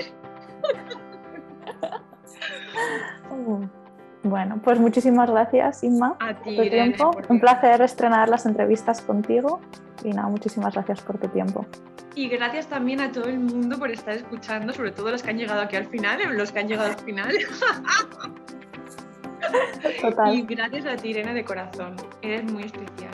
Bueno, 4.24 4.60
pues 4.64 4.80
muchísimas 4.80 5.30
gracias, 5.30 5.84
Inma. 5.84 6.16
A 6.20 6.36
ti, 6.36 6.56
por 6.56 6.66
tu 6.66 6.70
tiempo. 6.70 7.12
Un 7.28 7.40
placer 7.40 7.82
estrenar 7.82 8.30
las 8.30 8.46
entrevistas 8.46 9.02
contigo. 9.02 9.60
Y 10.04 10.12
nada, 10.12 10.30
muchísimas 10.30 10.74
gracias 10.74 11.02
por 11.02 11.18
tu 11.18 11.28
tiempo. 11.28 11.66
Y 12.14 12.28
gracias 12.28 12.68
también 12.68 13.00
a 13.00 13.12
todo 13.12 13.26
el 13.26 13.40
mundo 13.40 13.80
por 13.80 13.90
estar 13.90 14.16
escuchando, 14.16 14.74
sobre 14.74 14.92
todo 14.92 15.12
los 15.12 15.24
que 15.24 15.30
han 15.30 15.38
llegado 15.38 15.62
aquí 15.62 15.76
al 15.76 15.88
final, 15.88 16.20
los 16.38 16.52
que 16.52 16.60
han 16.60 16.68
llegado 16.68 16.90
al 16.90 16.98
final. 16.98 17.32
Total. 20.02 20.36
Y 20.36 20.42
gracias 20.44 20.86
a 20.86 20.96
ti, 20.96 21.10
Irene, 21.10 21.34
de 21.34 21.44
corazón. 21.44 21.96
Eres 22.22 22.44
muy 22.52 22.64
especial. 22.64 23.12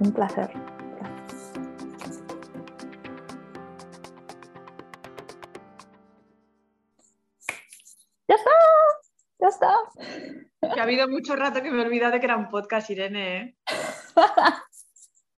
Un 0.00 0.12
placer. 0.12 0.50
Ya 8.28 8.36
está, 8.36 8.50
ya 9.42 9.48
está. 9.48 9.76
Que 10.60 10.80
ha 10.80 10.84
habido 10.84 11.08
mucho 11.08 11.34
rato 11.34 11.62
que 11.62 11.70
me 11.70 11.82
he 11.82 11.84
olvidado 11.84 12.12
de 12.12 12.20
que 12.20 12.26
era 12.26 12.36
un 12.36 12.48
podcast, 12.48 12.88
Irene. 12.90 13.36
¿eh? 13.36 13.56